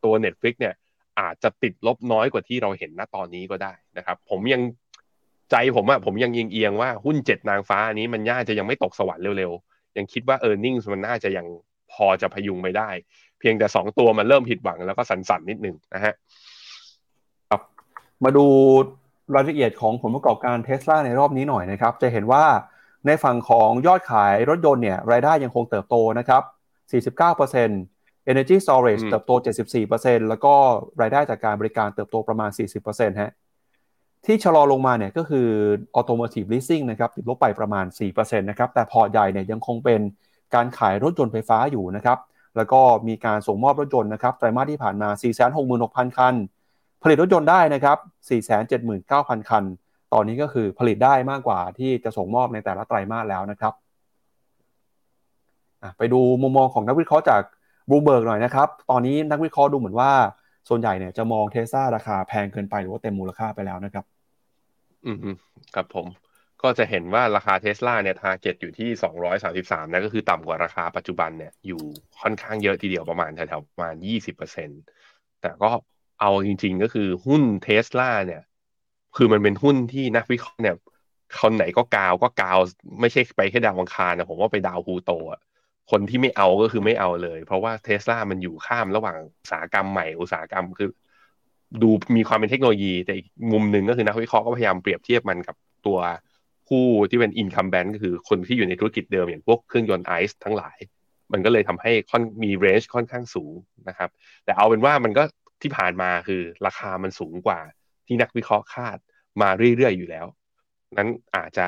[0.04, 0.74] ตัว Netflix เนี่ย
[1.20, 4.62] อาจจะติดลบน้อยกว่าที่เราเห็นณตอนนี้ก็ได้นะครับ ผมยัง
[5.50, 11.46] ใจผมอะผมยังเอียงๆว่าหุ้นเจ็ดนางฟ้าอันนี้มันน่าจะยังไม่ตกสวรรค์เร็วๆ ยังคิดว่า e a r n i n g มันน่าจะยัง
[11.92, 12.90] พอจะพยุงไปได้
[13.38, 16.14] เพียงแต่สองตัวมันเริ่มผิดหวังแล้วก็สั่นๆนิดนึงนะฮะ
[17.50, 17.60] ครับ
[18.24, 18.46] มาดู
[19.34, 22.44] รายละเอียดของผลประกอบการเทสลาในรอบนี้หน่อยนะครับ จะเห็นว่า
[23.06, 26.42] ในฝั่งของยอดขายรถยนต์เนี่ยรายได้ยังคงเติบโตนะครับ
[27.16, 29.32] 49% Energy Storage อืมเติบโต
[29.80, 30.54] 74%แล้วก็
[31.00, 32.50] รายได้จากการบริการเติบโตประมาณ
[32.84, 33.32] 40%ฮะ
[34.26, 35.48] ที่ชะลอลงมาเนี่ยก็คือ
[35.98, 40.00] Automotive Leasing นะครับติดลบไปประมาณ 4%นะครับแต่พอร์ตใหญ่เนี่ยยังคงเป็น
[40.54, 42.18] การขายรถยนต์ไฟฟ้าอยู่นะครับ
[42.56, 45.08] แล้วก็มีการส่งมอบรถยนต์นะครับไตรมาสที่ผ่านมา
[45.64, 46.34] 466,000 คัน
[47.02, 47.98] ผลิตรถยนต์ได้นะครับ
[48.68, 49.64] 479,000 คัน
[50.12, 53.72] ตอนนี้ก็คือผลิตได้มากกว่าที่จะส่งมอบในแต่ละไตรมาสแล้วนะครับ
[55.98, 57.42] ไปดูมุมมองของนักวิเคราะห์จาก
[57.90, 60.10] บูเบิร์กหน่อยนะครับ ตอนนี้นักวิเคราะห์ดูเหมือนว่า
[60.68, 64.04] ส่วนใหญ่เนี่ยจะมองเทสซาราคาแพงเกินไปหรือว่าเต็มมูลค่าไปแล้วนะครับ
[65.06, 65.18] อืม
[65.74, 66.06] ครับผม
[66.62, 68.88] ก็จะเห็นว่าราคาเทสลาเนี่ย target อยู่ที่
[69.40, 71.80] 233นะก็คือต่ำกว่าราคาปัจจุบันเนี่ยอยู่
[72.20, 73.94] ค่อนข้างเยอะทีเดียวประมาณแถวๆประมาณ
[74.68, 75.70] 20%แต่ก็
[76.20, 78.42] เอาจริง ๆ ก็คือหุ้นเทสลาเนี่ย
[79.16, 80.76] คือมันเป็นหุ้นที่นักวิเคราะห์เนี่ย
[81.40, 82.58] คนไหนก็กาวก็กาว
[83.00, 85.40] ไม่ใช่ไปแค่ดาวอังคารนะผมว่าไปดาวพูโตอะ
[85.90, 90.90] คนที่ไม่เอาก็คือไม่เอาเลย เพราะว่าเทสลามันอยู่ข้ามระหว่างอุตสาหกรรมใหม่อุตสาหกรรมคือ
[91.82, 95.56] ดูมีความเป็นเทคโนโลยี แต่อีกมุมหนึ่งก็คือนักวิเคราะห์ก็พยายามเปรียบเทียบมันกับ
[95.86, 95.98] ตัว
[96.68, 100.78] ผู้ที่เป็น incumbent ก็คือคนที่อยู่ในธุรกิจเดิมอย่างพวกเครื่องยนต์ไอซ์ทั้งหลาย
[101.32, 103.54] มันก็เลยทำให้ค่อนมี range ค่อนข้างสูง
[103.88, 104.10] นะครับ
[104.44, 105.24] แต่เอาเป็นว่ามันก็
[105.62, 107.60] ที่ผ่านมาคือราคามันสูงกว่า
[108.06, 108.98] ที่นักวิเคราะห์คาด
[109.42, 110.26] มาเรื่อยๆอยู่แล้ว
[110.98, 111.66] นั้นอาจจะ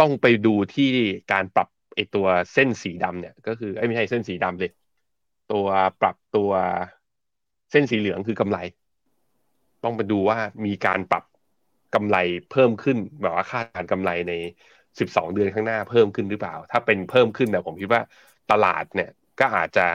[0.00, 0.90] ต้องไปดูที่
[1.32, 4.72] การปรับไอตัวเส้นสีดำเนี่ย ก็คือไอไม่ใช่เส้นสีดำเลย
[5.52, 5.66] ตัว
[6.00, 6.50] ปรับตัว
[7.70, 8.58] เส้นสีเหลืองคือกำไร
[9.84, 11.24] ต้องไปดูว่ามีการปรับ
[11.94, 12.16] กำไร
[12.50, 14.32] เพิ่มขึ้นแบบว่าคาดการกำไรใน
[14.98, 18.02] 12 เดือนข้างหน้าเพิ่มขึ้นหรือเปล่า ถ้าเป็นเพิ่มขึ้นเนี่ยผมคิดว่า
[18.50, 19.86] ตลาดเนี่ยก็อาจจะ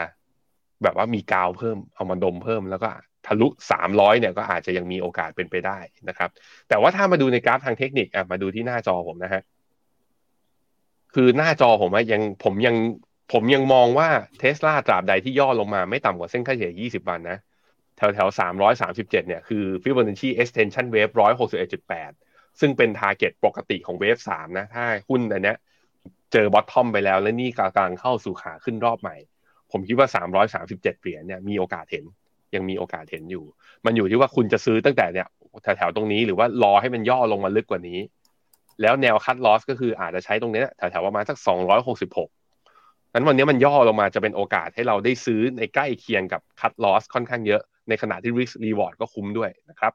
[0.83, 2.89] แบบว่ามีกาวเพิ่มเอามาดมเพิ่มแล้วก็
[3.27, 3.47] ทะลุ
[3.81, 5.79] 300 เนี่ยก็อาจจะยังมีโอกาสเป็นไปได้
[6.09, 6.29] นะครับ
[6.69, 9.41] แต่ว่าถ้ามาดูในกราฟทางเทคนิคอะมาดูที่หน้าจอผมนะฮะ
[11.15, 12.75] คือหน้าจอผมว่ายังผมยัง
[13.33, 14.09] ผมยังมองว่า
[14.39, 17.37] เทสลาตราบใดที่ย่อลงมาไม่ต่ำกว่าเส้นค่าเฉลี่ย 20 วันนะ
[17.97, 18.29] แถวแถว
[18.73, 21.13] 337 เนี่ยคือ Fibonacci extension wave
[21.85, 25.57] 161.8 ซึ่งเป็น target ปกติของ wave 3 นะ ถ้าหุ้นอันเนี้ย
[26.31, 29.15] เจอบ o ททอมไปแล้วและนี่กำลังเข้าสู่ขาขึ้นรอบใหม่
[29.71, 30.07] ผมคิดว่า
[30.55, 32.05] 337 เหรียญเนี่ยมีโอกาสเห็น
[32.55, 33.43] ยังมีโอกาสเห็นอยู่
[33.85, 35.27] มันอยู่ที่ว่าคุณจะซื้อตั้งแต่เนี่ย
[35.63, 37.99] แถวๆตรงนี้หรือว่ารอให้มันย่อลงมาลึกกว่านี้
[38.81, 41.37] แล้วแนวคัดลอสก็คืออาจจะใช้ตรงนี้แถวๆประมาณสัก
[42.05, 49.93] 266นั้นวันนี้มันย่อลงมาจะเป็นโอกาสให้เราได้ซื้อในใกล้เคียงกับคัดลอสค่อนข้างเยอะในขณะที่ risk reward ก็คุ้มด้วยนะครับ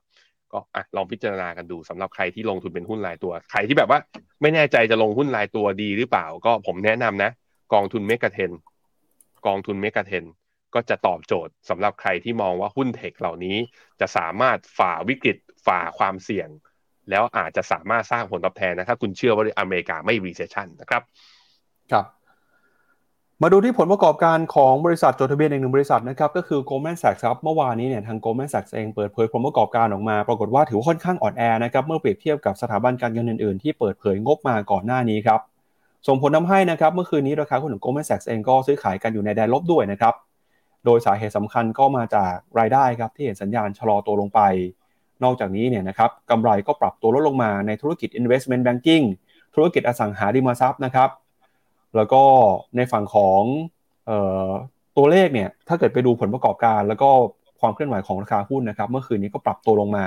[0.53, 3.99] ก็อะลองพิจารณากันดูสำหรับใครที่ลงทุนเป็นหุ้นรายตัว ใครที่แบบว่า
[4.43, 7.31] ไม่แน่ใจจะลงหุ้นรายตัวดีหรือเปล่า ก็ผมแนะนำนะ
[7.72, 8.51] กองทุนเมกะเทน
[9.47, 10.24] กองทุนเมกะเทน
[10.74, 13.57] ก็จะตอบโจทย์สำหรับใครที่มองว่าหุ้นเทคเหล่านี้
[14.01, 15.36] จะสามารถฝ่าวิกฤต
[15.66, 16.49] ฝ่าความเสี่ยง
[17.11, 21.03] แล้วอาจจะสามารถสร้างผลตอบแทนนะถ้าคุณเชื่อว่าอเมริกาไม่ recession นะครับ
[21.92, 22.07] ครับ
[23.42, 35.40] มาดูที่ผลประกอบการของบริษัทจดทะเบียนอีกหนึ่งบริษัทนะครับก็คือ Goldman Sachs ครับเมื่อวานนี้เนี่ยทาง Goldman Sachs เองเปิดเผยผลประกอบการออกมาปรากฏว่าถือว่าค่อนข้างอ่อนแอนะครับเมื่อเปรียบเทียบกับสถาบันการเงินอื่นๆ ที่เปิดเผยงบมาก่อนหน้านี้ครับ
[36.07, 40.14] ส่งผลทำให้นะครับเมื่อคืนนี้ราคาหุ้นของ Goldman Sachs เองก็ซื้อขายกันอยู่ในแดนลบด้วยนะครับ
[40.84, 44.40] โดยสาเหตุสำคัญก็มาจากรายได้ครับที่เห็นสัญญาณชะลอตัวลงไป
[45.24, 49.04] นอกจากนี้เนี่ยนะครับกำไรก็ปรับตัวลดลงมาในธุรกิจ investment banking
[49.54, 51.11] ธุรกิจอสังหาริมทรัพย์นะครับ
[51.96, 52.22] แล้วก็
[52.76, 53.42] ในฝั่งของ
[54.09, 54.11] อ
[54.48, 54.50] อ
[54.96, 57.11] ตัวเลขเนี่ยถ้าเกิดไปดูผลประกอบการ แล้วก็
[57.61, 60.07] ความเคลื่อนไหวของราคาหุ้นนะครับเมื่อคืนนี้ก็ปรับตัวลงมา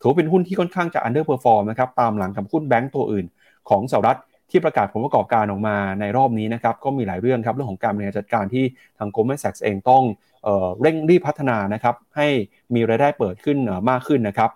[0.00, 3.26] ถือว่าเป็นหุ้นที่ค่อนข้างจะ underperform นะครับตามหลังกับหุ้นแบงก์ตัวอื่น
[3.68, 4.18] ของสหรัฐ
[4.50, 8.64] ที่ประกาศผลประกอบการออกมาในรอบนี้นะครับก็มีหลายเรื่องครับเรื่องของการบริหารจัดการที่
[8.98, 10.02] ทาง Goldman Sachs เองต้อง
[10.44, 12.28] เเร่งรีบพัฒนานะครับให้
[12.74, 13.58] มีรายได้เปิดขึ้น
[13.90, 14.50] มากขึ้นนะครับ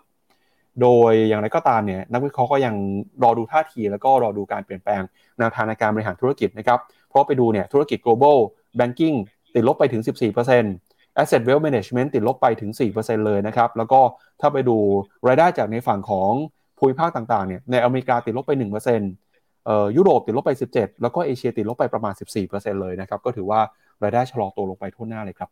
[0.80, 2.74] โดยอย่างไรก็ตามเนี่ยนักวิเคราะห์ก็ยัง
[3.22, 5.02] รอดูท่าที แล้วก็รอดูการเปลี่ยนแปลง
[5.38, 6.78] แนวทางในการบริหารธุรกิจนะครับ
[7.08, 8.38] เพราะไปดูเนี่ยธุรกิจ global
[8.78, 9.16] banking
[9.54, 10.02] ติดลบไปถึง
[10.62, 14.00] 14% asset wealth management ติดลบไปถึง 4%เลยนะครับแล้วก็
[14.40, 14.76] ถ้าไปดู
[15.28, 16.32] รายได้จากในฝั่งของ
[16.78, 19.00] ภูมิภาคต่างๆเนี่ยในอเมริกาติดลบไป1%เอ่อ
[19.96, 23.60] ยุโรปติดลบไป 17 แล้วก็เอเชียติดลบไปประมาณ 14%เลยนะครับ ก็ถือว่า
[24.02, 25.50] รายได้ชะลอตัวลงไปทั่วหน้าเลยครับ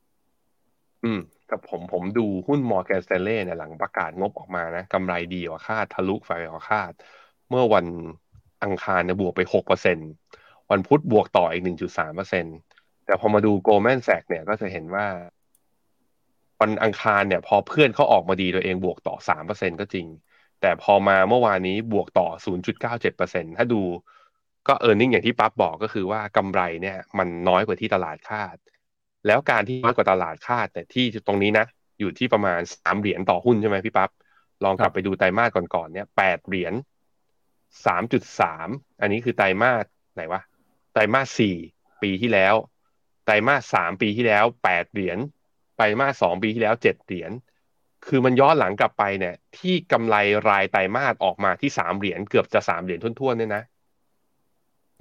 [1.05, 6.93] อืมแต่ผมผมดูหุ้น Morgan Stanley เนี่ยหลังประกาศงบออกมานะกำไรดีกว่าคาดทะลุไฟกว่าคาด
[7.49, 7.87] เมื่อวัน
[8.65, 9.41] อังคารเนี่ยบวกไป
[10.07, 11.63] 6%วันพุธบวกต่ออีก
[12.09, 15.07] 1.3%แต่พอมาดู Goldman Sachs เนี่ยก็จะเห็นว่า
[16.61, 19.17] วันอังคารเนี่ย พอเพื่อนเขาออกมาดีตัวเองบวกต่อ
[19.49, 20.07] 3%ก็จริง
[20.63, 22.29] แต่พอมาเมื่อวานนี้บวกต่อ
[22.93, 23.83] 0.97%ถ้าดู
[24.69, 28.57] ก็ earning อย่างที่ปั๊บบอกก็คือว่ากำไรเนี่ย มันน้อยกว่าที่ตลาดคาด
[29.27, 31.67] แล้วการที่น้อยกว่าตลาดคาดแต่ที่ตรงนี้นะ
[32.01, 34.11] อยู่ที่ประมาณสามเหรียญต่อหุ้นใช่ไหมพี่ปับ๊บ
[34.65, 36.75] ลองกลับไปดูไตรมาสก่อนๆเนี่ยแปดเหรียญ
[37.87, 38.69] สามจุดสาม
[39.01, 39.85] อันนี้คือไตรมาส
[40.15, 40.43] ไหนวะ
[40.93, 41.57] ไตรมาสสี่
[42.03, 42.55] ปีที่แล้ว
[43.25, 45.19] ไตรมาสสามปีที่แล้วแปดเหรียญ
[45.77, 47.31] ไตรมาสสองปีที่แล้วเจ็ดเหรียญ
[48.07, 50.17] คือมันย้อนหลังกลับไปเนี่ย ที่กำไร
[50.49, 53.63] รายไตรมาสออกมาที่สามเหรียญเกือบจะสามเหรียญทุ่นๆเนี่ยนะ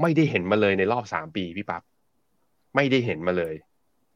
[0.02, 1.82] ไม่ได้เห็นมาเลยในรอบสามปีพี่ปับ๊บ
[2.76, 3.54] ไม่ได้เห็นมาเลย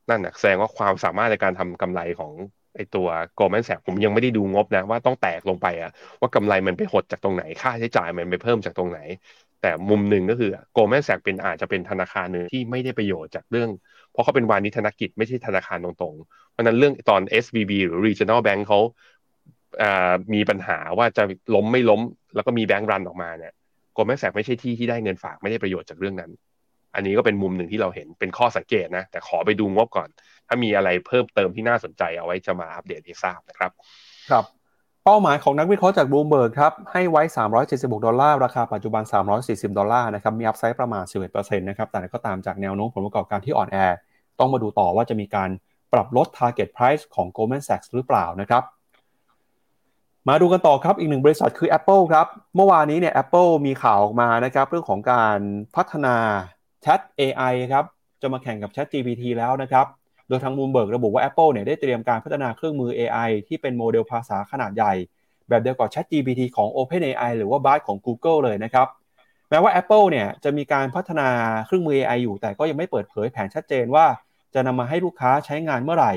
[0.10, 2.34] นั่นนะแสดงว่าความสามารถในการทำกำไรของ
[2.76, 9.00] ไอตัวโกลแมนแสกผมยังไม่ได้ดูงบนะ ว่าต้องแตกลงไปอะว่ากำไรมันไปหดจากตรงไหนค่าใช้จ่ายมันไปเพิ่มจากตรงไหน
[9.62, 13.70] แต่มุมหนึ่งก็คือโกลแมนแสกเป็นอาจจะเป็นธนาคารหนึ่งที่ไม่ได้ประโยชน์จากเรื่อง
[14.16, 18.80] เพราะเขาเป็นวานิธนกิจไม่ใช่ธนาคารตรงๆ เพราะนั้นเรื่องตอน SBB หรือ Regional Bank เขา
[20.34, 21.24] มีปัญหาว่าจะ
[21.56, 22.02] ล้มไม่ล้ม
[22.36, 23.54] แล้วก็มีแบงก์รันออกมาเนี่ย
[23.96, 26.32] กลมแมกแสกไม่ใช่ที่ที่ได้เงินฝากไม่ได้ประโยชน์จากเรื่องนั้น
[26.96, 30.10] อันนี้ก็เป็นมุมหนึ่งที่เราเห็นเป็นข้อสังเกตนะ แต่ขอไปดูงบก่อน
[30.48, 33.72] ถ้ามีอะไรเพิ่มเติมที่น่าสนใจเอาไว้จะมาอัปเดตให้ทราบนะครับ
[34.32, 34.46] ครับ
[35.04, 37.22] เป้าหมายของนักวิเคราะห์จากบลูเบิร์กครับ ให้ไว้
[37.64, 39.04] 376 ดอลลาร์ราคาปัจจุบัน
[39.42, 43.78] 340 ดอลลาร์นะครับมีอัพไซด์ประมาณ 11%นะครับแต่ก็ตามจากแนวโน้มผลประกอบการที่อ่อนแอ
[44.40, 45.50] ต้องมาดูต่อว่าจะมีการ
[45.94, 48.64] ปรับลด target price ของ Goldman Sachs หรือเปล่านะครับ
[50.30, 55.40] มาดูกันต่อครับอีกหนึ่งบริษัทคือ Apple ครับ เมื่อวานนี้เนี่ย Apple มีข่าวออกมานะครับเรื่องของการ
[55.76, 56.16] พัฒนา
[56.86, 57.86] Chat AI ครับ
[58.22, 59.86] จะมาแข่งกับ Chat GPT แล้วนะครับ
[60.28, 64.94] โดยทางมูลเบิร์กระบุว่า Apple เนี่ยได้เตรียมการพัฒนาเครื่องมือ AI ที่เป็นโมเดลภาษาขนาดใหญ่
[65.50, 71.30] แบบเดียวกับ Chat GPT ของ OpenAI หรือว่า Bard ของ Google เลยนะครับแม้ว่า Apple เนี่ยจะมีการพัฒนา
[71.66, 74.06] เครื่องมือ AI อยู่ แต่ก็ยังไม่เปิดเผยแผนชัดเจนว่า
[74.54, 76.14] จะนำมาให้ลูกค้าใช้งานเมื่อไหร่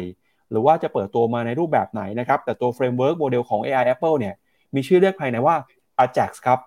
[0.51, 4.34] หรือว่าจะเปิดตัวมาในรูปแบบไหนนะครับ แต่ตัว framework model ของ AI Apple เนี่ย
[4.74, 5.57] มีชื่อเรียกภายในว่า
[6.05, 6.59] Ajax ครับ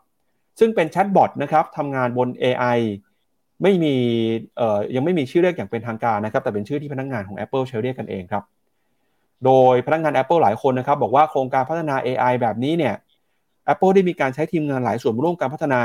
[0.59, 2.79] ซึ่งเป็นแชทบอทนะครับทำงานบน AI
[3.63, 3.95] ไม่มี
[4.57, 8.43] เอ่อยังไม่มีชื่อเรียกอย่างเป็นทางการนะครับ แต่เป็นชื่อที่พนักงานของ Apple ใช้เรียกกันเองครับ
[9.45, 12.95] โดยพนักงาน Apple หลายคนนะครับ บอกว่าโครงการพัฒนา AI แบบนี้เนี่ย
[13.73, 15.81] Apple ได้มีการใช้ทีมงานหลายส่วนร่วมการพัฒนา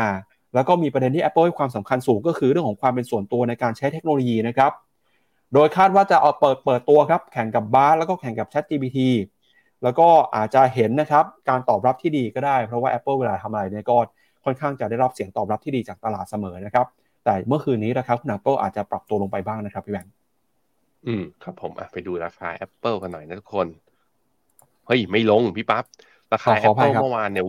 [0.56, 4.72] แล้วก็มีประเด็นที่ Apple ให้ความสำคัญสูงก็คือเรื่องของความเป็นส่วนตัวในการใช้เทคโนโลยีนะครับ
[5.54, 8.98] โดยคาดว่าจะเอาเปิดเปิดตัวครับ แข่งกับบาร์แล้วก็แข่งกับ Chat GPT
[9.82, 13.96] แล้วก็อาจจะเห็นนะครับการตอบรับที่ดีก็ได้ เพราะว่า Apple เวลาทำอะไรเนี่ยก็
[14.44, 16.86] ค่อนข้างจะได้รับเสียงตอบรับที่ดีจากตลาดเสมอนะครับ
[17.24, 20.12] แต่เมื่อคืนนี้นะครับคุณ Apple อาจจะปรับตัวลงไปบ้างนะครับพี่แบงค์
[21.06, 23.66] อืมครับผมไปดูราคา Apple กันหน่อยนะทุกคน
[24.86, 25.84] เฮ้ยไม่ลงพี่ปับ๊บ
[26.32, 27.44] ราคา Apple เมื่อวานเนี่ย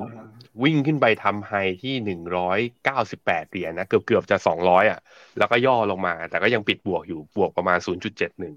[0.63, 1.53] วิ่งขึ้นไปทำไฮ
[1.83, 4.99] ที่หนึ่งร้อยเก้าสิบแปดเหรียญนะเกือบเกือบจะสองร้อยอะ
[5.37, 8.55] แล้วก็ย่อลงมา แต่ก็ยังปิดบวกอยู่บวกประมาณศูนย์จุดเจ็ดหนึ่ง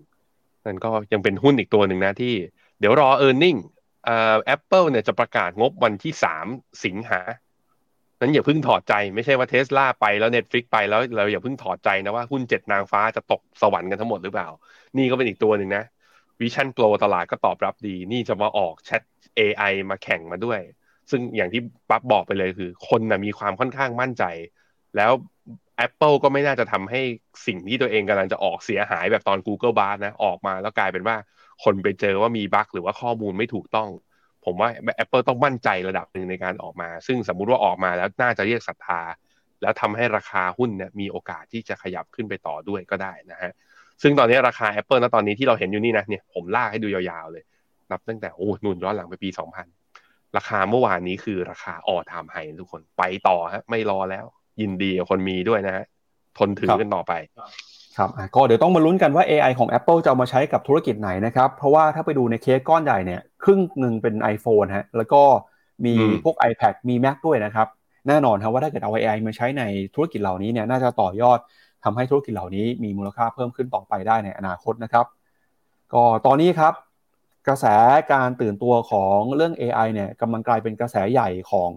[0.64, 2.34] นั่นก็ยังเป็นหุ้นอีกตัวหนึ่งนะที่
[2.80, 3.56] เดี๋ยวรอ earning
[4.08, 6.46] อ่าแอปเปิลเนี่ยจะประกาศงบวันที่สาม
[6.84, 7.20] สิงหา
[8.20, 14.48] นั้นอย่าเพิ่งถอดใจไม่ใช่ว่าเทสลาไปแล้ว Netflix ไปแล้วเราอย่าเพิ่งถอดใจนะว่าหุ้นเจ็ดนางฟ้าจะตกสวรรค์กันทั้งหมดหรือเปล่า
[14.96, 15.84] นี่ก็เป็นอีกตัวหนึ่งนะ
[16.40, 19.02] Vision Pro ตลาดก็ตอบรับดี นี่จะมาออกแชท
[19.38, 20.60] AI มาแข่งมาด้วย
[21.10, 24.24] ซึ่งอย่างที่ปั๊บบอกไปเลยคือ คนนะมีความค่อนข้างมั่นใจ
[24.96, 25.12] แล้ว
[25.86, 27.00] Apple ก็ไม่น่าจะทำให้
[27.46, 31.16] สิ่งที่ตัวเองกำลังจะออกเสียหายแบบตอน Google b a r นะออกมาแล้วกลายเป็นว่า
[31.64, 33.88] คนไปเจอว่ามีบั๊กหรือว่าข้อมูลไม่ถูกต้อง
[34.44, 34.68] ผมว่า
[35.02, 39.00] Apple ต้องมั่นใจระดับหนึ่งในการออกมา ซึ่งสมมุติว่าออกมาแล้วน่าจะเรียกศรัทธา
[39.62, 43.52] แล้วทำให้ราคาหุ้นเนี่ยมีโอกาสที่จะขยับขึ้นไปต่อด้วยก็ได้นะฮะ
[44.02, 47.44] ซึ่งตอนนี้ราคา Apple นะตอนนี้ที่เราเห็นอยู่นี่นะเนี่ยผมลากให้ดูยาวๆเลย
[47.90, 49.79] นับตั้งแต่โอ้หนุนย้อนหลังไปปี 2000
[50.36, 54.26] ราคาเมื่อวานนี้คือราคาออทามไฮทุกคนไปต่อฮะ ไม่รอแล้ว
[54.60, 55.84] ยินดีกับคนมีด้วยนะฮะ
[56.38, 57.12] ทนถือกันต่อไป
[57.96, 65.22] ครับก็เดี๋ยวต้องมาลุ้นกันว่า AI ของ Apple จะเอามาใช้กับธุรกิจไหนนะครับ เพราะว่าถ้าไปดูในเคสก้อนใหญ่เนี่ย ครึ่งหนึ่งเป็น iPhone ฮะ แล้วก็
[65.84, 67.68] มีพวก iPad มี Mac ด้วยนะครับ
[68.08, 69.62] แน่นอนครับว่าถ้าเกิดเอา AI มาใช้ใน
[69.94, 71.38] ธุรกิจเหล่านี้เนี่ยน่าจะต่อยอด
[71.84, 75.06] ทำให้ธุรกิจเหล่านี้มีมูลค่าเพิ่มขึ้นต่อไปได้ในอนาคตนะครับ
[75.92, 76.74] ก็ตอนนี้ครับ
[77.48, 77.64] กระแส
[78.12, 81.72] การตื่นตัวของเรื่อง AI เนี่ยกำลังกลายเป็นกระแสใหญ่ของ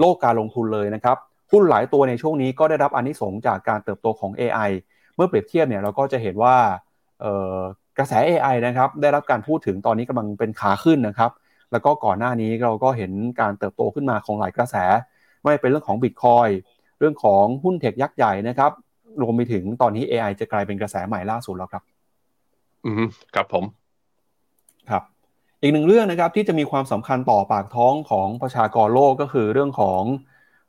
[0.00, 1.16] โลกการลงทุนเลยนะครับ
[1.52, 4.70] หุ้นหลายตัวในช่วงนี้ก็ได้รับอนนิสงจากการเติบโตของ AI
[5.16, 6.56] เมื่อเปรียบเทียบเนี่ยเราก็จะเห็นว่า
[7.98, 11.30] กระแส AI นะครับได้รับการพูดถึงตอนนี้กำลังเป็นขาขึ้นนะครับ
[11.72, 14.76] แล้วก็ก่อนหน้านี้เราก็เห็นการเติบโตขึ้นมาของหลายกระแส
[15.42, 16.50] ไม่เป็นเรื่องของ Bitcoin
[16.98, 18.70] เรื่องของหุ้นเทคยักษ์ใหญ่นะครับ
[19.22, 21.82] รวมไปถึงตอนนี้ AI จะกลายเป็นกระแสใหม่ล่าสุดแล้วครับ
[22.84, 23.64] อืมครับผม
[24.90, 25.02] ครับ
[25.62, 30.02] อีกหนึ่งเรื่องนะครับที่จะมีความสำคัญต่อปากท้องของประชากรโลกก็คือเรื่องของ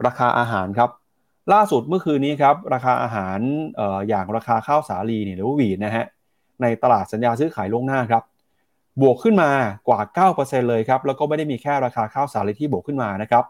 [0.06, 0.90] ราคาอาหารครับ
[1.54, 3.40] ล่าสุดเมื่อคืนนี้ครับราคาอาหาร
[3.80, 6.06] อออย่างราคาข้าวสาลีเนี่ยหรือว่าวีดนะฮะ
[6.62, 8.24] ในตลาดสัญญาซื้อขายล่วงหน้าครับ
[9.02, 9.52] บวกขึ้นมา
[9.88, 10.00] กว่า
[10.36, 13.44] 9%เลยครับแล้วก็ไม่ได้มีแค่ราคาข้าวสาลีที่บวกขึ้นมานะครับ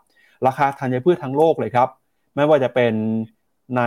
[0.47, 1.89] ราคาธัญพืชทั้งโลกเลยครับ
[2.35, 2.93] ไม่ว่าจะเป็น
[3.77, 3.81] ใน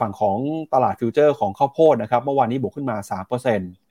[0.00, 0.38] ฝั่งของ
[0.74, 2.96] ตลาด future ของข้าวโพดนะครับเมื่อวานนี้บวกขึ้นมา
[3.40, 3.81] 3%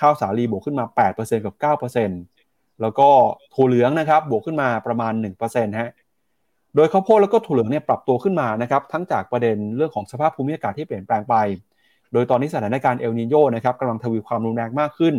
[0.00, 0.84] ข้าวสาลีบวกขึ้นมา
[1.16, 1.54] 8%กับ
[2.14, 3.08] 9%แล้วก็
[3.54, 5.12] ถั่วเหลืองนะครับบวกขึ้นมาประมาณ
[5.44, 5.90] 1%ฮะ
[6.76, 11.34] โดยข้าวโพดแล้วก็ถั่วเหลืองเนี่ยปรับตัวขึ้นมานะครับทั้งจากประเด็นเรื่องของสภาพภูมิอากาศที่เปลี่ยนแปลงไป
[12.12, 15.14] โดยตอนนี้สถานการณ์เอลนีโญนะครับกำลังทวีความรุนแรงมากขึ้น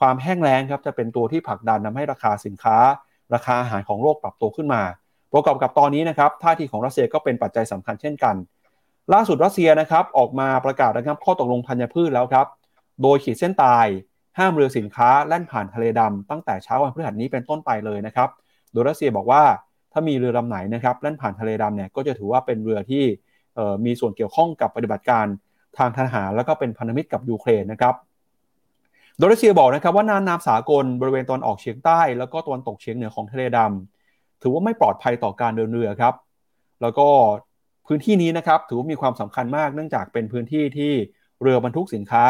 [0.00, 2.76] ความแห้งแล้งครับจะเป็นตัวที่ผลักดันทำให้ราคาสินค้า
[3.34, 4.82] ราคาอาหารของโลกปรับตัวขึ้นมา
[5.32, 8.34] ประกอบกับตอนนี้นะครับท่าทีของรัสเซียก็เป็นปัจจัยสำคัญเช่นกัน
[9.12, 12.46] ล่าสุดรัสเซียนะครับออกมาประกาศนะครับข้อตกลงธัญพืชแล้วครับ
[13.02, 13.86] โดยขีดเส้นตาย
[14.38, 18.28] ห้ามเรือสินค้าแล่นผ่านทะเลดำตั้งแต่เช้าวันพฤหัสนี้เป็นต้นไปเลยนะครับ
[18.72, 19.42] โดยรัสเซียบอกว่า
[19.92, 23.04] ถ้ามีเรือลำไหนนะครับแล่นผ่านทะเลดำเนี่ยก็จะถือว่าเป็นเรือที่
[23.84, 25.26] มีส่วนเกี่ยวข้องกับปฏิบัติการ
[25.78, 27.94] ทางทหาร แล้วก็เป็นพันธมิตรกับยูเครนนะครับ
[29.18, 36.14] โดยรัสเซียบอกนะครับว่าน่านน้ำสากลบริเวณตอนออกเฉียงใต้ แล้วก็ตะวันตกเฉียงเหนือของทะเลดำถือว่าไม่ปลอดภัยต่อการเดินเรือครับ
[36.82, 37.06] แล้วก็
[37.86, 40.92] พื้นที่นี้นะครับถือว่ามีความสำคัญมากเนื่องจากเป็นพื้นที่ที่
[41.42, 42.26] เรือบรรทุกสินค้า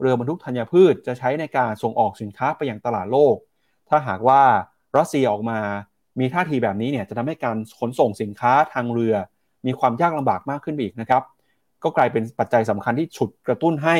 [0.00, 3.36] เรือบรรทุกธัญพืชจะใช้ในการส่งออกสินค้าไปยังตลาดโลก
[3.88, 4.42] ถ้าหากว่า
[4.98, 5.60] รัสเซียออกมา
[6.18, 9.14] มีท่าทีแบบนี้เนี่ยจะทำให้การขนส่งสินค้าทางเรือ
[9.66, 11.22] มีความยากลำบากมากขึ้นไปอีกนะครับ
[11.82, 13.96] ก็กลายเป็นปัจจัยสำคัญที่ฉุดกระตุ้นให้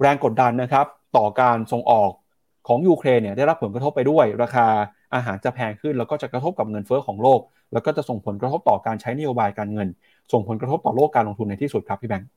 [0.00, 0.86] แรงกดดันนะครับ
[1.16, 2.10] ต่อการส่งออก
[2.68, 4.66] ของยูเครนเนี่ยได้รับผลกระทบไปด้วย ราคา
[5.14, 7.40] อาหารจะแพงขึ้น แล้วก็จะกระทบกับเงินเฟ้อของโลก
[7.72, 9.88] แล้วก็จะส่งผลกระทบต่อการใช้นโยบายการเงิน
[10.32, 12.28] ส่งผลกระทบต่อโลกการลงทุนในที่สุดครับพี่แบงค์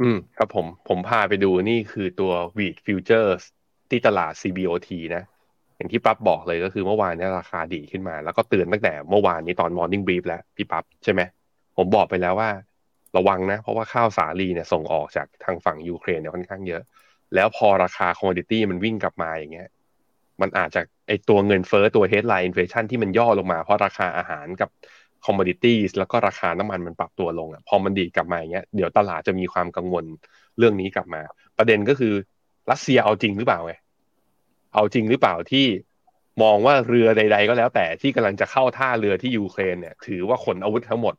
[0.00, 3.42] อืมครับผมผมพาไปดูนี่คือตัว w e e d Futures
[3.90, 5.22] ที่ตลาด CBOT นะ
[5.76, 11.20] อย่างที่ปั๊บบอกเลยก็คือเมื่อวานนี้ราคาดีขึ้นมา แล้วก็เตือนตั้งแต่เมื่อวานนี้ตอน Morning Brief แล้วพี่ปั๊บใช่ไหม
[11.76, 12.50] ผมบอกไปแล้วว่า
[13.16, 16.82] ระวังนะ เพราะว่าข้าวสาลีเนี่ยส่งออกจากทางฝั่งยูเครนเนี่ยค่อนข้างเยอะ
[17.34, 19.68] แล้วพอราคา commodity มันวิ่งกลับมาอย่างเงี้ย
[20.40, 24.70] มันอาจจะไอตัวเงินเฟ้อตัว headline inflation ที่มันย่อลงมาเพราะราคาอาหารกับ
[25.26, 30.04] commodities แล้วก็ราคาน้ำมันมันปรับตัวลงอะพอมันดีกลับมาอย่างเงี้ยเดี๋ยวตลาดจะมีความกังวล
[30.58, 31.22] เรื่องนี้กลับมา
[31.58, 32.14] ประเด็นก็คือ
[32.70, 33.72] รัสเซียเอาจริงหรือเปล่าไง
[34.74, 35.66] เอาจริงหรือเปล่าที่
[36.42, 41.14] มองว่าเรือใด ๆ ก็แล้วแต่ที่กำลังจะเข้าท่าเรือที่ยูเครนเนี่ย ถือว่าขนอาวุธทั้งหมด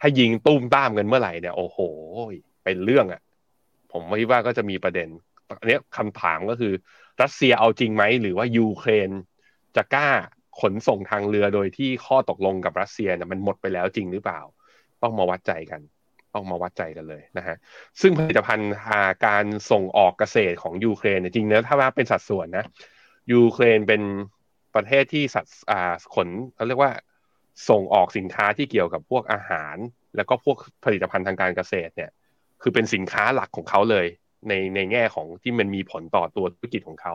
[0.00, 1.78] ถ้ายิงตุ้มต้ามกันเมื่อไหร่เนี่ยโอ้โห
[2.64, 3.20] เป็นเรื่องอะ
[3.92, 5.08] ผมคิดว่าก็จะมีประเด็น
[5.48, 6.72] อันนี้คำถามก็คือ
[7.22, 9.10] รัสเซียเอาจริงไหมหรือว่ายูเครน
[9.76, 10.10] จะกล้า
[10.60, 14.40] ขนส่งทางเรือโดยที่ข้อตกลงกับรัสเซียเนี่ยมันหมดไปแล้วจริงหรือเปล่า
[15.02, 15.80] ต้องมาวัดใจกัน
[16.34, 17.56] ต้องมาวัดใจกันเลยนะฮะ
[18.00, 18.72] ซึ่งผลิตภัณฑ์
[19.26, 22.64] การส่งออกเกษตรของยูเครนจริงๆแล้วถ้าว่าเป็นสัดส่วนนะ
[23.32, 24.02] ยูเครนเป็น
[24.74, 25.46] ประเทศที่สัด
[26.14, 26.92] ขนเขาเรียกว่า
[27.68, 29.76] ส่งออกสินค้าที่เกี่ยวกับพวกอาหาร
[30.16, 32.10] แล้วก็พวกผลิตภัณฑ์ทางการเกษตรเนี่ย
[32.62, 34.06] คือเป็นสินค้าหลักของเขาเลย
[34.48, 37.14] ในในแง่ของที่มันมีผลต่อตัวธุรกิจของเขา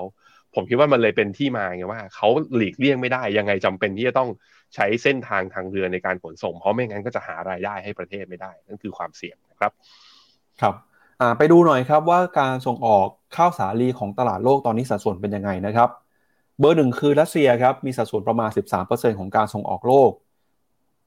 [0.55, 4.29] ผมคิดว่ามันเลยเป็นที่มาไงว่าเขาหลีกเลี่ยงไม่ได้ ยังไงจำเป็นที่จะต้อง
[4.75, 9.71] ใช้เส้นทางทางเรือในการขนส่ง เพราะไม่งั้นก็จะหารายได้ให้ประเทศไม่ได้ นั่นคือความเสี่ยงนะครับ
[10.61, 10.75] ครับ
[11.37, 15.89] ไปดูหน่อยครับว่าการส่งออกข้าวสาลีของตลาดโลกตอนนี้สัดส่วนเป็นยังไงนะครับ
[16.59, 18.49] เบอร์หนึ่งคือรัสเซียครับมีสัดส่วนประมาณ
[18.83, 20.11] 13%ของการส่งออกโลก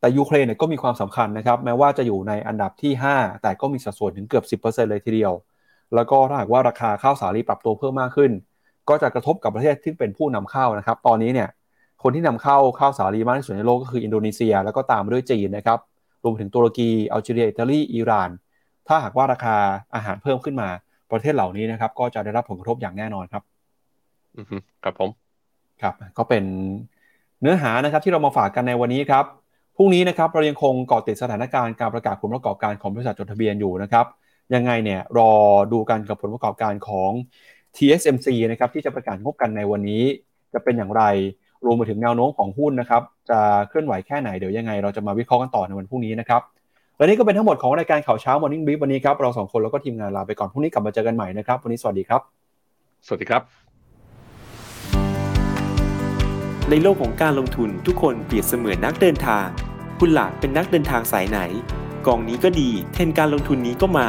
[0.00, 5.32] แต่ยูเครนเนี่ยก็มีความสำคัญนะครับ แม้ว่าจะอยู่ในอันดับที่ 5 แต่ก็มีสัดส่วนถึงเกือบ 10%เลยทีเดียว
[5.94, 8.30] แล้วก็ถ้าหากว่าราคาข้าวสาลีปรับตัวเพิ่มมากขึ้น
[8.90, 11.48] ก็จะกระทบกับประเทศที่เป็นผู้นำเข้านะครับ ตอนนี้เนี่ย
[12.02, 15.78] คนที่นำเข้าข้าวสาลีมากที่สุดในโลกก็คืออินโดนีเซีย แล้วก็ตามมาด้วยจีนนะครับ
[16.24, 18.30] รวมถึงตุรกีอัลจีเรียอิตาลีอิหร่าน
[18.88, 19.56] ถ้าหากว่าราคา
[19.94, 20.68] อาหารเพิ่มขึ้นมา
[21.10, 23.42] ประเทศเหล่านี้นะครับ ก็จะได้รับผลกระทบอย่างแน่นอนครับ
[24.84, 25.10] ครับผม
[25.82, 26.44] ครับ ก็เป็น
[27.40, 29.24] เนื้อหานะครับที่เรามาฝากกันในวันนี้ครับ
[29.76, 34.06] ผรุ่งนี้นะครับเรายังคงเกาะติดสถานการณ์การประกาศผลประกอบการของบริษัทจดทะเบียนอยู่นะครับ
[34.54, 35.32] ยังไงเนี่ยรอ
[35.72, 37.10] ดูกันกับผลประกอบการของ
[37.76, 40.02] TSMC นะครับที่จะประกาศงบกันในวันนี้
[40.54, 41.02] จะเป็นอย่างไร
[41.66, 46.42] รวมไปถึงแนวโน้มของหุ้นนะครับจะเคลื่อนไหวแค่ไหนเดี๋ยวยังไง เราจะมาวิเคราะห์กันต่อในวันพรุ่งนี้นะครับ
[46.96, 52.20] และนี่ก็เป็นทั้งหมดของรายการข่าวเช้า Morning Brief วันนี้ครับเราสองคนแล้วก็ทีมงานลาไปก่อนพรุ่งนี้กลับมาเจอกันใหม่นะครับวันนี้สวัสดีครับ
[53.06, 53.42] สวัสดีครับ
[56.70, 59.46] ในโลกของการลงทุนทุกคนเปรียบเสมือนนักเดินทาง
[60.00, 61.40] คุณล่ะเป็นนักเดินทางสายไหน
[62.06, 64.08] กองนี้ก็ดี เทรนด์การลงทุนนี้ก็มา